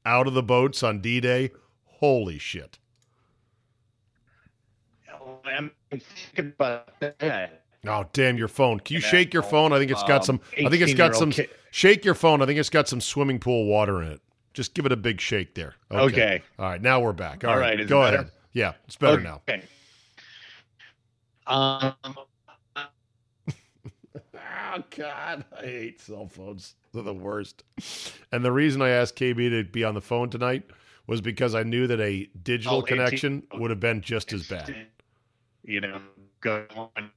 out 0.05 0.27
of 0.27 0.35
the 0.35 0.43
boats 0.43 0.83
on 0.83 1.01
D-Day 1.01 1.51
holy 1.87 2.39
shit 2.39 2.79
I'm 5.47 5.71
thinking 5.91 6.53
about 6.53 7.01
that. 7.01 7.63
oh 7.87 8.05
damn 8.13 8.37
your 8.37 8.49
phone 8.49 8.81
can 8.81 8.95
you 8.95 9.01
shake 9.01 9.33
your 9.33 9.43
phone 9.43 9.73
I 9.73 9.79
think 9.79 9.91
it's 9.91 10.03
got 10.03 10.29
um, 10.29 10.39
some 10.39 10.41
I 10.67 10.69
think 10.69 10.83
it's 10.83 10.93
got 10.95 11.15
some 11.15 11.33
shake 11.75 12.05
your 12.05 12.15
phone 12.15 12.41
I 12.41 12.47
think 12.47 12.59
it's 12.61 12.71
got 12.71 12.89
some 12.89 13.01
swimming 13.01 13.39
pool 13.41 13.67
water 13.67 14.01
in 14.01 14.09
it 14.13 14.21
just 14.53 14.75
give 14.75 14.87
it 14.87 14.93
a 14.93 14.97
big 14.97 15.21
shake 15.21 15.55
there 15.55 15.75
Okay. 15.91 16.43
all 16.59 16.67
right 16.67 16.81
now 16.81 17.01
we're 17.01 17.13
back 17.13 17.43
All 17.45 17.51
all 17.51 17.59
right, 17.59 17.79
right 17.79 17.89
go 17.89 18.03
better? 18.03 18.17
ahead 18.17 18.31
yeah 18.53 18.73
it's 18.87 18.97
better 18.97 19.21
now 19.21 19.43
Okay. 19.49 19.63
Um, 21.47 21.95
Oh 24.77 24.83
God, 24.97 25.45
I 25.57 25.63
hate 25.63 26.01
cell 26.01 26.27
phones. 26.27 26.75
They're 26.93 27.03
the 27.03 27.15
worst. 27.15 27.63
And 28.33 28.45
the 28.45 28.51
reason 28.51 28.83
I 28.83 28.89
asked 28.91 29.17
KB 29.17 29.51
to 29.51 29.63
be 29.65 29.85
on 29.85 29.95
the 29.95 30.01
phone 30.01 30.31
tonight 30.31 30.65
was 31.07 31.21
because 31.21 31.55
I 31.55 31.63
knew 31.63 31.87
that 31.87 32.01
a 32.01 32.29
digital 32.43 32.79
Oh, 32.79 32.83
connection 32.83 33.47
would 33.55 33.71
have 33.71 33.79
been 33.81 34.01
just 34.01 34.33
as 34.33 34.49
bad. 34.49 34.75
You 35.65 35.81
know, 35.81 36.01
go 36.41 36.65
on. 36.77 37.11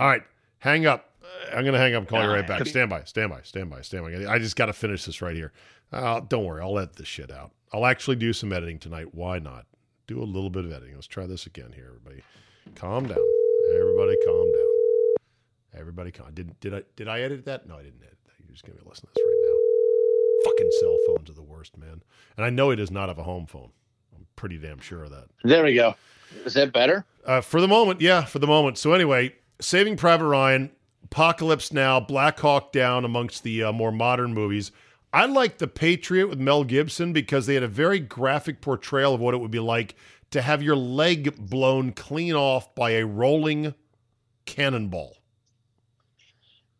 All 0.00 0.06
right, 0.08 0.22
hang 0.58 0.86
up. 0.86 1.10
I'm 1.52 1.62
going 1.62 1.74
to 1.74 1.78
hang 1.78 1.94
up 1.94 2.00
and 2.00 2.08
call 2.08 2.22
you 2.22 2.28
All 2.28 2.34
right 2.34 2.46
back. 2.46 2.66
Stand 2.66 2.90
by, 2.90 3.04
stand 3.04 3.30
by, 3.30 3.40
stand 3.42 3.70
by, 3.70 3.80
stand 3.82 4.04
by. 4.04 4.32
I 4.32 4.38
just 4.38 4.56
got 4.56 4.66
to 4.66 4.72
finish 4.72 5.04
this 5.04 5.22
right 5.22 5.36
here. 5.36 5.52
Uh, 5.92 6.20
don't 6.20 6.44
worry, 6.44 6.62
I'll 6.62 6.78
edit 6.78 6.96
this 6.96 7.08
shit 7.08 7.30
out. 7.30 7.52
I'll 7.72 7.86
actually 7.86 8.16
do 8.16 8.32
some 8.32 8.52
editing 8.52 8.78
tonight. 8.78 9.14
Why 9.14 9.38
not? 9.38 9.66
Do 10.06 10.22
a 10.22 10.24
little 10.24 10.50
bit 10.50 10.64
of 10.64 10.72
editing. 10.72 10.94
Let's 10.94 11.06
try 11.06 11.26
this 11.26 11.46
again 11.46 11.72
here, 11.74 11.86
everybody. 11.88 12.22
Calm 12.74 13.06
down. 13.06 13.18
Everybody, 13.74 14.16
calm 14.24 14.52
down. 14.52 15.80
Everybody, 15.80 16.10
calm. 16.10 16.30
Did 16.34 16.58
did 16.60 16.74
I 16.74 16.82
did 16.96 17.08
I 17.08 17.20
edit 17.20 17.44
that? 17.46 17.66
No, 17.66 17.76
I 17.76 17.82
didn't 17.82 18.02
edit 18.02 18.18
that. 18.24 18.32
You're 18.38 18.52
just 18.52 18.64
gonna 18.64 18.78
be 18.78 18.88
listening 18.88 19.10
to 19.14 19.22
this 19.22 19.24
right 19.26 19.42
now. 19.46 20.50
Fucking 20.50 20.70
cell 20.80 20.98
phones 21.06 21.30
are 21.30 21.34
the 21.34 21.42
worst, 21.42 21.76
man. 21.76 22.02
And 22.36 22.44
I 22.44 22.50
know 22.50 22.70
he 22.70 22.76
does 22.76 22.90
not 22.90 23.08
have 23.08 23.18
a 23.18 23.22
home 23.22 23.46
phone. 23.46 23.70
I'm 24.14 24.26
pretty 24.36 24.58
damn 24.58 24.80
sure 24.80 25.04
of 25.04 25.10
that. 25.10 25.26
There 25.42 25.64
we 25.64 25.74
go. 25.74 25.96
Is 26.44 26.54
that 26.54 26.72
better? 26.72 27.04
Uh, 27.24 27.40
for 27.40 27.60
the 27.60 27.68
moment, 27.68 28.00
yeah, 28.00 28.24
for 28.24 28.38
the 28.38 28.46
moment. 28.46 28.78
So 28.78 28.92
anyway, 28.92 29.34
Saving 29.60 29.96
Private 29.96 30.26
Ryan, 30.26 30.70
Apocalypse 31.04 31.72
Now, 31.72 32.00
Black 32.00 32.40
Hawk 32.40 32.72
Down 32.72 33.04
amongst 33.04 33.42
the 33.42 33.62
uh, 33.62 33.72
more 33.72 33.92
modern 33.92 34.34
movies. 34.34 34.72
I 35.12 35.26
like 35.26 35.58
The 35.58 35.68
Patriot 35.68 36.26
with 36.26 36.40
Mel 36.40 36.64
Gibson 36.64 37.12
because 37.12 37.46
they 37.46 37.54
had 37.54 37.62
a 37.62 37.68
very 37.68 38.00
graphic 38.00 38.60
portrayal 38.60 39.14
of 39.14 39.20
what 39.20 39.34
it 39.34 39.38
would 39.38 39.50
be 39.50 39.60
like 39.60 39.94
to 40.32 40.42
have 40.42 40.62
your 40.62 40.74
leg 40.74 41.36
blown 41.36 41.92
clean 41.92 42.34
off 42.34 42.74
by 42.74 42.92
a 42.92 43.06
rolling 43.06 43.74
cannonball. 44.46 45.16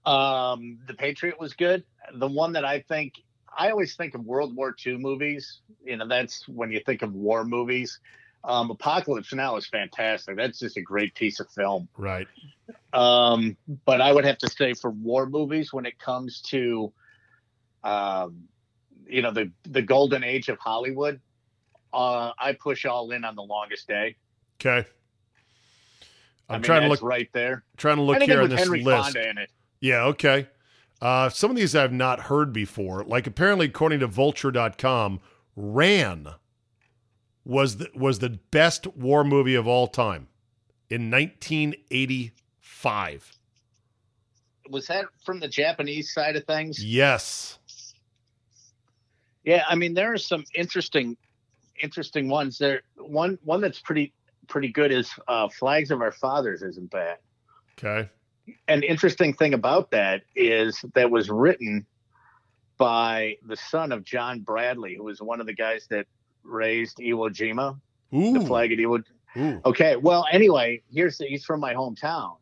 Um, 0.05 0.81
the 0.89 0.95
Patriot 0.95 1.39
was 1.39 1.55
good. 1.55 1.85
The 2.15 2.27
one 2.27 2.53
that 2.55 2.65
I 2.65 2.81
think 2.81 3.15
I 3.57 3.71
always 3.71 3.95
think 3.95 4.15
of 4.15 4.25
World 4.25 4.55
War 4.57 4.75
II 4.85 4.97
movies. 4.99 5.61
You 5.85 5.97
know, 5.97 6.09
that's 6.09 6.49
when 6.49 6.73
you 6.73 6.81
think 6.81 7.03
of 7.03 7.15
war 7.15 7.45
movies. 7.45 8.01
Um, 8.45 8.71
Apocalypse 8.71 9.33
Now 9.33 9.57
is 9.57 9.67
fantastic. 9.67 10.37
That's 10.37 10.59
just 10.59 10.77
a 10.77 10.83
great 10.83 11.15
piece 11.15 11.41
of 11.41 11.51
film. 11.51 11.89
Right. 11.97 12.29
Um, 12.93 13.57
but 13.87 14.01
I 14.01 14.13
would 14.13 14.25
have 14.25 14.39
to 14.39 14.51
say 14.51 14.75
for 14.75 14.91
war 14.91 15.27
movies, 15.27 15.73
when 15.73 15.87
it 15.87 15.99
comes 15.99 16.43
to, 16.43 16.93
um, 17.83 18.45
you 19.07 19.23
know, 19.23 19.33
the 19.33 19.51
the 19.65 19.83
golden 19.83 20.23
age 20.23 20.49
of 20.49 20.59
Hollywood, 20.59 21.21
uh, 21.93 22.33
I 22.39 22.53
push 22.53 22.85
all 22.85 23.11
in 23.13 23.25
on 23.25 23.35
the 23.35 23.43
longest 23.43 23.89
day. 23.89 24.17
Okay. 24.61 24.87
i 26.49 26.55
I'm 26.55 26.61
mean, 26.61 26.67
trying 26.67 26.83
to 26.83 26.89
look 26.89 27.03
right 27.03 27.31
there. 27.33 27.65
trying 27.77 27.97
to 27.97 28.03
look 28.03 28.17
Anything 28.17 28.35
here 28.35 28.43
on 28.43 28.51
this 28.51 28.61
Henry 28.61 28.83
list. 28.83 29.05
Fonda 29.05 29.31
in 29.31 29.39
it. 29.39 29.51
Yeah, 29.81 30.05
okay. 30.05 30.49
Uh, 31.01 31.29
some 31.29 31.51
of 31.51 31.57
these 31.57 31.75
I've 31.75 31.93
not 31.93 32.21
heard 32.21 32.53
before. 32.53 33.05
Like 33.05 33.27
apparently, 33.27 33.67
according 33.67 34.01
to 34.01 34.07
Vulture.com, 34.07 35.21
Ran 35.57 36.29
was 37.45 37.77
the, 37.77 37.91
was 37.95 38.21
the 38.21 38.39
best 38.51 38.87
war 38.97 39.25
movie 39.25 39.55
of 39.55 39.67
all 39.67 39.87
time 39.87 40.29
in 40.89 41.11
1985. 41.11 43.39
Was 44.71 44.87
that 44.87 45.05
from 45.25 45.41
the 45.41 45.49
Japanese 45.49 46.13
side 46.13 46.37
of 46.37 46.45
things? 46.45 46.83
Yes. 46.83 47.59
Yeah, 49.45 49.65
I 49.69 49.75
mean 49.75 49.93
there 49.93 50.13
are 50.13 50.19
some 50.19 50.45
interesting, 50.55 51.19
interesting 51.83 52.31
ones. 52.31 52.57
There 52.57 52.81
one 52.97 53.39
one 53.45 53.61
that's 53.61 53.79
pretty 53.79 54.15
pretty 54.49 54.69
good 54.69 54.91
is 54.91 55.11
uh, 55.29 55.49
Flags 55.49 55.91
of 55.91 56.01
Our 56.01 56.13
Fathers 56.13 56.63
isn't 56.63 56.91
bad. 56.91 57.19
Okay. 57.79 58.09
An 58.69 58.83
interesting 58.83 59.35
thing 59.35 59.55
about 59.55 59.91
that 59.91 60.23
is 60.35 60.85
that 60.95 61.11
was 61.11 61.31
written 61.31 61.87
by 62.79 63.37
the 63.47 63.57
son 63.57 63.93
of 63.93 64.05
John 64.05 64.41
Bradley, 64.41 64.97
who 64.97 65.05
was 65.05 65.21
one 65.21 65.41
of 65.41 65.47
the 65.47 65.55
guys 65.55 65.87
that 65.91 66.07
raised 66.45 66.99
Iwo 66.99 67.31
Jima, 67.31 67.79
Ooh. 68.15 68.39
the 68.39 68.47
flag 68.47 68.73
at 68.73 68.79
Iwo. 68.79 69.03
Ooh. 69.37 69.61
Okay, 69.65 69.97
well, 69.97 70.27
anyway, 70.31 70.83
here's 70.93 71.19
the, 71.19 71.27
he's 71.27 71.45
from 71.45 71.61
my 71.61 71.75
hometown. 71.75 72.37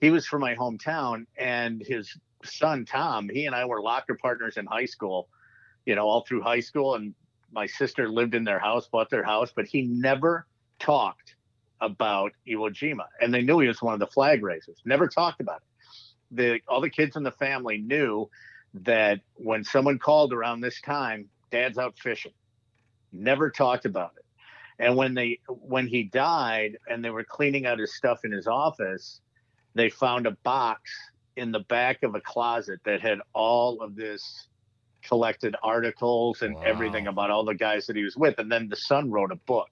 He 0.00 0.10
was 0.10 0.26
from 0.26 0.40
my 0.40 0.54
hometown, 0.54 1.26
and 1.36 1.82
his 1.84 2.16
son 2.44 2.84
Tom. 2.84 3.28
He 3.28 3.46
and 3.46 3.54
I 3.54 3.64
were 3.64 3.82
locker 3.82 4.14
partners 4.14 4.56
in 4.56 4.66
high 4.66 4.84
school. 4.84 5.28
You 5.86 5.94
know, 5.94 6.06
all 6.06 6.20
through 6.20 6.42
high 6.42 6.60
school, 6.60 6.94
and 6.94 7.14
my 7.50 7.66
sister 7.66 8.08
lived 8.08 8.34
in 8.34 8.44
their 8.44 8.58
house, 8.58 8.88
bought 8.88 9.10
their 9.10 9.24
house, 9.24 9.52
but 9.54 9.66
he 9.66 9.82
never 9.82 10.46
talked 10.78 11.34
about 11.80 12.32
Iwo 12.46 12.70
Jima, 12.70 13.06
and 13.20 13.32
they 13.32 13.42
knew 13.42 13.58
he 13.60 13.68
was 13.68 13.80
one 13.80 13.94
of 13.94 14.00
the 14.00 14.06
flag 14.06 14.42
raisers. 14.42 14.80
Never 14.84 15.08
talked 15.08 15.40
about 15.40 15.62
it. 15.62 16.36
The 16.36 16.60
all 16.68 16.80
the 16.80 16.90
kids 16.90 17.16
in 17.16 17.22
the 17.22 17.32
family 17.32 17.78
knew 17.78 18.28
that 18.74 19.20
when 19.34 19.64
someone 19.64 19.98
called 19.98 20.32
around 20.32 20.60
this 20.60 20.80
time, 20.80 21.28
Dad's 21.50 21.78
out 21.78 21.98
fishing. 21.98 22.32
Never 23.12 23.50
talked 23.50 23.84
about 23.84 24.12
it. 24.16 24.24
And 24.78 24.96
when 24.96 25.14
they 25.14 25.40
when 25.48 25.86
he 25.86 26.04
died 26.04 26.76
and 26.88 27.04
they 27.04 27.10
were 27.10 27.24
cleaning 27.24 27.66
out 27.66 27.78
his 27.78 27.94
stuff 27.94 28.24
in 28.24 28.30
his 28.32 28.46
office, 28.46 29.20
they 29.74 29.88
found 29.90 30.26
a 30.26 30.32
box 30.44 30.90
in 31.36 31.50
the 31.52 31.60
back 31.60 32.02
of 32.02 32.14
a 32.14 32.20
closet 32.20 32.80
that 32.84 33.00
had 33.00 33.18
all 33.32 33.80
of 33.80 33.96
this 33.96 34.48
collected 35.02 35.54
articles 35.62 36.42
and 36.42 36.54
Wow. 36.54 36.62
everything 36.62 37.06
about 37.06 37.30
all 37.30 37.44
the 37.44 37.54
guys 37.54 37.86
that 37.86 37.96
he 37.96 38.02
was 38.04 38.16
with. 38.16 38.38
And 38.38 38.50
then 38.50 38.68
the 38.68 38.76
son 38.76 39.10
wrote 39.10 39.32
a 39.32 39.36
book 39.36 39.70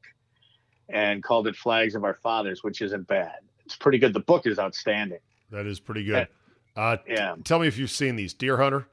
and 0.89 1.23
called 1.23 1.47
it 1.49 1.57
Flags 1.57 1.95
of 1.97 2.05
Our 2.05 2.15
Fathers, 2.15 2.63
which 2.63 2.81
isn't 2.81 3.07
bad. 3.09 3.35
It's 3.65 3.75
pretty 3.77 3.99
good. 3.99 4.13
The 4.13 4.21
book 4.21 4.47
is 4.47 4.59
outstanding. 4.59 5.19
That 5.51 5.67
is 5.67 5.81
pretty 5.81 6.05
good. 6.05 6.29
Uh, 6.77 6.99
Yeah. 7.09 7.35
tell 7.45 7.59
me 7.59 7.67
if 7.67 7.77
you've 7.79 7.91
seen 7.91 8.15
these. 8.17 8.33
Deer 8.35 8.57
Hunter. 8.59 8.87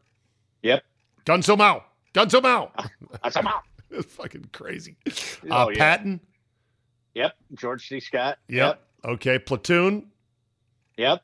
Yep. 0.63 0.83
Gunso 1.25 1.55
Mao. 1.57 1.83
Gunso 2.13 2.41
Mao. 2.41 2.71
That's 3.23 3.35
about. 3.35 3.63
it's 3.99 4.13
fucking 4.13 4.49
crazy. 4.51 4.97
Oh, 5.49 5.65
uh, 5.65 5.67
yeah. 5.69 5.77
Patton. 5.77 6.19
Yep. 7.13 7.33
George 7.55 7.87
C. 7.87 7.99
Scott. 7.99 8.39
Yep. 8.49 8.81
Okay. 9.05 9.39
Platoon. 9.39 10.07
Yep. 10.97 11.23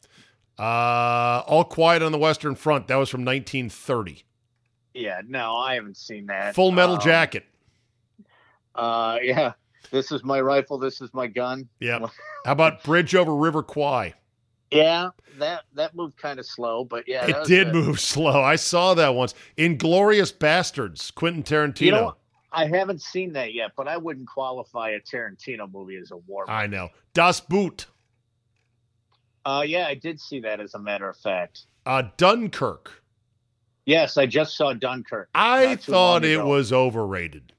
Uh, 0.57 1.43
All 1.47 1.63
Quiet 1.63 2.01
on 2.03 2.11
the 2.11 2.17
Western 2.17 2.55
Front. 2.55 2.87
That 2.87 2.95
was 2.97 3.09
from 3.09 3.21
1930. 3.25 4.23
Yeah. 4.93 5.21
No, 5.27 5.55
I 5.55 5.75
haven't 5.75 5.97
seen 5.97 6.25
that. 6.27 6.55
Full 6.55 6.71
Metal 6.71 6.95
Um, 6.95 7.01
Jacket. 7.01 7.45
Uh, 8.75 9.17
yeah. 9.23 9.53
This 9.91 10.11
is 10.11 10.23
my 10.23 10.39
rifle. 10.39 10.77
This 10.77 11.01
is 11.01 11.13
my 11.13 11.27
gun. 11.27 11.67
Yeah. 11.79 11.99
How 12.45 12.51
about 12.51 12.83
Bridge 12.83 13.15
over 13.15 13.35
River 13.35 13.63
Kwai? 13.63 14.13
Yeah, 14.71 15.09
that 15.39 15.63
that 15.73 15.95
moved 15.95 16.15
kind 16.17 16.37
of 16.37 16.45
slow, 16.45 16.85
but 16.85 17.07
yeah, 17.07 17.25
it 17.25 17.47
did 17.47 17.71
good. 17.71 17.73
move 17.73 17.99
slow. 17.99 18.39
I 18.43 18.55
saw 18.55 18.93
that 18.93 19.15
once. 19.15 19.33
Inglourious 19.57 20.31
Basterds. 20.31 21.11
Quentin 21.15 21.41
Tarantino. 21.41 21.81
You 21.81 21.91
know, 21.91 22.15
I 22.51 22.65
haven't 22.65 23.01
seen 23.01 23.33
that 23.33 23.53
yet, 23.53 23.71
but 23.77 23.87
I 23.87 23.97
wouldn't 23.97 24.27
qualify 24.27 24.91
a 24.91 24.99
Tarantino 24.99 25.71
movie 25.71 25.97
as 25.97 26.11
a 26.11 26.17
war. 26.17 26.45
movie. 26.47 26.57
I 26.57 26.67
know. 26.67 26.89
Das 27.13 27.39
Boot. 27.39 27.85
Uh, 29.45 29.63
yeah, 29.65 29.87
I 29.87 29.95
did 29.95 30.19
see 30.19 30.39
that 30.41 30.59
as 30.59 30.73
a 30.73 30.79
matter 30.79 31.07
of 31.09 31.17
fact. 31.17 31.65
Uh, 31.85 32.03
Dunkirk. 32.17 33.03
Yes, 33.85 34.17
I 34.17 34.25
just 34.25 34.55
saw 34.55 34.73
Dunkirk. 34.73 35.29
I 35.33 35.75
thought 35.75 36.23
it 36.23 36.43
was 36.43 36.71
overrated. 36.71 37.53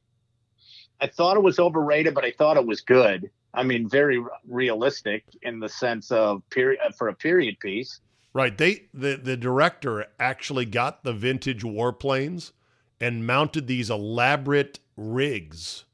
I 1.00 1.06
thought 1.06 1.36
it 1.36 1.42
was 1.42 1.58
overrated, 1.58 2.14
but 2.14 2.24
I 2.24 2.30
thought 2.30 2.56
it 2.56 2.66
was 2.66 2.82
good. 2.82 3.30
I 3.54 3.62
mean, 3.62 3.88
very 3.88 4.18
r- 4.18 4.30
realistic 4.46 5.24
in 5.42 5.58
the 5.58 5.68
sense 5.68 6.12
of 6.12 6.42
period 6.50 6.80
for 6.96 7.08
a 7.08 7.14
period 7.14 7.58
piece. 7.58 8.00
Right. 8.32 8.56
They 8.56 8.84
the 8.94 9.16
the 9.16 9.36
director 9.36 10.06
actually 10.20 10.66
got 10.66 11.02
the 11.02 11.12
vintage 11.12 11.64
warplanes 11.64 12.52
and 13.00 13.26
mounted 13.26 13.66
these 13.66 13.90
elaborate 13.90 14.78
rigs 14.96 15.84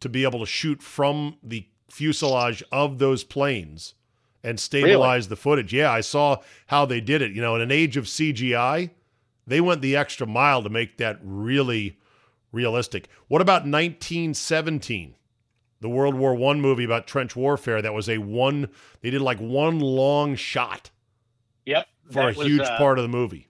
to 0.00 0.08
be 0.08 0.24
able 0.24 0.40
to 0.40 0.46
shoot 0.46 0.82
from 0.82 1.36
the 1.42 1.66
fuselage 1.90 2.62
of 2.72 2.98
those 2.98 3.22
planes 3.24 3.94
and 4.42 4.58
stabilize 4.58 5.28
the 5.28 5.36
footage. 5.36 5.72
Yeah, 5.74 5.92
I 5.92 6.00
saw 6.00 6.38
how 6.68 6.86
they 6.86 7.00
did 7.00 7.20
it. 7.22 7.32
You 7.32 7.42
know, 7.42 7.54
in 7.56 7.60
an 7.62 7.70
age 7.70 7.96
of 7.96 8.04
CGI, 8.06 8.90
They 9.46 9.60
went 9.60 9.82
the 9.82 9.96
extra 9.96 10.26
mile 10.26 10.62
to 10.62 10.68
make 10.70 10.96
that 10.98 11.18
really 11.22 11.98
realistic. 12.52 13.08
What 13.28 13.42
about 13.42 13.62
1917? 13.66 15.14
The 15.80 15.88
World 15.88 16.14
War 16.14 16.34
One 16.34 16.60
movie 16.60 16.84
about 16.84 17.06
trench 17.06 17.34
warfare 17.34 17.80
that 17.82 17.94
was 17.94 18.08
a 18.08 18.18
one 18.18 18.68
they 19.00 19.10
did 19.10 19.20
like 19.22 19.38
one 19.38 19.80
long 19.80 20.36
shot 20.36 20.90
Yep. 21.66 21.86
for 22.10 22.22
a 22.30 22.34
was, 22.34 22.46
huge 22.46 22.60
uh, 22.60 22.76
part 22.78 22.98
of 22.98 23.02
the 23.02 23.08
movie. 23.08 23.48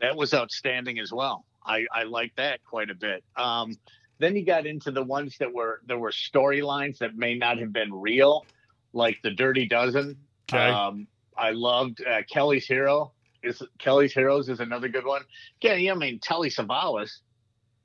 that 0.00 0.16
was 0.16 0.32
outstanding 0.32 0.98
as 0.98 1.12
well. 1.12 1.44
I, 1.70 1.86
I 1.92 2.02
like 2.04 2.34
that 2.36 2.64
quite 2.64 2.90
a 2.90 2.94
bit. 2.94 3.22
Um, 3.36 3.76
then 4.18 4.36
you 4.36 4.44
got 4.44 4.66
into 4.66 4.90
the 4.90 5.02
ones 5.02 5.36
that 5.38 5.52
were 5.52 5.80
there 5.86 5.98
were 5.98 6.10
storylines 6.10 6.98
that 6.98 7.16
may 7.16 7.34
not 7.36 7.58
have 7.58 7.72
been 7.72 7.92
real, 7.92 8.44
like 8.92 9.18
the 9.22 9.30
Dirty 9.30 9.66
Dozen. 9.66 10.16
Okay. 10.52 10.68
Um, 10.68 11.06
I 11.36 11.50
loved 11.52 12.02
uh, 12.04 12.22
Kelly's 12.30 12.66
Hero. 12.66 13.12
Is 13.42 13.62
Kelly's 13.78 14.12
Heroes 14.12 14.48
is 14.50 14.60
another 14.60 14.88
good 14.88 15.06
one. 15.06 15.22
Yeah. 15.62 15.92
I 15.92 15.94
mean 15.94 16.18
Telly 16.18 16.50
Savalas. 16.50 17.20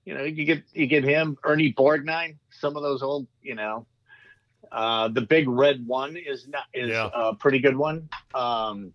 You 0.04 0.14
know, 0.16 0.24
you 0.24 0.46
get 0.46 0.64
you 0.74 0.88
get 0.88 1.04
him, 1.04 1.38
Ernie 1.44 1.74
Borgnine, 1.74 2.36
some 2.52 2.76
of 2.76 2.84
those 2.84 3.02
old, 3.02 3.28
you 3.42 3.56
know. 3.56 3.86
Uh, 4.72 5.08
the 5.08 5.22
Big 5.22 5.48
Red 5.48 5.88
One 5.88 6.18
is 6.18 6.48
not 6.48 6.64
is 6.74 6.90
Yeah. 6.90 7.10
a 7.14 7.34
pretty 7.36 7.60
good 7.60 7.78
one. 7.78 8.10
Um, 8.34 8.92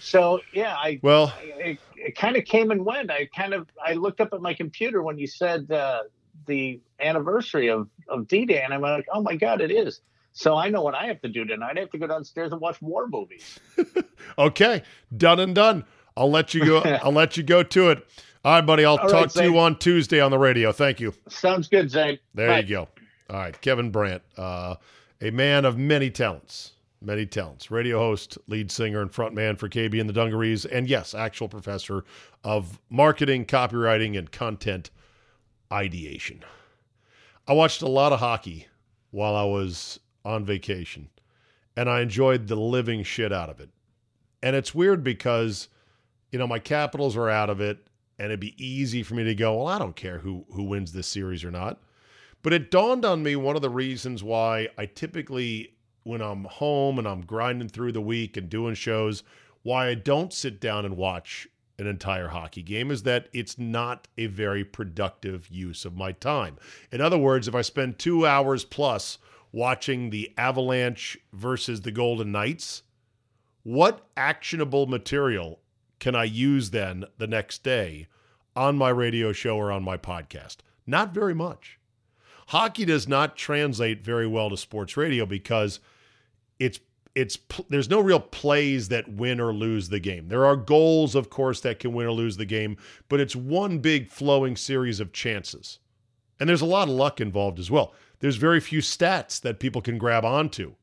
so 0.00 0.40
yeah, 0.52 0.74
I 0.74 1.00
Well, 1.02 1.32
it, 1.40 1.78
it 1.96 2.16
kind 2.16 2.36
of 2.36 2.44
came 2.44 2.70
and 2.70 2.84
went. 2.84 3.10
I 3.10 3.28
kind 3.36 3.54
of 3.54 3.68
I 3.84 3.94
looked 3.94 4.20
up 4.20 4.32
at 4.32 4.40
my 4.40 4.54
computer 4.54 5.02
when 5.02 5.18
you 5.18 5.26
said 5.26 5.70
uh, 5.70 6.02
the 6.46 6.80
anniversary 7.00 7.68
of 7.68 7.88
of 8.08 8.28
D 8.28 8.44
Day, 8.46 8.62
and 8.62 8.72
I'm 8.72 8.82
like, 8.82 9.06
oh 9.12 9.22
my 9.22 9.36
god, 9.36 9.60
it 9.60 9.70
is. 9.70 10.00
So 10.32 10.54
I 10.54 10.68
know 10.68 10.82
what 10.82 10.94
I 10.94 11.06
have 11.06 11.20
to 11.22 11.28
do 11.28 11.44
tonight. 11.46 11.76
I 11.76 11.80
have 11.80 11.90
to 11.90 11.98
go 11.98 12.06
downstairs 12.06 12.52
and 12.52 12.60
watch 12.60 12.80
war 12.82 13.08
movies. 13.08 13.58
okay, 14.38 14.82
done 15.16 15.40
and 15.40 15.54
done. 15.54 15.84
I'll 16.16 16.30
let 16.30 16.52
you 16.54 16.64
go. 16.64 16.78
I'll 17.02 17.12
let 17.12 17.36
you 17.36 17.42
go 17.42 17.62
to 17.62 17.90
it. 17.90 18.06
All 18.44 18.52
right, 18.52 18.60
buddy. 18.60 18.84
I'll 18.84 18.98
All 18.98 19.08
talk 19.08 19.12
right, 19.12 19.30
to 19.30 19.44
you 19.44 19.58
on 19.58 19.78
Tuesday 19.78 20.20
on 20.20 20.30
the 20.30 20.38
radio. 20.38 20.72
Thank 20.72 21.00
you. 21.00 21.14
Sounds 21.28 21.68
good, 21.68 21.90
Zane. 21.90 22.18
There 22.34 22.48
Bye. 22.48 22.60
you 22.60 22.68
go. 22.68 22.88
All 23.28 23.36
right, 23.36 23.60
Kevin 23.60 23.90
Brandt, 23.90 24.22
uh, 24.36 24.76
a 25.20 25.30
man 25.30 25.64
of 25.64 25.76
many 25.78 26.10
talents, 26.10 26.72
many 27.06 27.24
talents. 27.24 27.70
Radio 27.70 27.98
host, 27.98 28.36
lead 28.48 28.70
singer, 28.70 29.00
and 29.00 29.10
frontman 29.10 29.56
for 29.56 29.68
KB 29.68 29.98
and 29.98 30.08
the 30.08 30.12
Dungarees, 30.12 30.64
and 30.64 30.88
yes, 30.88 31.14
actual 31.14 31.48
professor 31.48 32.04
of 32.44 32.80
marketing, 32.90 33.46
copywriting, 33.46 34.18
and 34.18 34.30
content 34.30 34.90
ideation. 35.72 36.44
I 37.46 37.52
watched 37.52 37.82
a 37.82 37.88
lot 37.88 38.12
of 38.12 38.20
hockey 38.20 38.66
while 39.12 39.36
I 39.36 39.44
was 39.44 40.00
on 40.24 40.44
vacation, 40.44 41.08
and 41.76 41.88
I 41.88 42.00
enjoyed 42.00 42.48
the 42.48 42.56
living 42.56 43.04
shit 43.04 43.32
out 43.32 43.48
of 43.48 43.60
it. 43.60 43.70
And 44.42 44.56
it's 44.56 44.74
weird 44.74 45.04
because, 45.04 45.68
you 46.32 46.38
know, 46.38 46.46
my 46.46 46.58
Capitals 46.58 47.16
are 47.16 47.30
out 47.30 47.50
of 47.50 47.60
it, 47.60 47.86
and 48.18 48.26
it'd 48.26 48.40
be 48.40 48.62
easy 48.62 49.02
for 49.02 49.14
me 49.14 49.24
to 49.24 49.34
go, 49.34 49.56
well, 49.56 49.68
I 49.68 49.78
don't 49.78 49.96
care 49.96 50.18
who 50.18 50.44
who 50.52 50.64
wins 50.64 50.92
this 50.92 51.06
series 51.06 51.44
or 51.44 51.50
not. 51.50 51.80
But 52.42 52.52
it 52.52 52.70
dawned 52.70 53.04
on 53.04 53.22
me 53.22 53.36
one 53.36 53.56
of 53.56 53.62
the 53.62 53.70
reasons 53.70 54.22
why 54.22 54.68
I 54.78 54.86
typically, 54.86 55.75
when 56.06 56.22
I'm 56.22 56.44
home 56.44 56.98
and 57.00 57.08
I'm 57.08 57.22
grinding 57.22 57.68
through 57.68 57.90
the 57.90 58.00
week 58.00 58.36
and 58.36 58.48
doing 58.48 58.76
shows, 58.76 59.24
why 59.64 59.88
I 59.88 59.94
don't 59.94 60.32
sit 60.32 60.60
down 60.60 60.84
and 60.84 60.96
watch 60.96 61.48
an 61.78 61.88
entire 61.88 62.28
hockey 62.28 62.62
game 62.62 62.92
is 62.92 63.02
that 63.02 63.28
it's 63.32 63.58
not 63.58 64.06
a 64.16 64.26
very 64.26 64.64
productive 64.64 65.48
use 65.48 65.84
of 65.84 65.96
my 65.96 66.12
time. 66.12 66.58
In 66.92 67.00
other 67.00 67.18
words, 67.18 67.48
if 67.48 67.56
I 67.56 67.62
spend 67.62 67.98
two 67.98 68.24
hours 68.24 68.64
plus 68.64 69.18
watching 69.50 70.10
the 70.10 70.32
Avalanche 70.38 71.18
versus 71.32 71.80
the 71.80 71.90
Golden 71.90 72.30
Knights, 72.30 72.84
what 73.64 74.06
actionable 74.16 74.86
material 74.86 75.58
can 75.98 76.14
I 76.14 76.24
use 76.24 76.70
then 76.70 77.04
the 77.18 77.26
next 77.26 77.64
day 77.64 78.06
on 78.54 78.78
my 78.78 78.90
radio 78.90 79.32
show 79.32 79.56
or 79.56 79.72
on 79.72 79.82
my 79.82 79.96
podcast? 79.96 80.58
Not 80.86 81.12
very 81.12 81.34
much. 81.34 81.80
Hockey 82.50 82.84
does 82.84 83.08
not 83.08 83.36
translate 83.36 84.04
very 84.04 84.26
well 84.26 84.50
to 84.50 84.56
sports 84.56 84.96
radio 84.96 85.26
because 85.26 85.80
it's 86.58 86.80
it's 87.14 87.38
there's 87.70 87.88
no 87.88 88.00
real 88.00 88.20
plays 88.20 88.88
that 88.88 89.08
win 89.08 89.40
or 89.40 89.52
lose 89.52 89.88
the 89.88 90.00
game. 90.00 90.28
There 90.28 90.44
are 90.44 90.56
goals, 90.56 91.14
of 91.14 91.30
course, 91.30 91.60
that 91.62 91.78
can 91.78 91.94
win 91.94 92.06
or 92.06 92.12
lose 92.12 92.36
the 92.36 92.44
game, 92.44 92.76
but 93.08 93.20
it's 93.20 93.34
one 93.34 93.78
big 93.78 94.10
flowing 94.10 94.54
series 94.54 95.00
of 95.00 95.12
chances. 95.12 95.78
And 96.38 96.48
there's 96.48 96.60
a 96.60 96.66
lot 96.66 96.88
of 96.88 96.94
luck 96.94 97.20
involved 97.20 97.58
as 97.58 97.70
well. 97.70 97.94
There's 98.18 98.36
very 98.36 98.60
few 98.60 98.80
stats 98.80 99.40
that 99.40 99.60
people 99.60 99.80
can 99.80 99.96
grab 99.96 100.24
onto 100.24 100.74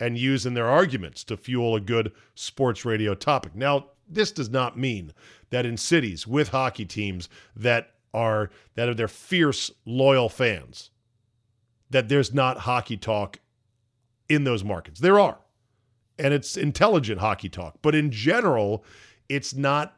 and 0.00 0.16
use 0.16 0.46
in 0.46 0.54
their 0.54 0.68
arguments 0.68 1.22
to 1.24 1.36
fuel 1.36 1.76
a 1.76 1.80
good 1.80 2.12
sports 2.34 2.84
radio 2.86 3.14
topic. 3.14 3.54
Now, 3.54 3.88
this 4.08 4.32
does 4.32 4.48
not 4.48 4.78
mean 4.78 5.12
that 5.50 5.66
in 5.66 5.76
cities 5.76 6.26
with 6.26 6.48
hockey 6.48 6.86
teams 6.86 7.28
that 7.54 7.94
are 8.14 8.50
that 8.74 8.88
are 8.88 8.94
their 8.94 9.08
fierce 9.08 9.70
loyal 9.84 10.30
fans 10.30 10.90
that 11.90 12.08
there's 12.08 12.32
not 12.32 12.58
hockey 12.60 12.96
talk 12.96 13.38
in 14.28 14.44
those 14.44 14.64
markets. 14.64 15.00
There 15.00 15.18
are. 15.18 15.38
And 16.18 16.34
it's 16.34 16.56
intelligent 16.56 17.20
hockey 17.20 17.48
talk, 17.48 17.78
but 17.80 17.94
in 17.94 18.10
general, 18.10 18.84
it's 19.28 19.54
not 19.54 19.96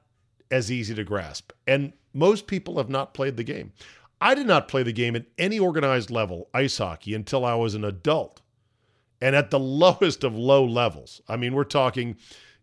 as 0.51 0.71
easy 0.71 0.95
to 0.95 1.05
grasp. 1.05 1.53
And 1.67 1.93
most 2.13 2.47
people 2.47 2.77
have 2.79 2.91
not 2.91 3.15
played 3.15 3.37
the 3.37 3.45
game. 3.45 3.73
I 4.21 4.35
did 4.35 4.47
not 4.47 4.69
play 4.69 4.83
the 4.83 4.93
game 4.93 5.17
at 5.17 5.25
any 5.39 5.59
organized 5.59 6.11
level, 6.11 6.51
ice 6.53 6.77
hockey, 6.77 7.15
until 7.15 7.45
I 7.45 7.55
was 7.55 7.75
an 7.75 7.85
adult 7.85 8.43
and 9.21 9.35
at 9.35 9.51
the 9.51 9.59
lowest 9.59 10.25
of 10.25 10.37
low 10.37 10.65
levels. 10.65 11.21
I 11.29 11.37
mean, 11.37 11.55
we're 11.55 11.65
talking, 11.65 12.17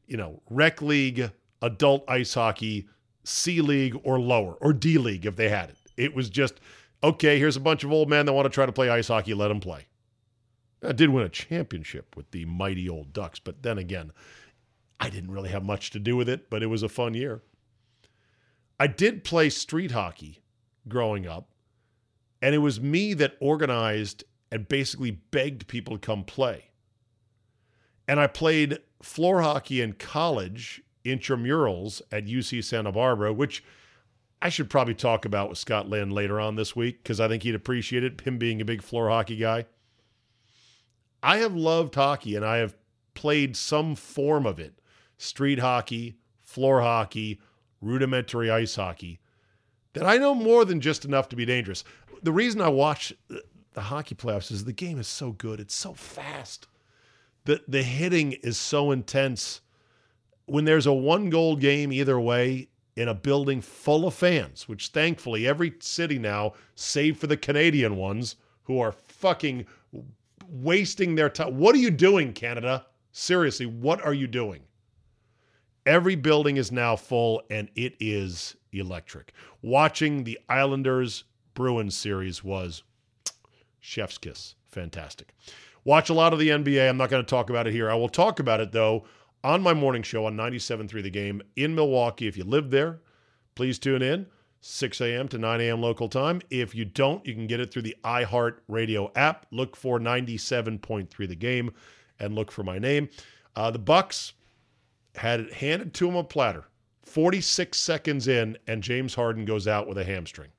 you 0.05 0.17
know, 0.17 0.41
rec 0.49 0.81
league, 0.81 1.31
adult 1.61 2.03
ice 2.07 2.33
hockey, 2.33 2.87
C 3.23 3.61
league 3.61 3.99
or 4.03 4.19
lower, 4.19 4.53
or 4.61 4.73
D 4.73 4.97
league 4.97 5.25
if 5.25 5.35
they 5.35 5.49
had 5.49 5.69
it. 5.69 5.77
It 5.97 6.15
was 6.15 6.29
just, 6.29 6.59
okay, 7.03 7.39
here's 7.39 7.57
a 7.57 7.61
bunch 7.61 7.83
of 7.83 7.91
old 7.91 8.09
men 8.09 8.25
that 8.25 8.33
want 8.33 8.45
to 8.45 8.49
try 8.49 8.65
to 8.65 8.71
play 8.71 8.89
ice 8.89 9.07
hockey, 9.07 9.33
let 9.33 9.47
them 9.47 9.59
play. 9.59 9.87
I 10.83 10.91
did 10.91 11.09
win 11.09 11.23
a 11.23 11.29
championship 11.29 12.15
with 12.15 12.31
the 12.31 12.45
mighty 12.45 12.87
old 12.87 13.13
Ducks, 13.13 13.39
but 13.39 13.63
then 13.63 13.77
again, 13.77 14.11
I 14.99 15.09
didn't 15.09 15.31
really 15.31 15.49
have 15.49 15.63
much 15.63 15.91
to 15.91 15.99
do 15.99 16.15
with 16.15 16.29
it, 16.29 16.49
but 16.49 16.63
it 16.63 16.67
was 16.67 16.83
a 16.83 16.89
fun 16.89 17.13
year. 17.13 17.41
I 18.79 18.87
did 18.87 19.23
play 19.23 19.49
street 19.49 19.91
hockey 19.91 20.41
growing 20.87 21.27
up, 21.27 21.49
and 22.41 22.53
it 22.53 22.59
was 22.59 22.79
me 22.79 23.13
that 23.15 23.37
organized 23.39 24.23
and 24.51 24.67
basically 24.67 25.11
begged 25.11 25.67
people 25.67 25.97
to 25.97 26.05
come 26.05 26.23
play. 26.23 26.69
And 28.07 28.19
I 28.19 28.27
played 28.27 28.79
floor 29.01 29.41
hockey 29.41 29.81
in 29.81 29.93
college, 29.93 30.81
intramurals 31.03 32.01
at 32.11 32.25
UC 32.25 32.63
Santa 32.63 32.91
Barbara, 32.91 33.33
which 33.33 33.63
I 34.41 34.49
should 34.49 34.69
probably 34.69 34.93
talk 34.93 35.25
about 35.25 35.49
with 35.49 35.57
Scott 35.57 35.89
Lynn 35.89 36.11
later 36.11 36.39
on 36.39 36.55
this 36.55 36.75
week 36.75 37.03
because 37.03 37.19
I 37.19 37.27
think 37.27 37.43
he'd 37.43 37.55
appreciate 37.55 38.03
it, 38.03 38.21
him 38.21 38.37
being 38.37 38.61
a 38.61 38.65
big 38.65 38.81
floor 38.81 39.09
hockey 39.09 39.35
guy. 39.35 39.65
I 41.23 41.37
have 41.37 41.55
loved 41.55 41.95
hockey 41.95 42.35
and 42.35 42.45
I 42.45 42.57
have 42.57 42.75
played 43.13 43.55
some 43.55 43.95
form 43.95 44.45
of 44.45 44.59
it 44.59 44.79
street 45.17 45.59
hockey, 45.59 46.15
floor 46.41 46.81
hockey, 46.81 47.39
rudimentary 47.81 48.49
ice 48.51 48.75
hockey 48.75 49.19
that 49.93 50.05
I 50.05 50.17
know 50.17 50.35
more 50.35 50.63
than 50.63 50.79
just 50.79 51.05
enough 51.05 51.27
to 51.29 51.35
be 51.35 51.45
dangerous. 51.45 51.83
The 52.21 52.31
reason 52.31 52.61
I 52.61 52.69
watch 52.69 53.13
the- 53.27 53.43
hockey 53.81 54.15
playoffs 54.15 54.51
is 54.51 54.65
the 54.65 54.73
game 54.73 54.99
is 54.99 55.07
so 55.07 55.31
good. 55.31 55.59
It's 55.59 55.75
so 55.75 55.93
fast. 55.93 56.67
The 57.45 57.63
the 57.67 57.83
hitting 57.83 58.33
is 58.33 58.57
so 58.57 58.91
intense. 58.91 59.61
When 60.45 60.65
there's 60.65 60.85
a 60.87 60.93
one 60.93 61.29
goal 61.29 61.55
game 61.55 61.91
either 61.91 62.19
way 62.19 62.69
in 62.95 63.07
a 63.07 63.13
building 63.13 63.61
full 63.61 64.07
of 64.07 64.13
fans, 64.15 64.67
which 64.67 64.87
thankfully 64.87 65.47
every 65.47 65.73
city 65.79 66.17
now, 66.17 66.53
save 66.73 67.17
for 67.17 67.27
the 67.27 67.37
Canadian 67.37 67.95
ones 67.95 68.35
who 68.63 68.79
are 68.79 68.91
fucking 68.91 69.65
wasting 70.49 71.15
their 71.15 71.29
time. 71.29 71.57
What 71.57 71.75
are 71.75 71.79
you 71.79 71.91
doing, 71.91 72.33
Canada? 72.33 72.85
Seriously, 73.11 73.65
what 73.65 74.03
are 74.03 74.13
you 74.13 74.27
doing? 74.27 74.61
Every 75.85 76.15
building 76.15 76.57
is 76.57 76.71
now 76.71 76.95
full 76.95 77.41
and 77.49 77.69
it 77.75 77.95
is 77.99 78.55
electric. 78.71 79.31
Watching 79.61 80.23
the 80.23 80.39
Islanders 80.49 81.23
Bruins 81.53 81.95
series 81.95 82.43
was 82.43 82.83
chef's 83.79 84.17
kiss. 84.17 84.55
Fantastic. 84.67 85.33
Watch 85.83 86.09
a 86.09 86.13
lot 86.13 86.33
of 86.33 86.39
the 86.39 86.49
NBA. 86.49 86.89
I'm 86.89 86.97
not 86.97 87.09
going 87.09 87.23
to 87.23 87.29
talk 87.29 87.49
about 87.49 87.67
it 87.67 87.73
here. 87.73 87.89
I 87.89 87.95
will 87.95 88.09
talk 88.09 88.39
about 88.39 88.59
it 88.59 88.71
though 88.71 89.05
on 89.43 89.61
my 89.61 89.73
morning 89.73 90.03
show 90.03 90.25
on 90.25 90.35
97.3 90.35 91.01
The 91.01 91.09
Game 91.09 91.41
in 91.55 91.73
Milwaukee. 91.73 92.27
If 92.27 92.37
you 92.37 92.43
live 92.43 92.69
there, 92.69 92.99
please 93.55 93.79
tune 93.79 94.01
in. 94.01 94.27
6 94.67 94.99
a.m. 94.99 95.29
to 95.29 95.37
9 95.37 95.61
a.m. 95.61 95.81
local 95.81 96.09
time. 96.09 96.41
If 96.49 96.75
you 96.75 96.83
don't, 96.83 97.25
you 97.25 97.33
can 97.33 97.47
get 97.47 97.61
it 97.61 97.71
through 97.71 97.83
the 97.83 97.95
iHeart 98.03 98.57
Radio 98.67 99.11
app. 99.15 99.45
Look 99.49 99.77
for 99.77 99.97
97.3 99.97 101.09
The 101.27 101.35
Game 101.35 101.71
and 102.19 102.35
look 102.35 102.51
for 102.51 102.63
my 102.63 102.77
name. 102.77 103.07
Uh, 103.55 103.71
the 103.71 103.79
Bucks 103.79 104.33
had 105.15 105.39
it 105.39 105.53
handed 105.53 105.93
to 105.95 106.09
him 106.09 106.15
a 106.17 106.23
platter. 106.23 106.65
46 107.05 107.77
seconds 107.77 108.27
in, 108.27 108.57
and 108.67 108.83
James 108.83 109.15
Harden 109.15 109.45
goes 109.45 109.67
out 109.67 109.87
with 109.87 109.97
a 109.97 110.03
hamstring. 110.03 110.49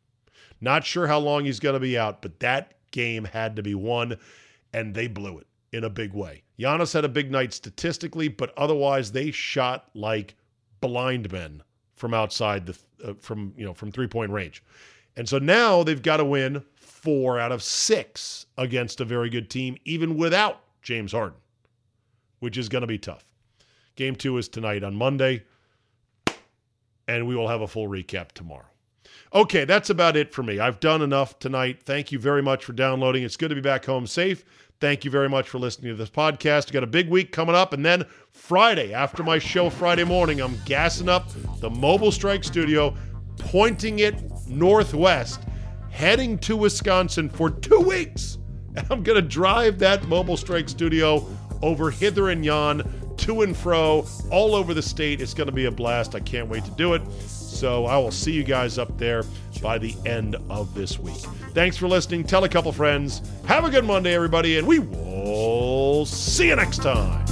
Not 0.61 0.84
sure 0.84 1.06
how 1.06 1.18
long 1.18 1.44
he's 1.44 1.61
going 1.61 1.74
to 1.74 1.80
be 1.80 1.98
out, 1.98 2.22
but 2.22 2.40
that 2.40 2.74
game 2.90 3.24
had 3.24 3.56
to 3.56 3.62
be 3.62 3.74
won, 3.74 4.16
and 4.72 4.94
they 4.94 5.06
blew 5.06 5.38
it 5.38 5.46
in 5.72 5.84
a 5.84 5.90
big 5.90 6.14
way. 6.14 6.42
Giannis 6.59 6.94
had 6.94 7.04
a 7.04 7.11
big 7.11 7.30
night 7.30 7.52
statistically, 7.52 8.28
but 8.28 8.56
otherwise 8.56 9.12
they 9.12 9.30
shot 9.30 9.90
like 9.94 10.34
blind 10.80 11.30
men 11.30 11.62
from 11.94 12.14
outside 12.14 12.64
the 12.64 12.78
uh, 13.05 13.14
from 13.20 13.53
you 13.57 13.64
know 13.64 13.74
from 13.74 13.90
three 13.90 14.07
point 14.07 14.30
range, 14.30 14.62
and 15.16 15.28
so 15.28 15.38
now 15.38 15.82
they've 15.82 16.03
got 16.03 16.18
to 16.18 16.24
win 16.24 16.64
four 16.76 17.38
out 17.38 17.53
of 17.53 17.62
six 17.62 18.46
against 18.57 19.01
a 19.01 19.05
very 19.05 19.30
good 19.30 19.49
team, 19.51 19.76
even 19.84 20.16
without 20.16 20.61
James 20.82 21.12
Harden, 21.12 21.38
which 22.40 22.59
is 22.59 22.68
going 22.68 22.82
to 22.82 22.86
be 22.88 22.99
tough. 22.99 23.24
Game 23.96 24.14
two 24.14 24.36
is 24.38 24.49
tonight 24.49 24.84
on 24.84 24.94
Monday, 24.94 25.44
and 27.07 27.26
we 27.26 27.34
will 27.34 27.49
have 27.49 27.61
a 27.61 27.68
full 27.68 27.88
recap 27.88 28.32
tomorrow. 28.32 28.66
Okay, 29.34 29.64
that's 29.64 29.90
about 29.90 30.16
it 30.16 30.32
for 30.32 30.42
me. 30.42 30.59
I've 30.59 30.80
done 30.80 31.03
enough 31.03 31.38
tonight. 31.38 31.82
Thank 31.84 32.12
you 32.12 32.18
very 32.18 32.42
much 32.42 32.64
for 32.64 32.72
downloading. 32.72 33.24
It's 33.24 33.36
good 33.36 33.49
to 33.49 33.55
be 33.55 33.61
back 33.61 33.84
home 33.84 34.07
safe. 34.07 34.44
Thank 34.80 35.04
you 35.04 35.10
very 35.10 35.28
much 35.28 35.48
for 35.48 35.58
listening 35.58 35.90
to 35.90 35.96
this 35.96 36.08
podcast. 36.08 36.68
I 36.68 36.72
got 36.72 36.84
a 36.84 36.86
big 36.86 37.08
week 37.08 37.32
coming 37.32 37.56
up, 37.56 37.72
and 37.72 37.84
then 37.84 38.06
Friday, 38.30 38.94
after 38.94 39.24
my 39.24 39.40
show 39.40 39.70
Friday 39.70 40.04
morning, 40.04 40.40
I'm 40.40 40.56
gassing 40.64 41.08
up 41.08 41.28
the 41.58 41.68
Mobile 41.68 42.12
Strike 42.12 42.44
Studio, 42.44 42.94
pointing 43.38 43.98
it 43.98 44.14
northwest, 44.46 45.42
heading 45.90 46.38
to 46.38 46.56
Wisconsin 46.56 47.28
for 47.28 47.50
two 47.50 47.80
weeks. 47.80 48.38
And 48.76 48.86
I'm 48.90 49.02
going 49.02 49.20
to 49.20 49.28
drive 49.28 49.80
that 49.80 50.06
Mobile 50.06 50.36
Strike 50.36 50.68
Studio 50.68 51.26
over 51.60 51.90
hither 51.90 52.28
and 52.28 52.44
yon, 52.44 53.16
to 53.16 53.42
and 53.42 53.56
fro, 53.56 54.06
all 54.30 54.54
over 54.54 54.74
the 54.74 54.82
state. 54.82 55.20
It's 55.20 55.34
going 55.34 55.48
to 55.48 55.52
be 55.52 55.64
a 55.64 55.72
blast. 55.72 56.14
I 56.14 56.20
can't 56.20 56.48
wait 56.48 56.64
to 56.66 56.70
do 56.72 56.94
it. 56.94 57.02
So 57.59 57.86
I 57.86 57.98
will 57.98 58.12
see 58.12 58.30
you 58.30 58.44
guys 58.44 58.78
up 58.78 58.96
there 58.98 59.24
by 59.61 59.78
the 59.78 59.96
end 60.06 60.36
of 60.48 60.72
this 60.74 60.96
week. 60.96 61.16
Thanks 61.54 61.76
for 61.76 61.88
listening. 61.88 62.22
Tell 62.22 62.44
a 62.44 62.48
couple 62.48 62.70
friends. 62.70 63.20
Have 63.46 63.64
a 63.64 63.70
good 63.70 63.84
Monday, 63.84 64.14
everybody, 64.14 64.59
and 64.59 64.66
we 64.66 64.78
will 64.78 66.06
see 66.06 66.48
you 66.48 66.56
next 66.56 66.84
time. 66.84 67.26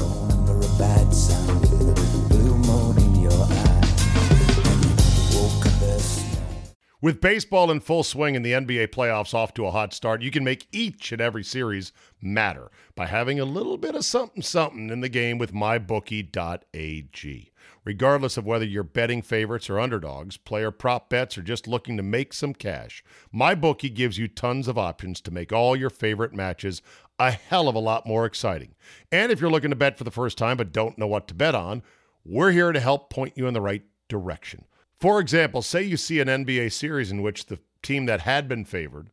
With 7.00 7.20
baseball 7.20 7.70
in 7.70 7.78
full 7.78 8.02
swing 8.02 8.34
and 8.34 8.44
the 8.44 8.50
NBA 8.50 8.88
playoffs 8.88 9.32
off 9.32 9.54
to 9.54 9.66
a 9.66 9.70
hot 9.70 9.94
start, 9.94 10.22
you 10.22 10.32
can 10.32 10.42
make 10.42 10.66
each 10.72 11.12
and 11.12 11.20
every 11.20 11.44
series 11.44 11.92
matter 12.20 12.72
by 12.96 13.06
having 13.06 13.38
a 13.38 13.44
little 13.44 13.76
bit 13.76 13.94
of 13.94 14.04
something 14.04 14.42
something 14.42 14.90
in 14.90 15.02
the 15.02 15.08
game 15.08 15.38
with 15.38 15.52
mybookie.ag. 15.52 17.52
Regardless 17.86 18.36
of 18.36 18.44
whether 18.44 18.64
you're 18.64 18.82
betting 18.82 19.22
favorites 19.22 19.70
or 19.70 19.78
underdogs, 19.78 20.36
player 20.36 20.72
prop 20.72 21.08
bets, 21.08 21.38
or 21.38 21.42
just 21.42 21.68
looking 21.68 21.96
to 21.96 22.02
make 22.02 22.32
some 22.32 22.52
cash, 22.52 23.04
MyBookie 23.32 23.94
gives 23.94 24.18
you 24.18 24.26
tons 24.26 24.66
of 24.66 24.76
options 24.76 25.20
to 25.20 25.30
make 25.30 25.52
all 25.52 25.76
your 25.76 25.88
favorite 25.88 26.34
matches 26.34 26.82
a 27.20 27.30
hell 27.30 27.68
of 27.68 27.76
a 27.76 27.78
lot 27.78 28.04
more 28.04 28.26
exciting. 28.26 28.74
And 29.12 29.30
if 29.30 29.40
you're 29.40 29.52
looking 29.52 29.70
to 29.70 29.76
bet 29.76 29.96
for 29.96 30.02
the 30.02 30.10
first 30.10 30.36
time 30.36 30.56
but 30.56 30.72
don't 30.72 30.98
know 30.98 31.06
what 31.06 31.28
to 31.28 31.34
bet 31.34 31.54
on, 31.54 31.84
we're 32.24 32.50
here 32.50 32.72
to 32.72 32.80
help 32.80 33.08
point 33.08 33.34
you 33.36 33.46
in 33.46 33.54
the 33.54 33.60
right 33.60 33.84
direction. 34.08 34.64
For 34.98 35.20
example, 35.20 35.62
say 35.62 35.84
you 35.84 35.96
see 35.96 36.18
an 36.18 36.26
NBA 36.26 36.72
series 36.72 37.12
in 37.12 37.22
which 37.22 37.46
the 37.46 37.60
team 37.82 38.06
that 38.06 38.22
had 38.22 38.48
been 38.48 38.64
favored 38.64 39.10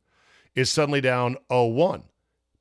is 0.56 0.72
suddenly 0.72 1.00
down 1.00 1.38
0 1.52 1.68
1 1.68 2.06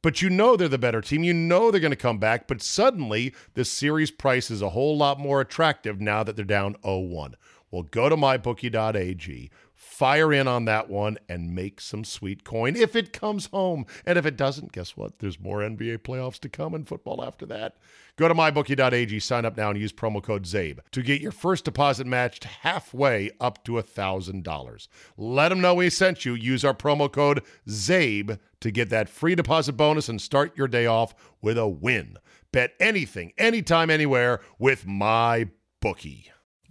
but 0.03 0.21
you 0.21 0.29
know 0.29 0.57
they're 0.57 0.69
the 0.69 0.79
better 0.79 1.01
team. 1.01 1.25
You 1.25 1.33
know 1.33 1.71
they're 1.71 1.81
going 1.81 1.91
to 1.91 1.97
come 1.97 2.19
back, 2.19 2.49
but 2.49 2.61
suddenly 2.61 3.35
the 3.55 3.65
series 3.65 4.11
price 4.11 4.51
is 4.51 4.61
a 4.61 4.71
whole 4.71 4.97
lot 4.97 5.19
more 5.19 5.41
attractive 5.41 6.01
now 6.01 6.23
that 6.25 6.37
they're 6.37 6.45
down 6.45 6.77
0 6.85 6.99
1. 6.99 7.37
Well, 7.73 7.85
go 7.85 8.11
to 8.11 8.17
mybookie.ag, 8.17 9.51
fire 9.75 10.33
in 10.33 10.47
on 10.47 10.67
that 10.67 10.91
one, 10.91 11.17
and 11.27 11.55
make 11.55 11.81
some 11.81 12.05
sweet 12.05 12.45
coin 12.45 12.77
if 12.77 12.95
it 12.95 13.15
comes 13.15 13.47
home. 13.47 13.87
And 14.05 14.19
if 14.19 14.27
it 14.27 14.37
doesn't, 14.37 14.73
guess 14.73 14.95
what? 14.95 15.21
There's 15.21 15.41
more 15.41 15.61
NBA 15.61 16.01
playoffs 16.01 16.39
to 16.41 16.51
come 16.51 16.75
and 16.75 16.87
football 16.87 17.25
after 17.25 17.47
that. 17.47 17.77
Go 18.17 18.29
to 18.29 18.35
mybookie.ag, 18.35 19.19
sign 19.21 19.47
up 19.47 19.57
now, 19.57 19.71
and 19.71 19.81
use 19.81 19.91
promo 19.91 20.23
code 20.23 20.45
CZABE 20.45 20.81
to 20.91 21.03
get 21.03 21.23
your 21.23 21.33
first 21.33 21.65
deposit 21.65 22.07
matched 22.07 22.45
halfway 22.45 23.31
up 23.41 23.65
to 23.65 23.73
$1,000. 23.73 24.89
Let 25.17 25.49
them 25.49 25.63
know 25.63 25.75
we 25.75 25.89
sent 25.89 26.27
you. 26.27 26.35
Use 26.35 26.67
our 26.67 26.75
promo 26.75 27.11
code 27.11 27.43
CZABE 27.67 28.39
to 28.61 28.71
get 28.71 28.91
that 28.91 29.09
free 29.09 29.35
deposit 29.35 29.73
bonus 29.73 30.11
and 30.11 30.21
start 30.21 30.57
your 30.59 30.69
day 30.69 30.85
off 30.85 31.15
with 31.41 31.57
a 31.57 31.67
win. 31.67 32.19
Bet 32.53 32.75
anything, 32.79 33.33
anytime, 33.39 33.89
anywhere 33.89 34.43
with 34.59 34.87
my 34.87 35.49
bookie. 35.81 36.31